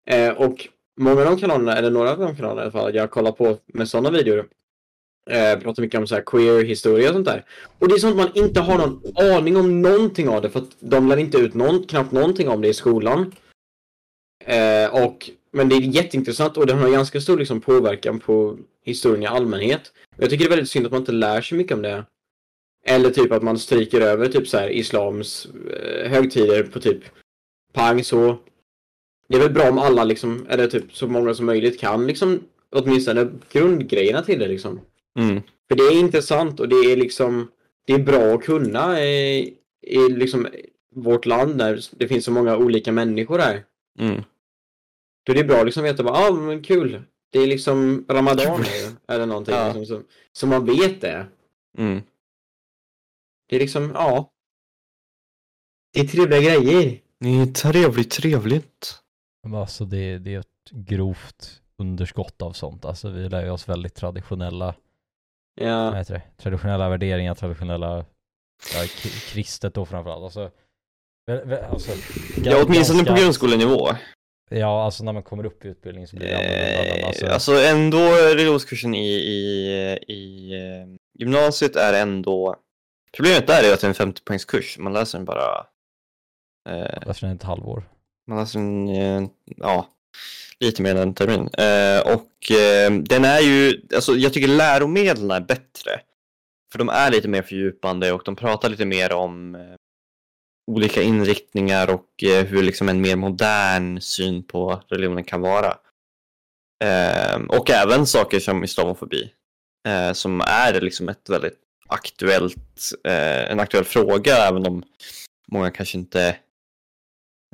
Eh, 0.10 0.30
och 0.30 0.68
många 1.00 1.20
av 1.22 1.26
de 1.26 1.38
kanalerna, 1.38 1.78
eller 1.78 1.92
några 1.92 2.12
av 2.12 2.20
de 2.20 2.36
kanalerna 2.36 2.62
i 2.62 2.64
alla 2.64 2.72
fall, 2.72 2.96
jag 2.96 3.12
kollar 3.12 3.32
på 3.32 3.58
med 3.74 3.88
sådana 3.90 4.12
videor. 4.12 4.48
Eh, 5.30 5.60
pratar 5.60 5.84
mycket 5.84 6.00
om 6.00 6.08
så 6.08 6.16
här 6.16 6.22
queer 6.26 6.64
historia 6.64 7.08
och 7.10 7.14
sånt 7.14 7.28
där. 7.28 7.46
Och 7.80 7.88
det 7.88 7.94
är 7.94 8.00
sånt 8.00 8.16
man 8.18 8.30
inte 8.34 8.60
har 8.62 8.78
någon 8.78 9.02
aning 9.38 9.58
om 9.58 9.82
någonting 9.82 10.30
av 10.30 10.42
det, 10.42 10.50
för 10.50 10.60
att 10.60 10.76
de 10.80 11.08
lär 11.10 11.18
inte 11.18 11.38
ut 11.38 11.54
någon, 11.54 11.84
knappt 11.84 12.12
någonting 12.12 12.50
om 12.50 12.62
det 12.62 12.68
i 12.68 12.74
skolan. 12.74 13.32
Eh, 14.46 15.06
och, 15.06 15.30
men 15.52 15.70
det 15.70 15.76
är 15.76 15.82
jätteintressant 15.82 16.58
och 16.58 16.66
det 16.66 16.74
har 16.74 16.86
en 16.86 16.92
ganska 16.92 17.22
stor 17.22 17.38
liksom, 17.38 17.62
påverkan 17.62 18.20
på 18.20 18.58
historien 18.84 19.24
i 19.24 19.28
allmänhet. 19.28 19.94
Jag 20.18 20.30
tycker 20.30 20.44
det 20.44 20.48
är 20.48 20.56
väldigt 20.56 20.70
synd 20.70 20.86
att 20.86 20.92
man 20.92 21.02
inte 21.02 21.12
lär 21.12 21.42
sig 21.42 21.58
mycket 21.58 21.74
om 21.74 21.82
det. 21.82 22.06
Eller 22.86 23.10
typ 23.10 23.32
att 23.32 23.44
man 23.44 23.60
stryker 23.60 24.02
över 24.02 24.28
typ 24.28 24.48
så 24.48 24.58
här 24.58 24.70
islams 24.70 25.48
eh, 25.72 26.10
högtider 26.12 26.64
på 26.64 26.80
typ 26.80 27.00
pang 27.74 28.04
så. 28.04 28.38
Det 29.28 29.36
är 29.36 29.40
väl 29.40 29.54
bra 29.54 29.70
om 29.70 29.78
alla 29.78 30.04
liksom, 30.04 30.46
eller 30.50 30.68
typ 30.68 30.94
så 30.94 31.08
många 31.08 31.34
som 31.34 31.46
möjligt 31.46 31.80
kan 31.80 32.08
liksom 32.08 32.40
åtminstone 32.72 33.32
grundgrejerna 33.52 34.22
till 34.22 34.40
det 34.40 34.48
liksom. 34.48 34.80
Mm. 35.20 35.42
För 35.68 35.76
det 35.76 35.84
är 35.84 36.00
intressant 36.00 36.60
och 36.60 36.70
det 36.70 36.76
är 36.76 36.96
liksom 36.96 37.48
det 37.86 37.94
är 37.94 38.00
bra 38.00 38.34
att 38.34 38.44
kunna 38.44 39.04
i, 39.04 39.54
i 39.82 40.10
liksom 40.10 40.48
vårt 40.96 41.26
land 41.26 41.56
när 41.56 41.80
det 41.92 42.08
finns 42.08 42.26
så 42.26 42.32
många 42.32 42.58
olika 42.58 42.92
människor 42.92 43.40
här. 43.40 43.64
Mm. 44.00 44.22
Då 45.24 45.34
är 45.34 45.38
det 45.38 45.44
bra 45.44 45.64
liksom 45.64 45.84
att 45.84 45.90
veta 45.90 46.04
bara, 46.04 46.18
ah, 46.28 46.32
men 46.32 46.64
kul. 46.64 47.04
Det 47.30 47.40
är 47.40 47.48
liksom 47.48 48.06
Ramadan 48.10 48.62
nu, 48.62 48.96
eller 49.14 49.26
någonting 49.26 49.56
Ja. 49.56 49.66
liksom, 49.74 49.86
så, 49.86 50.04
så 50.32 50.48
man 50.48 50.66
vet 50.66 51.02
det. 51.02 51.28
Mm. 51.78 52.02
Det 53.50 53.56
är 53.56 53.60
liksom, 53.60 53.92
ja. 53.96 54.32
Det 55.94 56.00
är 56.00 56.08
trevliga 56.08 56.40
grejer. 56.42 57.00
Det 57.20 57.30
är 57.30 57.46
trevligt, 57.46 58.12
trevligt. 58.12 58.96
Men 59.44 59.56
Alltså 59.56 59.86
det, 59.86 60.18
det 60.18 60.34
är 60.36 60.40
ett 60.40 60.70
grovt 60.72 61.62
underskott 61.78 62.42
av 62.42 62.52
sånt. 62.54 62.86
Alltså 62.86 63.10
vi 63.10 63.30
lär 63.30 63.44
ju 63.44 63.50
oss 63.50 63.70
väldigt 63.70 63.96
traditionella, 63.96 64.76
vad 65.56 65.68
Ja. 65.70 65.94
heter 65.94 66.14
det, 66.14 66.24
traditionella 66.44 66.90
värderingar, 66.90 67.36
traditionella, 67.36 68.06
ja, 68.74 68.86
kristet 69.34 69.74
då 69.74 69.86
framförallt. 69.86 70.24
Alltså, 70.24 70.52
alltså, 71.72 71.92
Ja, 72.44 72.64
åtminstone 72.66 73.04
på 73.04 73.14
grundskolenivå. 73.14 73.90
Ja, 74.54 74.84
alltså 74.86 75.04
när 75.04 75.14
man 75.14 75.24
kommer 75.24 75.46
upp 75.46 75.66
i 75.66 75.68
utbildning 75.68 76.08
så 76.08 76.16
blir 76.16 76.28
det 76.28 76.36
annorlunda. 76.38 77.00
Eh, 77.00 77.08
Alltså, 77.08 77.28
alltså 77.28 77.52
ändå 77.62 77.98
religionskursen 78.36 78.96
i, 78.96 79.08
i, 79.10 79.38
i 80.08 80.54
eh, 80.54 80.88
gymnasiet 81.20 81.76
är 81.76 81.94
ändå 81.94 82.56
Problemet 83.16 83.48
där 83.48 83.64
är 83.70 83.74
att 83.74 83.82
det 83.82 83.86
är 83.88 83.90
en 83.90 83.94
50 83.96 84.22
poängs 84.24 84.46
kurs. 84.46 84.78
Man 84.78 84.94
läser 84.94 85.18
den 85.18 85.26
bara 85.26 85.66
Eh, 86.70 87.08
Läste 87.08 87.26
den 87.26 87.36
ett 87.36 87.44
halvår. 87.44 87.84
man 88.28 88.38
läser 88.40 88.60
en, 88.60 88.90
eh, 88.90 89.30
ja, 89.58 89.88
lite 90.60 90.82
mer 90.82 90.92
än 90.92 90.98
en 90.98 91.14
termin. 91.14 91.50
Eh, 91.54 92.14
och 92.14 92.52
eh, 92.58 92.92
den 92.92 93.26
är 93.26 93.40
ju, 93.40 93.82
alltså 93.96 94.12
jag 94.16 94.34
tycker 94.34 94.48
läromedlen 94.48 95.32
är 95.32 95.42
bättre. 95.42 96.02
För 96.72 96.80
de 96.80 96.90
är 96.90 97.12
lite 97.12 97.28
mer 97.28 97.42
fördjupande 97.42 98.12
och 98.12 98.22
de 98.26 98.36
pratar 98.36 98.70
lite 98.70 98.86
mer 98.86 99.14
om 99.14 99.56
eh, 99.56 99.62
olika 100.72 101.02
inriktningar 101.02 101.94
och 101.94 102.24
eh, 102.24 102.46
hur 102.46 102.64
liksom 102.64 102.90
en 102.90 103.02
mer 103.02 103.16
modern 103.16 104.02
syn 104.02 104.44
på 104.44 104.82
religionen 104.88 105.24
kan 105.24 105.42
vara. 105.42 105.78
Eh, 106.84 107.42
och 107.50 107.70
även 107.70 108.08
saker 108.08 108.40
som 108.40 108.64
islamofobi. 108.64 109.32
Eh, 109.88 110.14
som 110.14 110.42
är 110.42 110.82
liksom 110.82 111.10
ett 111.10 111.30
väldigt 111.30 111.60
aktuellt, 111.88 112.92
eh, 113.04 113.52
en 113.52 113.60
aktuell 113.60 113.84
fråga 113.84 114.38
även 114.38 114.68
om 114.68 114.84
många 115.52 115.72
kanske 115.72 115.98
inte 115.98 116.38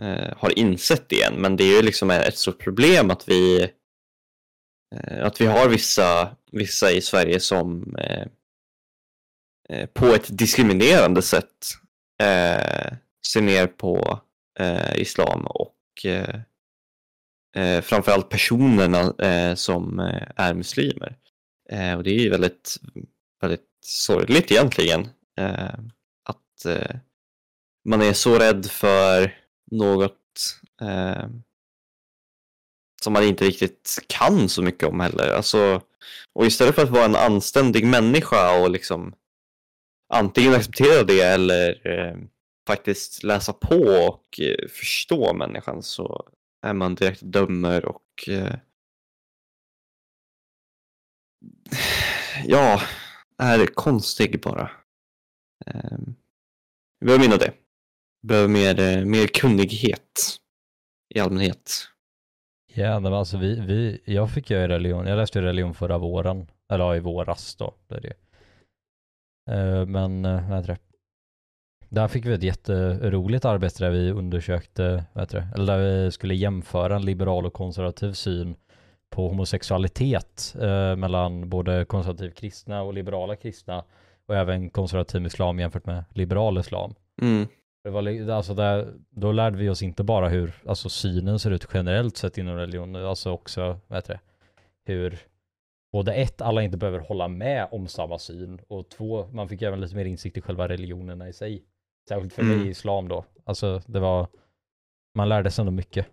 eh, 0.02 0.38
har 0.38 0.60
insett 0.60 1.10
det 1.10 1.22
än. 1.22 1.34
Men 1.34 1.56
det 1.56 1.64
är 1.64 1.76
ju 1.76 1.82
liksom 1.82 2.12
ett 2.12 2.38
stort 2.38 2.60
problem 2.60 3.12
att 3.12 3.30
vi 3.30 3.72
eh, 4.96 5.26
att 5.26 5.42
vi 5.42 5.46
har 5.46 5.70
vissa, 5.70 6.36
vissa 6.52 6.92
i 6.92 7.02
Sverige 7.02 7.40
som 7.40 7.96
eh, 7.96 8.28
eh 9.70 9.86
på 9.86 10.06
ett 10.06 10.38
diskriminerande 10.38 11.22
sätt 11.22 11.74
eh, 12.22 12.94
ser 13.34 13.42
ner 13.42 13.68
på 13.68 14.20
eh, 14.60 15.02
islam 15.02 15.46
och 15.46 16.06
eh, 16.06 16.40
eh, 17.56 17.82
framförallt 17.82 18.30
personerna 18.30 19.14
eh, 19.20 19.56
som 19.56 20.00
eh, 20.00 20.28
är 20.36 20.54
muslimer. 20.54 21.18
Eh, 21.70 21.94
och 21.94 22.04
det 22.04 22.12
är 22.12 22.20
ju 22.20 22.30
väldigt, 22.30 22.76
väldigt 23.42 23.68
sorgligt 23.86 24.52
egentligen 24.52 25.10
eh, 25.38 25.80
att 26.24 26.66
eh, 26.66 26.96
man 27.86 28.02
är 28.02 28.14
så 28.14 28.40
rädd 28.40 28.66
för 28.66 29.36
något 29.72 30.60
eh, 30.82 31.28
som 33.02 33.14
man 33.14 33.24
inte 33.24 33.46
riktigt 33.46 33.98
kan 34.08 34.50
så 34.50 34.62
mycket 34.62 34.90
om 34.90 35.00
heller. 35.00 35.34
Alltså, 35.34 35.82
och 36.34 36.46
istället 36.46 36.76
för 36.76 36.84
att 36.84 36.90
vara 36.90 37.06
en 37.06 37.16
anständig 37.16 37.86
människa 37.86 38.62
och 38.62 38.70
liksom 38.70 39.16
antingen 40.14 40.54
acceptera 40.54 41.04
det 41.04 41.22
eller 41.22 41.88
eh, 41.88 42.18
faktiskt 42.68 43.24
läsa 43.24 43.54
på 43.54 43.76
och 44.10 44.40
eh, 44.40 44.68
förstå 44.70 45.34
människan 45.34 45.84
så 45.84 46.30
är 46.62 46.74
man 46.74 46.96
direkt 46.96 47.22
dömer 47.24 47.86
och 47.86 48.30
eh, 48.30 48.56
ja, 52.46 52.82
är 53.38 53.66
konstig 53.66 54.42
bara. 54.42 54.72
Ehm, 55.66 56.16
vi 57.00 57.06
behöver 57.06 57.26
minna 57.26 57.38
det. 57.38 57.54
Vi 58.22 58.28
behöver 58.28 58.48
mer, 58.48 58.80
eh, 58.80 59.06
mer 59.06 59.28
kunnighet 59.28 60.38
i 61.16 61.20
allmänhet. 61.20 61.72
Ja, 62.74 63.00
men 63.00 63.14
alltså 63.14 63.38
vi, 63.38 63.60
vi, 63.60 64.02
jag 64.06 64.34
fick 64.34 64.50
ju 64.50 64.68
religion, 64.68 65.08
jag 65.08 65.18
läste 65.18 65.40
ju 65.40 65.46
religion 65.46 65.74
förra 65.74 65.98
våren, 65.98 66.52
eller 66.72 66.86
ja, 66.86 66.96
i 66.96 67.00
våras 67.00 67.56
då, 67.56 67.74
det 67.88 67.96
är 67.96 68.02
det. 68.02 68.14
Ehm, 69.52 69.92
men, 69.92 70.22
vad 70.24 70.58
heter 70.58 70.68
det? 70.68 70.87
Där 71.90 72.08
fick 72.08 72.26
vi 72.26 72.34
ett 72.34 72.44
jätteroligt 72.44 73.46
arbete 73.46 73.84
där 73.84 73.92
vi 73.92 74.12
undersökte, 74.12 75.06
vad 75.14 75.24
heter 75.24 75.40
det, 75.40 75.48
eller 75.56 75.78
där 75.78 76.04
vi 76.04 76.12
skulle 76.12 76.36
jämföra 76.36 76.96
en 76.96 77.06
liberal 77.06 77.46
och 77.46 77.54
konservativ 77.54 78.12
syn 78.12 78.56
på 79.10 79.28
homosexualitet 79.28 80.56
eh, 80.62 80.96
mellan 80.96 81.50
både 81.50 81.86
konservativ 81.86 82.32
kristna 82.32 82.82
och 82.82 82.94
liberala 82.94 83.36
kristna 83.36 83.84
och 84.28 84.36
även 84.36 84.70
konservativ 84.70 85.26
islam 85.26 85.60
jämfört 85.60 85.86
med 85.86 86.04
liberal 86.14 86.58
islam. 86.58 86.96
Mm. 87.22 87.48
Det 87.84 87.90
var, 87.90 88.32
alltså 88.32 88.54
där, 88.54 88.94
då 89.10 89.32
lärde 89.32 89.58
vi 89.58 89.70
oss 89.70 89.82
inte 89.82 90.04
bara 90.04 90.30
hur 90.30 90.54
alltså 90.66 90.90
synen 90.90 91.40
ser 91.40 91.52
ut 91.52 91.68
generellt 91.74 92.18
sett 92.18 92.38
inom 92.38 92.56
religion, 92.56 92.96
alltså 92.96 93.32
också 93.32 93.80
vad 93.88 93.98
heter 93.98 94.14
det, 94.14 94.20
hur 94.94 95.20
både 95.92 96.14
ett, 96.14 96.42
alla 96.42 96.64
inte 96.64 96.78
behöver 96.78 97.00
hålla 97.00 97.28
med 97.28 97.68
om 97.72 97.88
samma 97.88 98.20
syn 98.20 98.60
och 98.68 98.90
två, 98.90 99.28
man 99.32 99.50
fick 99.50 99.62
även 99.62 99.82
lite 99.82 99.96
mer 99.96 100.06
insikt 100.06 100.38
i 100.38 100.42
själva 100.42 100.68
religionerna 100.68 101.30
i 101.30 101.34
sig. 101.34 101.64
Särskilt 102.08 102.34
för 102.34 102.42
Mm. 102.42 102.58
mig 102.58 102.68
i 102.68 102.72
islam 102.72 103.08
då. 103.08 103.26
Alltså 103.46 103.82
det 103.88 104.00
var, 104.00 104.28
man 105.16 105.30
lärde 105.30 105.52
sig 105.52 105.62
ändå 105.62 105.72
mycket. 105.72 106.06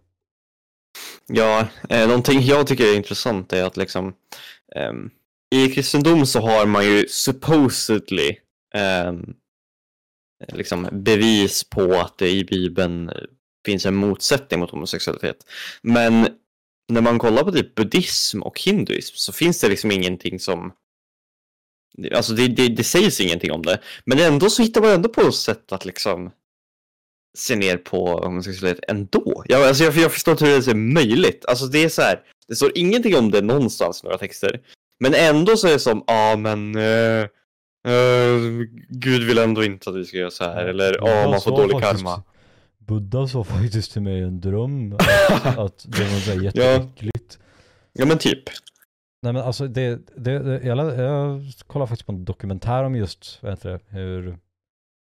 Ja, 1.26 1.68
eh, 1.88 2.07
någonting 2.09 2.40
jag 2.42 2.66
tycker 2.66 2.84
är 2.84 2.97
intressant 2.97 3.53
är 3.53 3.64
att 3.64 3.76
liksom 3.76 4.14
ehm, 4.76 5.11
i 5.55 5.68
kristendom 5.68 6.26
så 6.26 6.40
har 6.40 6.66
man 6.66 6.84
ju 6.84 7.07
supposedly 7.09 8.36
ehm, 8.74 9.34
liksom 10.53 10.88
bevis 10.92 11.64
på 11.64 11.95
att 11.95 12.18
det 12.18 12.30
i 12.30 12.45
bibeln 12.45 13.11
finns 13.66 13.86
en 13.86 13.95
motsättning 13.95 14.61
mot 14.61 14.70
homosexualitet. 14.70 15.36
Men 15.82 16.28
när 16.88 17.01
man 17.01 17.18
kollar 17.18 17.42
på 17.45 17.53
typ 17.53 17.74
buddhism 17.74 18.42
och 18.42 18.61
hinduism 18.61 19.14
så 19.16 19.32
finns 19.32 19.61
det 19.61 19.68
liksom 19.68 19.90
ingenting 19.90 20.40
som 20.40 20.72
Alltså 22.14 22.32
det, 22.32 22.49
det, 22.49 22.68
det 22.68 22.84
sägs 22.84 23.20
ingenting 23.20 23.53
om 23.53 23.62
det. 23.62 23.80
Men 24.05 24.18
ändå 24.18 24.51
så 24.51 24.62
hittar 24.62 24.80
man 24.80 24.90
ändå 24.90 25.09
på 25.09 25.20
ett 25.20 25.34
sätt 25.34 25.72
att 25.72 25.84
liksom 25.84 26.30
se 27.38 27.57
ner 27.57 27.76
på 27.76 28.07
homosexualitet 28.18 28.84
ändå. 28.88 29.45
Jag, 29.49 29.62
alltså 29.62 29.84
jag, 29.84 29.97
jag 29.97 30.12
förstår 30.12 30.32
inte 30.32 30.47
hur 30.47 30.61
det 30.61 30.70
är 30.70 30.74
möjligt. 30.74 31.45
Alltså 31.49 31.66
det 31.66 31.84
är 31.84 31.88
så 31.88 32.03
här, 32.03 32.20
det 32.49 32.57
står 32.57 32.72
ingenting 32.74 33.16
om 33.16 33.30
det 33.30 33.40
någonstans 33.42 34.01
i 34.03 34.07
några 34.07 34.18
texter. 34.18 34.61
Men 35.01 35.14
ändå 35.14 35.57
så 35.57 35.66
är 35.68 35.72
det 35.72 35.78
som, 35.78 36.05
ja 36.07 36.32
ah, 36.32 36.36
men 36.36 36.76
eh, 36.76 37.22
eh, 37.92 38.40
Gud 38.88 39.22
vill 39.22 39.38
ändå 39.38 39.64
inte 39.64 39.90
att 39.90 39.97
vi 39.97 40.05
ska 40.05 40.16
göra 40.16 40.30
så 40.30 40.45
här. 40.45 40.64
Eller 40.64 40.95
ja, 40.95 41.01
Buddha 41.01 41.30
man 41.30 41.40
får 41.40 41.51
dålig 41.51 41.80
faktiskt- 41.80 42.05
karma. 42.05 42.22
Buddha 42.78 43.28
sa 43.28 43.45
faktiskt 43.45 43.92
till 43.92 44.03
mig 44.03 44.22
en 44.22 44.40
dröm 44.40 44.92
att, 45.30 45.59
att 45.59 45.84
det 45.88 46.05
var 46.05 46.20
så 46.20 46.42
jätteäckligt. 46.42 47.38
Ja 47.92 48.07
men 48.07 48.18
typ. 48.18 48.42
Nej 49.25 49.33
men 49.33 49.43
alltså 49.43 49.68
det, 49.68 50.07
det, 50.16 50.39
det 50.39 50.64
jag, 50.64 50.99
jag 50.99 51.43
kollade 51.66 51.89
faktiskt 51.89 52.07
på 52.07 52.12
en 52.12 52.25
dokumentär 52.25 52.85
om 52.85 52.95
just, 52.97 53.43
vad 53.43 53.53
heter 53.53 53.70
det, 53.70 53.81
hur, 53.89 54.39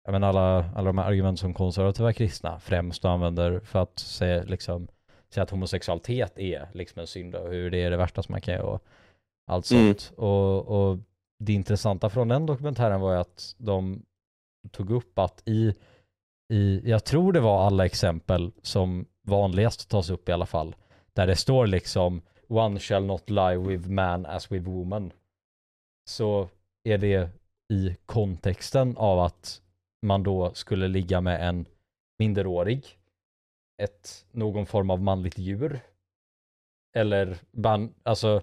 jag 0.05 0.12
menar 0.12 0.28
alla, 0.30 0.72
alla 0.76 0.88
de 0.89 0.97
här 0.97 1.05
argument 1.05 1.39
som 1.39 1.53
konservativa 1.53 2.14
kristna 2.14 2.59
främst 2.59 3.05
använder 3.05 3.59
för 3.59 3.80
att 3.80 3.99
säga 3.99 4.43
liksom, 4.43 4.88
säga 5.34 5.43
att 5.43 5.49
homosexualitet 5.49 6.39
är 6.39 6.70
liksom 6.74 6.99
en 6.99 7.07
synd 7.07 7.36
och 7.36 7.49
hur 7.49 7.72
det 7.72 7.78
är 7.78 7.91
det 7.91 7.97
värsta 7.97 8.24
som 8.24 8.34
man 8.34 8.41
kan 8.41 8.53
göra 8.53 8.66
och 8.66 8.84
allt 9.47 9.72
Mm. 9.72 9.88
sånt. 9.88 10.18
Och, 10.18 10.68
och 10.68 10.97
det 11.39 11.53
intressanta 11.53 12.09
från 12.09 12.28
den 12.28 12.45
dokumentären 12.45 13.01
var 13.01 13.14
ju 13.14 13.20
att 13.20 13.55
de 13.57 14.05
tog 14.72 14.91
upp 14.91 15.20
att 15.20 15.43
i, 15.45 15.76
i, 16.53 16.82
jag 16.89 17.03
tror 17.05 17.34
det 17.34 17.39
var 17.39 17.66
alla 17.66 17.86
exempel 17.86 18.51
som 18.62 19.05
vanligast 19.28 19.89
tas 19.89 20.09
upp 20.09 20.30
i 20.30 20.32
alla 20.32 20.45
fall, 20.45 20.76
där 21.14 21.28
det 21.28 21.36
står 21.36 21.68
liksom 21.68 22.22
One 22.51 22.79
shall 22.79 23.05
not 23.05 23.29
lie 23.29 23.57
with 23.57 23.89
man 23.89 24.25
as 24.25 24.51
with 24.51 24.67
woman. 24.67 25.11
Så 26.05 26.49
är 26.83 26.97
det 26.97 27.29
i 27.69 27.95
kontexten 28.05 28.97
av 28.97 29.19
att 29.19 29.61
man 30.01 30.23
då 30.23 30.53
skulle 30.53 30.87
ligga 30.87 31.21
med 31.21 31.49
en 31.49 31.65
minderårig, 32.19 32.97
ett, 33.81 34.25
någon 34.31 34.65
form 34.65 34.89
av 34.89 35.01
manligt 35.01 35.37
djur, 35.37 35.79
eller 36.95 37.37
ban, 37.51 37.93
alltså 38.03 38.41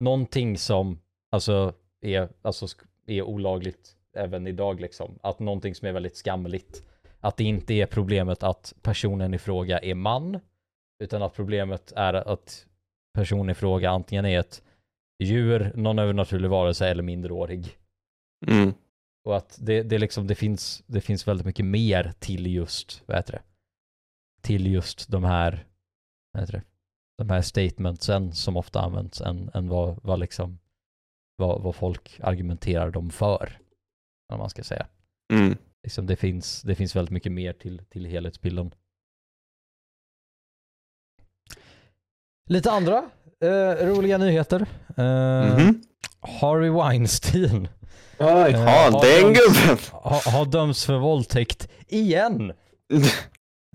någonting 0.00 0.58
som 0.58 1.00
alltså 1.30 1.72
är, 2.00 2.28
alltså 2.42 2.66
är 3.06 3.22
olagligt 3.22 3.96
även 4.12 4.46
idag 4.46 4.80
liksom. 4.80 5.18
Att 5.22 5.38
någonting 5.38 5.74
som 5.74 5.88
är 5.88 5.92
väldigt 5.92 6.16
skamligt. 6.16 6.82
Att 7.20 7.36
det 7.36 7.44
inte 7.44 7.74
är 7.74 7.86
problemet 7.86 8.42
att 8.42 8.74
personen 8.82 9.34
i 9.34 9.38
fråga 9.38 9.78
är 9.78 9.94
man, 9.94 10.40
utan 10.98 11.22
att 11.22 11.34
problemet 11.34 11.92
är 11.96 12.14
att 12.14 12.66
personen 13.16 13.50
i 13.50 13.54
fråga 13.54 13.90
antingen 13.90 14.24
är 14.24 14.40
ett 14.40 14.62
djur, 15.24 15.72
någon 15.74 15.98
övernaturlig 15.98 16.50
varelse 16.50 16.88
eller 16.88 17.02
minderårig. 17.02 17.78
Mm. 18.46 18.74
Och 19.24 19.36
att 19.36 19.58
det, 19.60 19.82
det, 19.82 19.98
liksom, 19.98 20.26
det, 20.26 20.34
finns, 20.34 20.82
det 20.86 21.00
finns 21.00 21.28
väldigt 21.28 21.46
mycket 21.46 21.64
mer 21.64 22.12
till 22.18 22.46
just, 22.46 23.02
vad 23.06 23.16
heter 23.16 23.32
det? 23.32 23.42
Till 24.40 24.66
just 24.66 25.08
de 25.08 25.24
här, 25.24 25.66
vad 26.32 26.42
heter 26.42 26.52
det? 26.52 26.62
De 27.18 27.30
här 27.30 27.42
statementsen 27.42 28.32
som 28.32 28.56
ofta 28.56 28.80
används 28.80 29.20
än, 29.20 29.50
än 29.54 29.68
vad, 29.68 29.98
vad 30.02 30.20
liksom, 30.20 30.58
vad, 31.36 31.62
vad 31.62 31.74
folk 31.74 32.20
argumenterar 32.22 32.90
dem 32.90 33.10
för. 33.10 33.58
Om 34.32 34.38
man 34.38 34.50
ska 34.50 34.62
säga. 34.62 34.86
Mm. 35.32 35.56
Liksom 35.82 36.06
det, 36.06 36.16
finns, 36.16 36.62
det 36.62 36.74
finns 36.74 36.96
väldigt 36.96 37.12
mycket 37.12 37.32
mer 37.32 37.52
till, 37.52 37.78
till 37.78 38.06
helhetsbilden. 38.06 38.74
Lite 42.46 42.70
andra 42.70 43.04
eh, 43.42 43.86
roliga 43.86 44.18
nyheter. 44.18 44.66
Eh, 44.96 45.56
Mhm. 45.56 45.82
Harvey 46.40 46.70
Weinstein 46.70 47.68
Oj. 48.18 48.50
Eh, 48.52 48.60
har 48.60 49.02
den 49.02 49.32
gubben! 49.34 49.78
har, 49.92 50.30
har 50.38 50.44
dömts 50.46 50.84
för 50.86 50.98
våldtäkt 50.98 51.68
igen. 51.88 52.52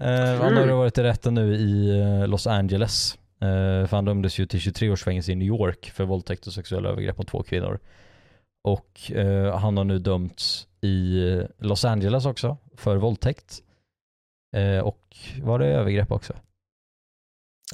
Eh, 0.02 0.42
han 0.42 0.58
har 0.58 0.66
ju 0.66 0.72
varit 0.72 0.98
i 0.98 1.04
rätten 1.04 1.34
nu 1.34 1.56
i 1.56 2.00
eh, 2.00 2.28
Los 2.28 2.48
Angeles. 2.48 3.18
Eh, 3.42 3.88
för 3.88 3.96
han 3.96 4.06
dömdes 4.06 4.40
ju 4.40 4.46
till 4.46 4.60
23 4.60 4.90
års 4.90 5.04
fängelse 5.04 5.32
i 5.32 5.36
New 5.36 5.48
York 5.48 5.92
för 5.96 6.04
våldtäkt 6.06 6.48
och 6.48 6.54
sexuella 6.54 6.90
övergrepp 6.90 7.18
mot 7.18 7.28
två 7.28 7.44
kvinnor. 7.44 7.80
Och 8.64 9.12
eh, 9.12 9.58
han 9.60 9.78
har 9.78 9.84
nu 9.84 10.00
dömts 10.00 10.68
i 10.82 11.28
eh, 11.34 11.44
Los 11.60 11.86
Angeles 11.86 12.26
också 12.26 12.58
för 12.78 12.96
våldtäkt. 12.96 13.60
Eh, 14.58 14.80
och 14.80 15.18
var 15.42 15.60
det 15.60 15.66
övergrepp 15.68 16.12
också? 16.12 16.34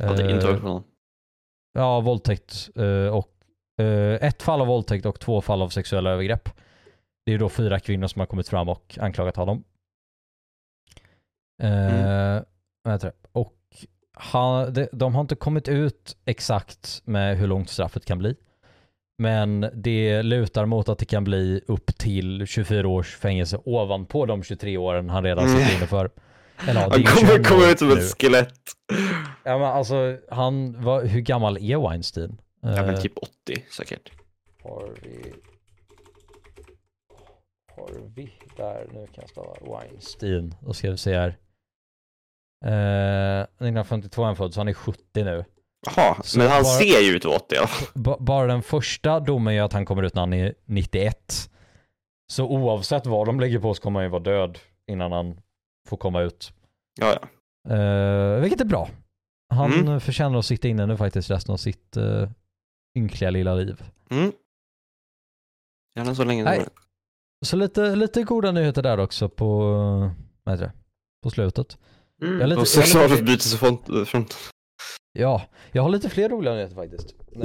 Hade 0.01 0.23
Eh, 0.23 0.63
någon. 0.63 0.83
Ja, 1.73 1.99
våldtäkt 1.99 2.69
eh, 2.75 3.07
och 3.07 3.31
eh, 3.81 4.27
ett 4.27 4.43
fall 4.43 4.61
av 4.61 4.67
våldtäkt 4.67 5.05
och 5.05 5.19
två 5.19 5.41
fall 5.41 5.61
av 5.61 5.69
sexuella 5.69 6.09
övergrepp. 6.09 6.49
Det 7.25 7.33
är 7.33 7.37
då 7.37 7.49
fyra 7.49 7.79
kvinnor 7.79 8.07
som 8.07 8.19
har 8.19 8.25
kommit 8.25 8.47
fram 8.47 8.69
och 8.69 8.97
anklagat 9.01 9.35
honom. 9.35 9.63
Det? 12.83 13.11
Och 13.31 13.57
han, 14.13 14.73
de, 14.73 14.87
de 14.91 15.15
har 15.15 15.21
inte 15.21 15.35
kommit 15.35 15.67
ut 15.67 16.17
exakt 16.25 17.01
med 17.05 17.37
hur 17.37 17.47
långt 17.47 17.69
straffet 17.69 18.05
kan 18.05 18.17
bli. 18.17 18.35
Men 19.17 19.69
det 19.73 20.23
lutar 20.23 20.65
mot 20.65 20.89
att 20.89 20.99
det 20.99 21.05
kan 21.05 21.23
bli 21.23 21.61
upp 21.67 21.97
till 21.97 22.45
24 22.45 22.87
års 22.87 23.15
fängelse 23.15 23.59
ovanpå 23.65 24.25
de 24.25 24.43
23 24.43 24.77
åren 24.77 25.09
han 25.09 25.23
redan 25.23 25.49
sitter 25.49 25.77
inne 25.77 25.87
för. 25.87 26.09
Eller, 26.67 26.81
ja, 26.81 26.87
Han 26.91 27.03
kommer 27.03 27.27
21 27.33 27.47
komma 27.47 27.65
ut 27.71 27.79
som 27.79 27.91
ett 27.91 28.17
skelett. 28.21 28.59
Ja 29.43 29.57
men 29.57 29.67
alltså, 29.67 30.17
han, 30.29 30.83
var, 30.83 31.03
hur 31.05 31.21
gammal 31.21 31.57
är 31.57 31.89
Weinstein? 31.89 32.41
Ja 32.61 32.67
men 32.69 32.89
Eh, 32.95 33.01
typ 33.01 33.17
80 33.17 33.31
säkert. 33.77 34.11
Harvey... 34.63 35.33
Harvey, 37.75 38.29
där, 38.57 38.87
nu 38.93 39.07
kan 39.07 39.21
jag 39.21 39.29
stava 39.29 39.55
Weinstein. 39.79 40.55
Då 40.61 40.73
ska 40.73 40.91
vi 40.91 40.97
se 40.97 41.15
här. 41.17 41.37
Eh, 42.65 43.41
1952 43.41 44.21
är 44.21 44.25
han 44.25 44.35
född, 44.35 44.53
så 44.53 44.59
han 44.59 44.67
är 44.67 44.73
70 44.73 45.01
nu. 45.23 45.45
Jaha, 45.95 46.15
men 46.37 46.47
han 46.47 46.63
bara- 46.63 46.77
ser 46.79 46.99
ju 47.01 47.11
ut 47.15 47.25
att 47.25 47.29
vara 47.29 47.35
80 47.39 47.55
i 47.55 47.57
alla 47.57 47.67
fall. 47.67 47.87
Ba- 48.03 48.17
bara 48.19 48.47
den 48.47 48.61
första 48.61 49.19
domen 49.19 49.53
är 49.53 49.61
att 49.61 49.73
han 49.73 49.85
kommer 49.85 50.03
ut 50.03 50.13
när 50.13 50.21
han 50.21 50.33
är 50.33 50.53
91. 50.65 51.49
Så 52.31 52.45
oavsett 52.45 53.05
vad 53.05 53.25
de 53.27 53.39
lägger 53.39 53.59
på 53.59 53.73
så 53.73 53.81
kommer 53.81 53.99
han 53.99 54.05
ju 54.05 54.09
vara 54.11 54.23
död 54.23 54.59
innan 54.87 55.11
han 55.11 55.39
får 55.87 55.97
komma 55.97 56.21
ut. 56.21 56.53
Ja, 56.99 57.15
ja. 57.21 57.75
Eh, 57.75 58.41
vilket 58.41 58.61
är 58.61 58.65
bra. 58.65 58.89
Han 59.53 59.73
Mm. 59.73 59.99
förtjänar 59.99 60.39
att 60.39 60.45
sitta 60.45 60.67
inne 60.67 60.85
nu 60.85 60.97
faktiskt 60.97 61.29
resten 61.31 61.53
av 61.53 61.57
sitt 61.57 61.97
uh, 61.97 62.29
ynkliga 62.97 63.29
lilla 63.29 63.55
liv. 63.55 63.83
Mm. 64.09 64.31
Gärna 65.95 66.15
så 66.15 66.23
länge 66.23 66.43
Nej. 66.43 66.65
Så 67.45 67.55
lite, 67.55 67.95
lite 67.95 68.23
goda 68.23 68.51
nyheter 68.51 68.81
där 68.83 68.97
också 68.99 69.29
på, 69.29 69.59
vad 70.43 70.53
heter 70.55 70.65
det, 70.65 70.71
på 71.23 71.29
slutet. 71.29 71.77
Mm. 72.21 72.39
Jag 72.39 72.49
lite, 72.49 72.57
Och 72.59 72.67
lite, 72.67 72.71
sexualförbrytelsefront. 72.81 74.35
ja, 75.13 75.41
jag 75.71 75.83
har 75.83 75.89
lite 75.89 76.09
fler 76.09 76.29
roliga 76.29 76.53
nyheter 76.53 76.75
faktiskt. 76.75 77.15
Eh, 77.35 77.41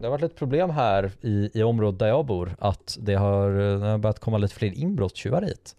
Det 0.00 0.02
har 0.02 0.10
varit 0.10 0.22
ett 0.22 0.36
problem 0.36 0.70
här 0.70 1.12
i, 1.20 1.50
i 1.60 1.62
området 1.62 1.98
där 1.98 2.06
jag 2.08 2.26
bor 2.26 2.56
att 2.58 2.98
det 3.00 3.14
har, 3.14 3.50
det 3.50 3.86
har 3.86 3.98
börjat 3.98 4.18
komma 4.20 4.38
lite 4.38 4.54
fler 4.54 4.72
inbrottstjuvar 4.78 5.42
hit. 5.42 5.76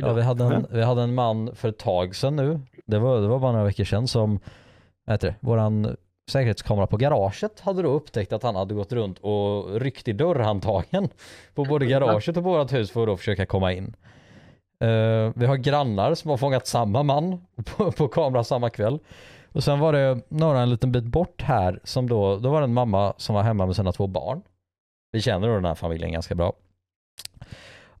Ja, 0.00 0.12
vi, 0.12 0.22
hade 0.22 0.44
en, 0.44 0.52
Mhm. 0.52 0.66
vi 0.70 0.82
hade 0.82 1.02
en 1.02 1.14
man 1.14 1.54
för 1.54 1.68
ett 1.68 1.78
tag 1.78 2.16
sedan 2.16 2.36
nu, 2.36 2.60
det 2.86 2.98
var, 2.98 3.20
det 3.20 3.28
var 3.28 3.38
bara 3.38 3.52
några 3.52 3.64
veckor 3.64 3.84
sedan 3.84 4.08
som, 4.08 4.40
vad 5.06 5.14
heter 5.14 5.28
det, 5.28 5.34
våran 5.40 5.96
säkerhetskamera 6.30 6.86
på 6.86 6.96
garaget 6.96 7.60
hade 7.60 7.82
då 7.82 7.88
upptäckt 7.88 8.32
att 8.32 8.42
han 8.42 8.56
hade 8.56 8.74
gått 8.74 8.92
runt 8.92 9.18
och 9.18 9.80
ryckt 9.80 10.08
i 10.08 10.12
dörrhandtagen 10.12 11.08
på 11.54 11.64
både 11.64 11.86
garaget 11.86 12.28
och 12.28 12.34
på 12.44 12.50
vårat 12.50 12.72
hus 12.72 12.90
för 12.90 13.00
att 13.02 13.06
då 13.06 13.16
försöka 13.16 13.46
komma 13.46 13.72
in. 13.72 13.96
Eh, 14.80 15.32
vi 15.34 15.46
har 15.46 15.56
grannar 15.56 16.14
som 16.14 16.30
har 16.30 16.36
fångat 16.36 16.66
samma 16.66 17.02
man 17.02 17.46
på, 17.76 17.92
på 17.92 18.08
kamera 18.08 18.44
samma 18.44 18.70
kväll. 18.70 18.98
Och 19.52 19.64
sen 19.64 19.78
var 19.78 19.92
det 19.92 20.20
några 20.28 20.60
en 20.60 20.70
liten 20.70 20.92
bit 20.92 21.04
bort 21.04 21.42
här 21.42 21.80
som 21.84 22.08
då, 22.08 22.36
då 22.38 22.50
var 22.50 22.60
det 22.60 22.64
en 22.64 22.74
mamma 22.74 23.14
som 23.16 23.34
var 23.34 23.42
hemma 23.42 23.66
med 23.66 23.76
sina 23.76 23.92
två 23.92 24.06
barn. 24.06 24.42
Vi 25.12 25.20
känner 25.20 25.48
då 25.48 25.54
den 25.54 25.64
här 25.64 25.74
familjen 25.74 26.12
ganska 26.12 26.34
bra. 26.34 26.52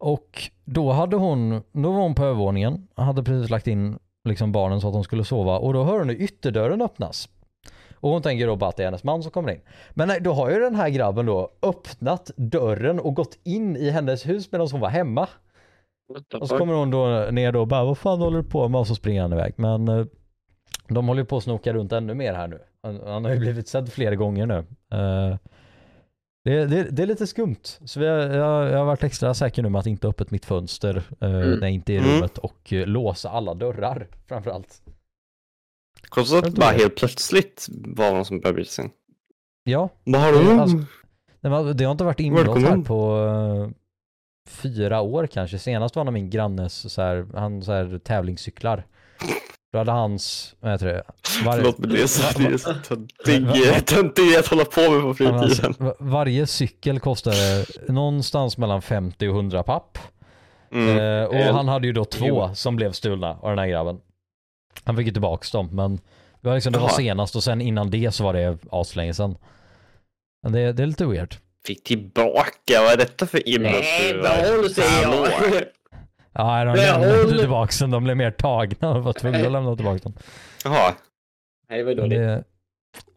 Och 0.04 0.50
då 0.64 0.92
hade 0.92 1.16
hon, 1.16 1.62
då 1.72 1.92
var 1.92 2.00
hon 2.00 2.14
på 2.14 2.24
övervåningen, 2.24 2.88
hade 2.94 3.22
precis 3.22 3.50
lagt 3.50 3.66
in 3.66 3.98
liksom 4.28 4.52
barnen 4.52 4.80
så 4.80 4.86
att 4.86 4.92
de 4.92 5.04
skulle 5.04 5.24
sova 5.24 5.58
och 5.58 5.72
då 5.72 5.84
hör 5.84 5.98
hon 5.98 6.10
ytterdörren 6.10 6.82
öppnas. 6.82 7.28
Och 7.94 8.10
hon 8.10 8.22
tänker 8.22 8.46
då 8.46 8.56
bara 8.56 8.70
att 8.70 8.76
det 8.76 8.82
är 8.82 8.86
hennes 8.86 9.04
man 9.04 9.22
som 9.22 9.32
kommer 9.32 9.52
in. 9.52 9.60
Men 9.90 10.08
nej, 10.08 10.20
då 10.20 10.32
har 10.32 10.50
ju 10.50 10.60
den 10.60 10.74
här 10.74 10.88
grabben 10.88 11.26
då 11.26 11.50
öppnat 11.62 12.30
dörren 12.36 13.00
och 13.00 13.14
gått 13.14 13.38
in 13.44 13.76
i 13.76 13.90
hennes 13.90 14.26
hus 14.26 14.52
medan 14.52 14.68
hon 14.72 14.80
var 14.80 14.88
hemma. 14.88 15.28
Och 16.40 16.48
så 16.48 16.58
kommer 16.58 16.74
hon 16.74 16.90
då 16.90 17.28
ner 17.30 17.52
då 17.52 17.60
och 17.60 17.68
bara 17.68 17.84
vad 17.84 17.98
fan 17.98 18.20
håller 18.20 18.42
du 18.42 18.48
på 18.48 18.68
med? 18.68 18.78
Och 18.78 18.86
så 18.86 18.94
springer 18.94 19.22
han 19.22 19.32
iväg. 19.32 19.54
Men 19.56 19.88
eh, 19.88 20.06
de 20.88 21.08
håller 21.08 21.22
ju 21.22 21.26
på 21.26 21.36
att 21.36 21.42
snoka 21.42 21.72
runt 21.72 21.92
ännu 21.92 22.14
mer 22.14 22.34
här 22.34 22.48
nu. 22.48 22.60
Han, 23.06 23.24
har 23.24 23.32
ju 23.32 23.38
blivit 23.38 23.68
sedd 23.68 23.92
flera 23.92 24.14
gånger 24.14 24.46
nu. 24.46 24.64
Eh, 26.48 26.52
det, 26.52 26.66
det, 26.66 26.82
det 26.90 27.02
är 27.02 27.06
lite 27.06 27.26
skumt. 27.26 27.56
Så 27.84 28.00
har, 28.00 28.06
jag, 28.06 28.66
jag 28.72 28.78
har 28.78 28.84
varit 28.84 29.04
extra 29.04 29.34
säker 29.34 29.62
nu 29.62 29.68
med 29.68 29.78
att 29.78 29.86
inte 29.86 30.08
öppet 30.08 30.30
mitt 30.30 30.44
fönster 30.44 31.02
eh, 31.20 31.30
Mm. 31.30 31.50
när 31.50 31.66
jag 31.66 31.70
inte 31.70 31.92
är 31.92 31.94
i 31.94 31.98
Mm. 31.98 32.10
rummet 32.10 32.38
och 32.38 32.72
eh, 32.72 32.86
låsa 32.86 33.30
alla 33.30 33.54
dörrar 33.54 34.06
framförallt. 34.28 34.82
Konstigt 36.08 36.38
att 36.38 36.44
det 36.54 36.60
bara 36.60 36.72
det. 36.72 36.78
helt 36.78 36.96
plötsligt 36.96 37.66
var 37.70 38.12
någon 38.12 38.24
som 38.24 38.40
började 38.40 38.54
bryta 38.54 38.70
sig 38.70 38.84
in. 38.84 38.90
Ja, 39.64 39.88
Vad 40.04 40.20
har 40.20 40.32
du? 40.32 40.50
alltså- 40.60 40.76
Nej, 41.40 41.50
men 41.50 41.76
det 41.76 41.84
har 41.84 41.92
inte 41.92 42.04
varit 42.04 42.20
inbrott 42.20 42.62
här 42.62 42.76
på 42.82 43.18
eh, 43.26 43.70
fyra 44.48 45.00
år 45.00 45.26
kanske. 45.26 45.58
Senast 45.58 45.96
var 45.96 46.04
när 46.04 46.12
min 46.12 46.30
grannes 46.30 46.92
så 46.92 47.02
här, 47.02 47.26
han 47.34 47.62
så 47.62 47.72
här, 47.72 47.98
tävlingscyklar. 47.98 48.86
Då 49.74 49.78
hade 49.78 49.92
hans, 49.92 50.54
vad 50.60 50.72
heter 50.72 50.86
det? 50.86 51.02
Var, 51.44 51.52
Förlåt 51.56 51.78
men 51.78 51.90
det 51.90 52.02
är 52.02 52.06
så, 52.06 52.38
det 52.38 52.44
är 52.46 52.56
så 52.58 52.70
Va- 52.72 52.76
töntig- 53.26 53.84
töntig 53.84 54.36
att 54.38 54.46
hålla 54.46 54.64
på 54.64 54.80
med 54.80 55.00
på 55.00 55.08
alltså, 55.08 55.62
fritiden. 55.62 55.74
va- 55.86 55.94
varje 55.98 56.46
cykel 56.46 57.00
kostade 57.00 57.64
någonstans 57.88 58.58
mellan 58.58 58.82
50 58.82 59.28
och 59.28 59.34
100 59.34 59.62
papp. 59.62 59.98
Mm. 60.72 60.98
Eh, 60.98 61.24
och 61.28 61.34
Eh, 61.34 61.54
han 61.54 61.68
hade 61.68 61.86
ju 61.86 61.92
då 61.92 62.04
två 62.04 62.26
jo. 62.26 62.50
som 62.54 62.76
blev 62.76 62.92
stulna 62.92 63.30
av 63.42 63.48
den 63.50 63.58
här 63.58 63.66
grabben. 63.66 64.00
Han 64.84 64.96
fick 64.96 65.06
ju 65.06 65.12
tillbaks 65.12 65.50
dem 65.50 65.68
men 65.72 65.96
det 66.40 66.48
var, 66.48 66.54
liksom, 66.54 66.72
det 66.72 66.78
var 66.78 66.88
senast 66.88 67.36
och 67.36 67.44
sen 67.44 67.60
innan 67.60 67.90
det 67.90 68.10
så 68.14 68.24
var 68.24 68.32
det 68.32 68.58
aslänge 68.70 69.14
sedan. 69.14 69.36
Men 70.42 70.52
det, 70.52 70.72
det 70.72 70.82
är 70.82 70.86
lite 70.86 71.06
weird. 71.06 71.34
Fick 71.66 71.84
tillbaka, 71.84 72.80
vad 72.82 72.92
är 72.92 72.96
detta 72.96 73.26
för 73.26 73.42
Nej, 73.46 73.54
inbrottstjuvar? 73.54 74.22
behåll 74.22 74.70
säger 74.70 75.02
jag. 75.02 75.62
Ja, 76.34 76.64
de 76.64 76.74
lämnade 76.76 77.10
håll- 77.16 77.24
inte 77.24 77.38
tillbaks 77.38 77.78
dem, 77.78 77.90
de 77.90 78.04
blev 78.04 78.16
mer 78.16 78.30
tagna 78.30 78.90
och 78.94 79.04
var 79.04 79.12
tvungna 79.12 79.38
att 79.46 79.52
lämna 79.52 79.76
tillbaka 79.76 79.98
dem. 79.98 80.12
Jaha, 80.64 80.94
Nej, 81.68 81.78
det 81.78 81.84
var 81.84 81.94
dåligt. 81.94 82.18
Det, 82.18 82.44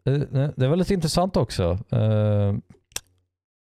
det, 0.04 0.52
det 0.56 0.68
var 0.68 0.76
lite 0.76 0.94
intressant 0.94 1.36
också. 1.36 1.78
Eh, 1.92 2.54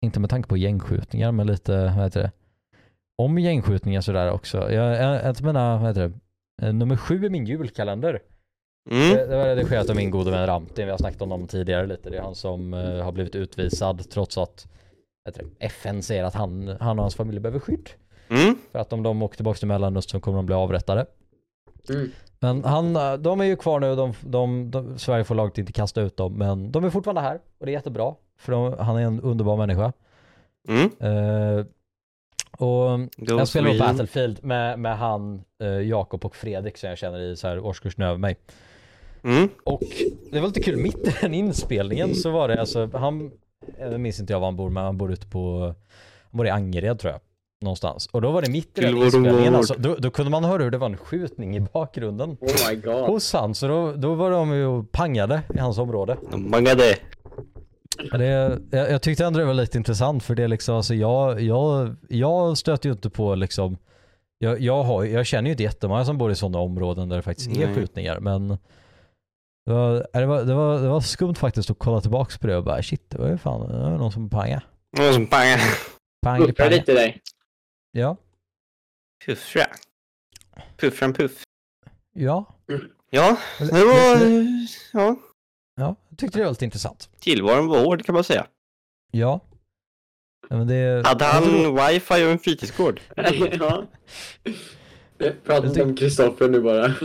inte 0.05 0.19
med 0.19 0.29
tanke 0.29 0.49
på 0.49 0.57
gängskjutningar, 0.57 1.31
men 1.31 1.47
lite, 1.47 1.71
vad 1.83 1.91
heter 2.03 2.21
det? 2.21 2.31
Om 3.17 3.39
gängskjutningar 3.39 4.01
sådär 4.01 4.31
också. 4.31 4.71
Jag, 4.71 4.95
jag, 4.95 5.25
jag 5.25 5.41
menar, 5.41 5.77
vad 5.77 5.87
heter 5.87 6.01
det? 6.61 6.67
Eh, 6.67 6.73
Nummer 6.73 6.97
sju 6.97 7.25
i 7.25 7.29
min 7.29 7.45
julkalender. 7.45 8.19
mm. 8.91 9.09
Det, 9.17 9.25
det 9.27 9.37
var 9.37 9.45
redigerat 9.45 9.89
av 9.89 9.95
min 9.95 10.11
gode 10.11 10.31
vän 10.31 10.47
Ramtin. 10.47 10.85
Vi 10.85 10.91
har 10.91 10.97
snackat 10.97 11.21
om 11.21 11.31
honom 11.31 11.47
tidigare 11.47 11.87
lite. 11.87 12.09
Det 12.09 12.17
är 12.17 12.21
han 12.21 12.35
som 12.35 12.73
eh, 12.73 13.03
har 13.03 13.11
blivit 13.11 13.35
utvisad 13.35 14.09
trots 14.09 14.37
att 14.37 14.67
FN 15.59 16.03
säger 16.03 16.23
att 16.23 16.33
han, 16.35 16.67
han 16.79 16.99
och 16.99 17.03
hans 17.03 17.15
familj 17.15 17.39
behöver 17.39 17.59
skydd. 17.59 17.89
Mm. 18.29 18.55
För 18.71 18.79
att 18.79 18.93
om 18.93 19.03
de 19.03 19.21
åker 19.21 19.35
tillbaka 19.35 19.57
till 19.57 19.67
Mellanöstern 19.67 20.21
kommer 20.21 20.37
de 20.37 20.45
bli 20.45 20.55
avrättade. 20.55 21.05
Mm. 21.89 22.11
Men 22.39 22.63
han, 22.63 22.93
de 23.21 23.41
är 23.41 23.45
ju 23.45 23.55
kvar 23.55 23.79
nu, 23.79 23.95
de, 23.95 24.13
de, 24.21 24.71
de, 24.71 24.99
Sverige 24.99 25.23
får 25.23 25.35
laget 25.35 25.57
inte 25.57 25.71
kasta 25.73 26.01
ut 26.01 26.17
dem, 26.17 26.33
men 26.33 26.71
de 26.71 26.83
är 26.83 26.89
fortfarande 26.89 27.21
här 27.21 27.39
och 27.59 27.65
det 27.65 27.71
är 27.71 27.73
jättebra. 27.73 28.15
För 28.37 28.51
de, 28.51 28.75
han 28.79 28.97
är 28.97 29.01
en 29.01 29.21
underbar 29.21 29.57
människa. 29.57 29.93
Mm. 30.67 30.89
Eh, 30.99 31.65
och 32.57 32.99
Go 33.17 33.37
jag 33.37 33.47
spelar 33.47 33.71
på. 33.71 33.77
Battlefield 33.77 34.43
med, 34.43 34.79
med 34.79 34.97
han, 34.97 35.43
eh, 35.61 35.67
Jakob 35.67 36.25
och 36.25 36.35
Fredrik 36.35 36.77
som 36.77 36.89
jag 36.89 36.97
känner 36.97 37.19
i 37.19 37.35
så 37.35 37.47
här 37.47 37.59
årskursen 37.59 38.03
över 38.03 38.17
mig. 38.17 38.37
Mm. 39.23 39.49
Och 39.63 39.83
det 40.31 40.39
var 40.39 40.47
lite 40.47 40.59
kul, 40.59 40.77
mitt 40.77 41.07
i 41.07 41.15
den 41.21 41.33
inspelningen 41.33 42.15
så 42.15 42.31
var 42.31 42.47
det 42.47 42.59
alltså, 42.59 42.89
han, 42.93 43.31
jag 43.79 43.99
minns 43.99 44.19
inte 44.19 44.33
jag 44.33 44.39
var 44.39 44.47
han 44.47 44.55
bor, 44.55 44.69
men 44.69 44.83
han 44.83 44.97
bor 44.97 45.11
ute 45.11 45.27
på, 45.27 45.61
han 46.31 46.37
bor 46.37 46.47
i 46.47 46.49
Angered 46.49 46.99
tror 46.99 47.13
jag. 47.13 47.21
Någonstans. 47.65 48.07
Och 48.11 48.21
då 48.21 48.31
var 48.31 48.41
det 48.41 48.51
mitt 48.51 48.77
i 48.77 48.81
den 48.81 48.97
inspelningen 48.97 49.55
alltså, 49.55 49.75
då, 49.77 49.95
då 49.99 50.11
kunde 50.11 50.31
man 50.31 50.43
höra 50.43 50.63
hur 50.63 50.71
det 50.71 50.77
var 50.77 50.89
en 50.89 50.97
skjutning 50.97 51.55
i 51.57 51.59
bakgrunden. 51.59 52.29
Oh 52.41 52.69
my 52.69 52.75
god. 52.75 53.05
Hos 53.05 53.33
han, 53.33 53.55
så 53.55 53.67
då, 53.67 53.91
då 53.91 54.13
var 54.13 54.31
de 54.31 54.53
ju 54.53 54.83
pangade 54.83 55.41
i 55.55 55.59
hans 55.59 55.77
område. 55.77 56.17
De 56.31 56.51
bangade. 56.51 56.95
Men 58.11 58.19
Det, 58.19 58.59
jag, 58.71 58.91
jag 58.91 59.01
tyckte 59.01 59.25
ändå 59.25 59.39
det 59.39 59.45
var 59.45 59.53
lite 59.53 59.77
intressant 59.77 60.23
för 60.23 60.35
det 60.35 60.43
är 60.43 60.47
liksom, 60.47 60.75
alltså 60.75 60.95
jag, 60.95 61.41
jag, 61.41 61.95
jag 62.09 62.57
stöter 62.57 62.89
ju 62.89 62.93
inte 62.93 63.09
på 63.09 63.35
liksom, 63.35 63.77
jag, 64.37 64.61
jag, 64.61 64.83
har, 64.83 65.03
jag 65.03 65.25
känner 65.25 65.45
ju 65.49 65.51
inte 65.51 65.63
jättemånga 65.63 66.05
som 66.05 66.17
bor 66.17 66.31
i 66.31 66.35
sådana 66.35 66.59
områden 66.59 67.09
där 67.09 67.15
det 67.15 67.21
faktiskt 67.21 67.51
är 67.57 67.65
Nej. 67.65 67.75
skjutningar 67.75 68.19
men 68.19 68.47
det 69.65 69.73
var, 69.73 70.07
det, 70.13 70.25
var, 70.25 70.43
det, 70.43 70.53
var, 70.53 70.79
det 70.81 70.87
var 70.87 71.01
skumt 71.01 71.35
faktiskt 71.35 71.69
att 71.69 71.79
kolla 71.79 72.01
tillbaks 72.01 72.37
på 72.37 72.47
det 72.47 72.57
och 72.57 72.63
bara 72.63 72.83
shit, 72.83 73.09
det 73.09 73.17
var 73.17 73.27
ju 73.29 73.37
fan 73.37 73.67
det 73.67 73.77
var 73.77 73.89
någon 73.97 74.11
som 74.11 74.29
pangade. 74.29 74.61
Någon 74.97 75.13
som 75.13 75.25
bangade. 75.25 75.61
Pang, 76.25 76.39
Puckar 76.39 76.63
pang. 76.63 76.73
lite 76.73 76.93
dig. 76.93 77.21
Ja, 77.97 78.17
Puffra. 79.25 79.65
Puffran 80.77 81.13
puff. 81.13 81.43
ja. 82.13 82.45
Ja, 83.09 83.37
Eller- 83.59 83.73
det 83.73 83.85
var... 83.85 84.17
Ja, 84.93 85.15
Ja, 85.75 85.95
jag 86.09 86.17
tyckte 86.17 86.39
det 86.39 86.43
var 86.43 86.51
lite 86.51 86.65
intressant. 86.65 87.09
tillvaron 87.19 87.67
var 87.67 87.79
hård 87.83 88.05
kan 88.05 88.15
man 88.15 88.23
säga. 88.23 88.47
Ja. 89.11 89.39
ja 90.49 90.57
men 90.57 90.67
det, 90.67 91.07
Hade 91.07 91.25
han 91.25 91.43
wifi 91.75 92.13
och 92.25 92.31
en 92.31 92.39
fritidsgård? 92.39 93.01
ja. 93.59 93.83
Prata 95.43 95.67
inte 95.67 95.83
om 95.83 95.95
Kristoffer 95.95 96.49
nu 96.49 96.61
bara. 96.61 96.87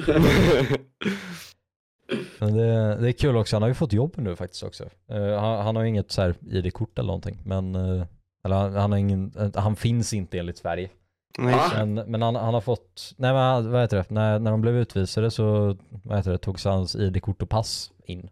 Men 2.38 2.54
det, 2.56 2.96
det 3.00 3.08
är 3.08 3.12
kul 3.12 3.36
också, 3.36 3.56
han 3.56 3.62
har 3.62 3.68
ju 3.68 3.74
fått 3.74 3.92
jobb 3.92 4.14
nu 4.16 4.36
faktiskt 4.36 4.62
också. 4.62 4.84
Eh, 5.10 5.40
han, 5.40 5.64
han 5.64 5.76
har 5.76 5.82
ju 5.82 5.88
inget 5.88 6.10
så 6.12 6.22
här 6.22 6.34
ID-kort 6.50 6.98
eller 6.98 7.06
någonting, 7.06 7.38
men 7.44 7.74
uh, 7.76 8.04
eller 8.44 8.56
han, 8.56 8.74
han, 8.74 8.92
har 8.92 8.98
ingen, 8.98 9.32
uh, 9.40 9.50
han 9.54 9.76
finns 9.76 10.12
inte 10.12 10.38
enligt 10.38 10.58
Sverige. 10.58 10.90
Men, 11.38 11.94
men 11.94 12.22
han, 12.22 12.34
han 12.34 12.54
har 12.54 12.60
fått, 12.60 13.14
nej 13.16 13.32
men 13.32 13.72
vad 13.72 13.80
heter 13.80 13.96
det, 13.96 14.10
när, 14.10 14.38
när 14.38 14.50
de 14.50 14.60
blev 14.60 14.76
utvisade 14.76 15.30
så, 15.30 15.76
vad 16.04 16.16
heter 16.16 16.30
det, 16.30 16.38
togs 16.38 16.64
hans 16.64 16.96
ID-kort 16.96 17.42
och 17.42 17.48
pass 17.48 17.92
in. 18.04 18.30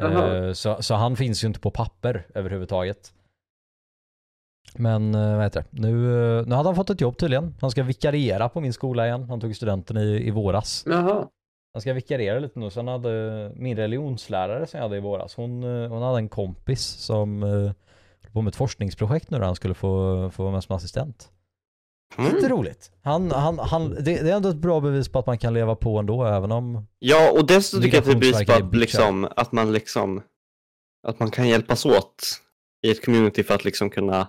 Eh, 0.00 0.52
så, 0.52 0.82
så 0.82 0.94
han 0.94 1.16
finns 1.16 1.44
ju 1.44 1.48
inte 1.48 1.60
på 1.60 1.70
papper 1.70 2.26
överhuvudtaget. 2.34 3.12
Men 4.74 5.14
eh, 5.14 5.34
vad 5.34 5.44
heter 5.44 5.64
det, 5.70 5.80
nu, 5.80 5.88
eh, 6.38 6.46
nu 6.46 6.54
hade 6.54 6.68
han 6.68 6.76
fått 6.76 6.90
ett 6.90 7.00
jobb 7.00 7.16
tydligen. 7.16 7.54
Han 7.60 7.70
ska 7.70 7.82
vikariera 7.82 8.48
på 8.48 8.60
min 8.60 8.72
skola 8.72 9.06
igen. 9.06 9.24
Han 9.28 9.40
tog 9.40 9.56
studenten 9.56 9.96
i, 9.96 10.28
i 10.28 10.30
våras. 10.30 10.84
Jaha. 10.86 11.28
Han 11.72 11.80
ska 11.80 11.92
vikariera 11.92 12.38
lite 12.38 12.58
nu. 12.58 12.70
Sen 12.70 12.88
hade 12.88 13.52
min 13.56 13.76
religionslärare 13.76 14.66
som 14.66 14.78
jag 14.78 14.84
hade 14.84 14.96
i 14.96 15.00
våras, 15.00 15.34
hon, 15.34 15.62
hon 15.62 16.02
hade 16.02 16.18
en 16.18 16.28
kompis 16.28 16.82
som 16.82 17.42
på 18.34 18.42
med 18.42 18.50
ett 18.50 18.56
forskningsprojekt 18.56 19.30
nu 19.30 19.38
där 19.38 19.44
han 19.44 19.56
skulle 19.56 19.74
få, 19.74 20.30
få 20.30 20.42
vara 20.42 20.52
med 20.52 20.64
som 20.64 20.76
assistent. 20.76 21.30
Mm. 22.16 22.34
Lite 22.34 22.48
roligt. 22.48 22.92
Han, 23.02 23.30
han, 23.30 23.58
han, 23.58 23.90
det, 23.90 24.02
det 24.02 24.30
är 24.30 24.36
ändå 24.36 24.48
ett 24.48 24.56
bra 24.56 24.80
bevis 24.80 25.08
på 25.08 25.18
att 25.18 25.26
man 25.26 25.38
kan 25.38 25.54
leva 25.54 25.74
på 25.74 25.98
ändå 25.98 26.24
även 26.24 26.52
om... 26.52 26.86
Ja, 26.98 27.30
och 27.32 27.46
dessutom 27.46 27.82
tycker 27.82 27.96
jag 27.96 28.02
att 28.02 28.10
det 28.10 28.16
blir 28.16 28.28
Migrationsverket 28.28 28.60
på 28.60 28.64
är 28.64 28.68
att, 28.68 28.80
liksom, 28.80 29.28
att 29.36 29.52
man 29.52 29.72
liksom 29.72 30.22
att 31.06 31.18
man 31.18 31.30
kan 31.30 31.48
hjälpas 31.48 31.86
åt 31.86 32.40
i 32.86 32.90
ett 32.90 33.04
community 33.04 33.42
för 33.42 33.54
att 33.54 33.64
liksom 33.64 33.90
kunna 33.90 34.28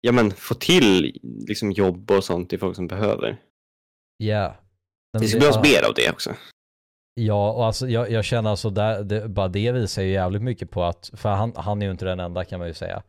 ja, 0.00 0.12
men, 0.12 0.30
få 0.30 0.54
till 0.54 1.20
liksom, 1.22 1.72
jobb 1.72 2.10
och 2.10 2.24
sånt 2.24 2.50
till 2.50 2.58
folk 2.58 2.76
som 2.76 2.86
behöver. 2.86 3.40
Ja. 4.16 4.56
Men 5.12 5.22
Det 5.22 5.28
ska 5.28 5.38
behövas 5.38 5.62
mer 5.62 5.88
av 5.88 5.94
det 5.94 6.10
också. 6.10 6.34
Ja, 7.14 7.50
och 7.52 7.66
alltså 7.66 7.88
jag, 7.88 8.10
jag 8.10 8.24
känner 8.24 8.50
alltså 8.50 8.70
där, 8.70 9.02
det, 9.04 9.28
bara 9.28 9.48
det 9.48 9.72
visar 9.72 10.02
ju 10.02 10.10
jävligt 10.12 10.42
mycket 10.42 10.70
på 10.70 10.84
att, 10.84 11.10
för 11.14 11.28
han, 11.28 11.52
han 11.56 11.82
är 11.82 11.86
ju 11.86 11.92
inte 11.92 12.04
den 12.04 12.20
enda 12.20 12.44
kan 12.44 12.58
man 12.58 12.68
ju 12.68 12.74
säga. 12.74 13.02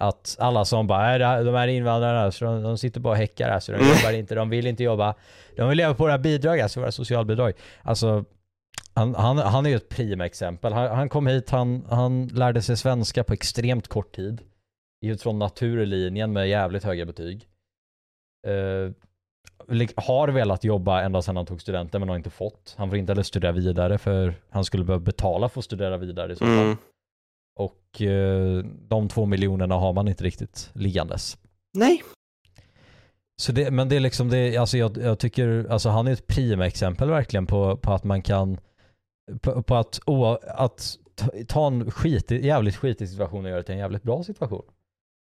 Att 0.00 0.36
alla 0.40 0.64
som 0.64 0.86
bara, 0.86 0.98
"Nej, 1.02 1.18
det 1.18 1.26
här- 1.26 1.44
de 1.44 1.54
här 1.54 1.68
invandrarna, 1.68 2.32
så 2.32 2.44
de, 2.44 2.62
de 2.62 2.78
sitter 2.78 3.00
bara 3.00 3.10
och 3.10 3.16
häckar 3.16 3.48
här, 3.50 3.60
så 3.60 3.72
de 3.72 3.78
Mm. 3.78 3.88
jobbar 3.88 4.12
inte, 4.12 4.34
de 4.34 4.50
vill 4.50 4.66
inte 4.66 4.84
jobba. 4.84 5.14
De 5.56 5.68
vill 5.68 5.78
leva 5.78 5.94
på 5.94 6.02
våra 6.02 6.18
bidrag, 6.18 6.60
alltså 6.60 6.80
våra 6.80 6.92
socialbidrag. 6.92 7.52
Alltså, 7.82 8.24
han, 8.94 9.14
han, 9.14 9.38
han 9.38 9.66
är 9.66 9.70
ju 9.70 9.76
ett 9.76 9.88
primexempel. 9.88 10.72
Han, 10.72 10.90
han 10.96 11.08
kom 11.08 11.26
hit, 11.26 11.50
han, 11.50 11.86
han 11.90 12.26
lärde 12.26 12.62
sig 12.62 12.76
svenska 12.76 13.24
på 13.24 13.32
extremt 13.32 13.88
kort 13.88 14.16
tid. 14.16 14.40
Gick 15.00 15.12
ut 15.12 15.22
från 15.22 15.38
naturlinjen 15.38 16.32
med 16.32 16.48
jävligt 16.48 16.84
höga 16.84 17.04
betyg. 17.06 17.48
Lik- 18.46 18.94
har 19.96 20.28
velat 20.28 20.64
jobba 20.64 21.02
ända 21.02 21.22
sedan 21.22 21.36
han 21.36 21.46
tog 21.46 21.60
studenten 21.60 22.00
men 22.00 22.08
har 22.08 22.16
inte 22.16 22.30
fått. 22.30 22.74
Han 22.78 22.88
får 22.88 22.98
inte 22.98 23.12
heller 23.12 23.22
studera 23.22 23.52
vidare 23.52 23.98
för 23.98 24.34
han 24.50 24.64
skulle 24.64 24.84
behöva 24.84 25.04
betala 25.04 25.48
för 25.48 25.58
att 25.58 25.64
studera 25.64 25.96
vidare 25.96 26.32
i 26.32 26.36
så 26.36 26.44
fall. 26.44 26.64
Mm. 26.64 26.76
Och 27.58 28.02
eh, 28.02 28.64
de 28.64 29.08
två 29.08 29.26
miljonerna 29.26 29.74
har 29.74 29.92
man 29.92 30.08
inte 30.08 30.24
riktigt 30.24 30.70
liggandes. 30.72 31.38
Nej. 31.74 32.02
Så 33.42 33.52
det, 33.52 33.70
men 33.70 33.88
det 33.88 33.96
är 33.96 34.00
liksom 34.00 34.28
det, 34.28 34.56
alltså 34.56 34.78
jag, 34.78 34.96
jag 34.96 35.18
tycker, 35.18 35.66
alltså 35.70 35.88
han 35.88 36.06
är 36.06 36.12
ett 36.12 36.26
primexempel 36.26 37.10
verkligen 37.10 37.46
på, 37.46 37.76
på 37.76 37.92
att 37.92 38.04
man 38.04 38.22
kan, 38.22 38.58
på, 39.40 39.62
på 39.62 39.74
att, 39.74 40.00
å, 40.06 40.38
att 40.42 40.98
ta, 41.46 41.66
en 41.66 41.90
skit, 41.90 42.30
jävligt 42.30 42.76
skitig 42.76 43.08
situation 43.08 43.44
och 43.44 43.50
göra 43.50 43.60
det 43.60 43.64
till 43.64 43.72
en 43.72 43.80
jävligt 43.80 44.02
bra 44.02 44.22
situation. 44.22 44.64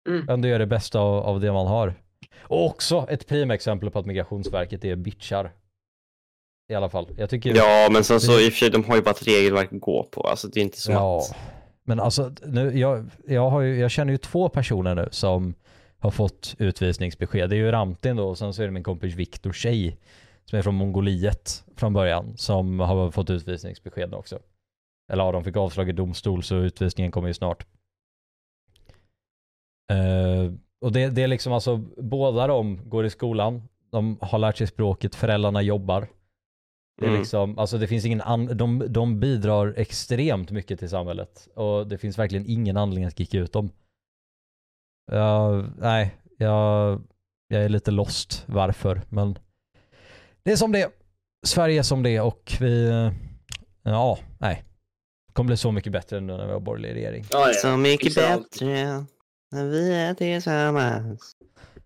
Mm. 0.08 0.28
Ändå 0.28 0.48
göra 0.48 0.58
det 0.58 0.66
bästa 0.66 1.00
av, 1.00 1.24
av 1.24 1.40
det 1.40 1.52
man 1.52 1.66
har. 1.66 1.94
Och 2.38 2.66
också 2.66 3.06
ett 3.08 3.26
primexempel 3.26 3.90
på 3.90 3.98
att 3.98 4.06
Migrationsverket 4.06 4.84
är 4.84 4.96
bitchar. 4.96 5.52
I 6.68 6.74
alla 6.74 6.88
fall. 6.88 7.08
Jag 7.16 7.30
tycker... 7.30 7.56
Ja, 7.56 7.88
men 7.92 8.04
sen 8.04 8.20
så 8.20 8.40
i 8.40 8.48
och 8.48 8.52
för 8.52 8.58
sig, 8.58 8.70
de 8.70 8.84
har 8.84 8.96
ju 8.96 9.02
bara 9.02 9.10
ett 9.10 9.26
regelverk 9.26 9.72
att 9.72 9.80
gå 9.80 10.02
på. 10.02 10.20
Alltså 10.20 10.48
det 10.48 10.60
är 10.60 10.62
inte 10.62 10.80
som 10.80 10.94
Ja, 10.94 11.18
att... 11.18 11.36
men 11.84 12.00
alltså 12.00 12.32
nu, 12.42 12.78
jag, 12.78 13.10
jag, 13.26 13.50
har 13.50 13.60
ju, 13.60 13.78
jag 13.78 13.90
känner 13.90 14.12
ju 14.12 14.18
två 14.18 14.48
personer 14.48 14.94
nu 14.94 15.08
som 15.10 15.54
har 15.98 16.10
fått 16.10 16.54
utvisningsbesked. 16.58 17.50
Det 17.50 17.56
är 17.56 17.58
ju 17.58 17.70
Ramtin 17.70 18.16
då 18.16 18.28
och 18.28 18.38
sen 18.38 18.54
så 18.54 18.62
är 18.62 18.66
det 18.66 18.72
min 18.72 18.82
kompis 18.82 19.14
Viktor 19.14 19.52
Tjej 19.52 19.98
som 20.44 20.58
är 20.58 20.62
från 20.62 20.74
Mongoliet 20.74 21.64
från 21.76 21.92
början 21.92 22.36
som 22.36 22.80
har 22.80 23.10
fått 23.10 23.30
utvisningsbesked 23.30 24.14
också. 24.14 24.38
Eller 25.12 25.24
ja, 25.24 25.32
de 25.32 25.44
fick 25.44 25.56
avslag 25.56 25.88
i 25.88 25.92
domstol 25.92 26.42
så 26.42 26.56
utvisningen 26.56 27.12
kommer 27.12 27.28
ju 27.28 27.34
snart. 27.34 27.66
Eh, 29.92 30.52
och 30.80 30.92
det, 30.92 31.08
det 31.08 31.22
är 31.22 31.28
liksom 31.28 31.52
alltså, 31.52 31.76
båda 31.96 32.46
de 32.46 32.88
går 32.88 33.04
i 33.06 33.10
skolan, 33.10 33.62
de 33.90 34.18
har 34.20 34.38
lärt 34.38 34.56
sig 34.56 34.66
språket, 34.66 35.14
föräldrarna 35.14 35.62
jobbar. 35.62 36.08
Det 37.00 37.04
är 37.06 37.08
Mm. 37.08 37.20
liksom, 37.20 37.58
alltså 37.58 37.78
det 37.78 37.86
finns 37.86 38.04
ingen 38.04 38.20
an- 38.20 38.56
de, 38.56 38.84
de 38.88 39.20
bidrar 39.20 39.74
extremt 39.76 40.50
mycket 40.50 40.78
till 40.78 40.88
samhället 40.90 41.48
och 41.54 41.86
det 41.86 41.98
finns 41.98 42.18
verkligen 42.18 42.46
ingen 42.46 42.76
anledning 42.76 43.04
att 43.04 43.18
kicka 43.18 43.38
ut 43.38 43.52
dem. 43.52 43.70
Ja, 45.12 45.64
nej, 45.78 46.14
jag, 46.38 47.02
jag 47.48 47.64
är 47.64 47.68
lite 47.68 47.90
lost 47.90 48.44
varför, 48.46 49.02
men 49.08 49.38
det 50.42 50.52
är 50.52 50.56
som 50.56 50.72
det 50.72 50.82
är. 50.82 50.90
Sverige 51.46 51.78
är 51.78 51.82
som 51.82 52.02
det 52.02 52.10
är 52.10 52.22
och 52.22 52.52
vi, 52.60 52.90
ja, 53.82 54.18
nej. 54.38 54.64
Det 55.26 55.32
kommer 55.32 55.46
bli 55.46 55.56
så 55.56 55.72
mycket 55.72 55.92
bättre 55.92 56.20
nu 56.20 56.36
när 56.36 56.46
vi 56.46 56.52
har 56.52 56.60
borgerlig 56.60 56.94
regering. 56.94 57.24
Ja, 57.30 57.46
ja. 57.46 57.52
Så 57.52 57.76
mycket 57.76 58.14
bättre 58.14 59.04
när 59.52 59.64
vi 59.64 59.92
är 59.94 60.14
tillsammans. 60.14 61.36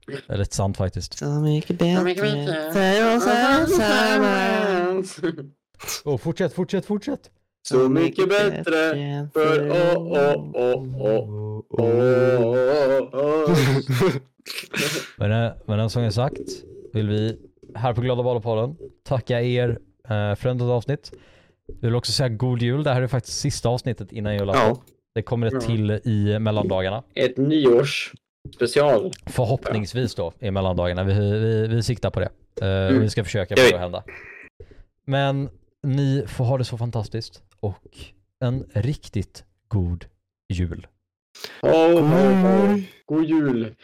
Det 0.06 0.32
är 0.34 0.38
lite 0.38 0.54
sant 0.56 0.76
faktiskt. 0.76 1.18
Så 1.18 1.24
mycket 1.26 1.78
Så 1.78 1.84
bättre 1.84 2.04
mycket 2.04 2.22
bättre. 2.22 2.72
för 2.72 3.16
oss 3.16 3.26
allesammans. 3.26 5.18
Oh, 6.04 6.16
fortsätt, 6.18 6.52
fortsätt, 6.52 6.86
fortsätt! 6.86 7.30
Så 7.68 7.88
mycket 7.88 8.28
bättre 8.28 9.28
för 9.32 9.70
åh, 9.70 9.96
åh, 9.96 10.84
åh, 10.94 11.62
åh, 11.68 11.94
med 15.66 15.78
den 15.78 15.90
sången 15.90 16.12
sagt 16.12 16.40
vill 16.92 17.08
vi 17.08 17.38
här 17.74 17.92
på 17.94 18.00
Glada 18.00 18.22
Balapodden 18.22 18.76
tacka 19.04 19.42
er 19.42 19.68
eh, 20.08 20.34
för 20.34 20.46
ett 20.56 20.62
avsnitt. 20.62 21.12
Vi 21.66 21.86
vill 21.86 21.94
också 21.94 22.12
säga 22.12 22.28
god 22.28 22.62
jul. 22.62 22.82
Det 22.84 22.92
här 22.92 23.02
är 23.02 23.06
faktiskt 23.06 23.38
sista 23.40 23.68
avsnittet 23.68 24.12
innan 24.12 24.34
julafton. 24.34 24.68
Ja, 24.68 24.82
Det 25.14 25.22
kommer 25.22 25.46
ett 25.46 25.52
Ja. 25.52 25.60
till 25.60 25.90
i 25.90 26.38
mellandagarna. 26.38 27.02
Ett 27.14 27.36
nyårsspecial. 27.36 29.12
Förhoppningsvis 29.26 30.14
då 30.14 30.32
i 30.40 30.50
mellandagarna. 30.50 31.04
Vi, 31.04 31.14
vi, 31.38 31.66
vi 31.66 31.82
siktar 31.82 32.10
på 32.10 32.20
det. 32.20 32.28
Eh, 32.60 32.88
Mm. 32.88 33.00
Vi 33.02 33.10
ska 33.10 33.24
försöka 33.24 33.56
få 33.56 33.62
det 33.62 33.74
att 33.74 33.80
hända. 33.80 34.04
Men 35.06 35.48
ni 35.82 36.24
får 36.28 36.44
ha 36.44 36.58
det 36.58 36.64
så 36.64 36.78
fantastiskt 36.78 37.42
och 37.60 37.98
en 38.44 38.64
riktigt 38.72 39.44
god 39.68 40.04
jul. 40.52 40.86
Ho, 41.62 41.68
ho, 42.00 42.32
ho. 42.34 42.80
God 43.06 43.24
jul. 43.24 43.74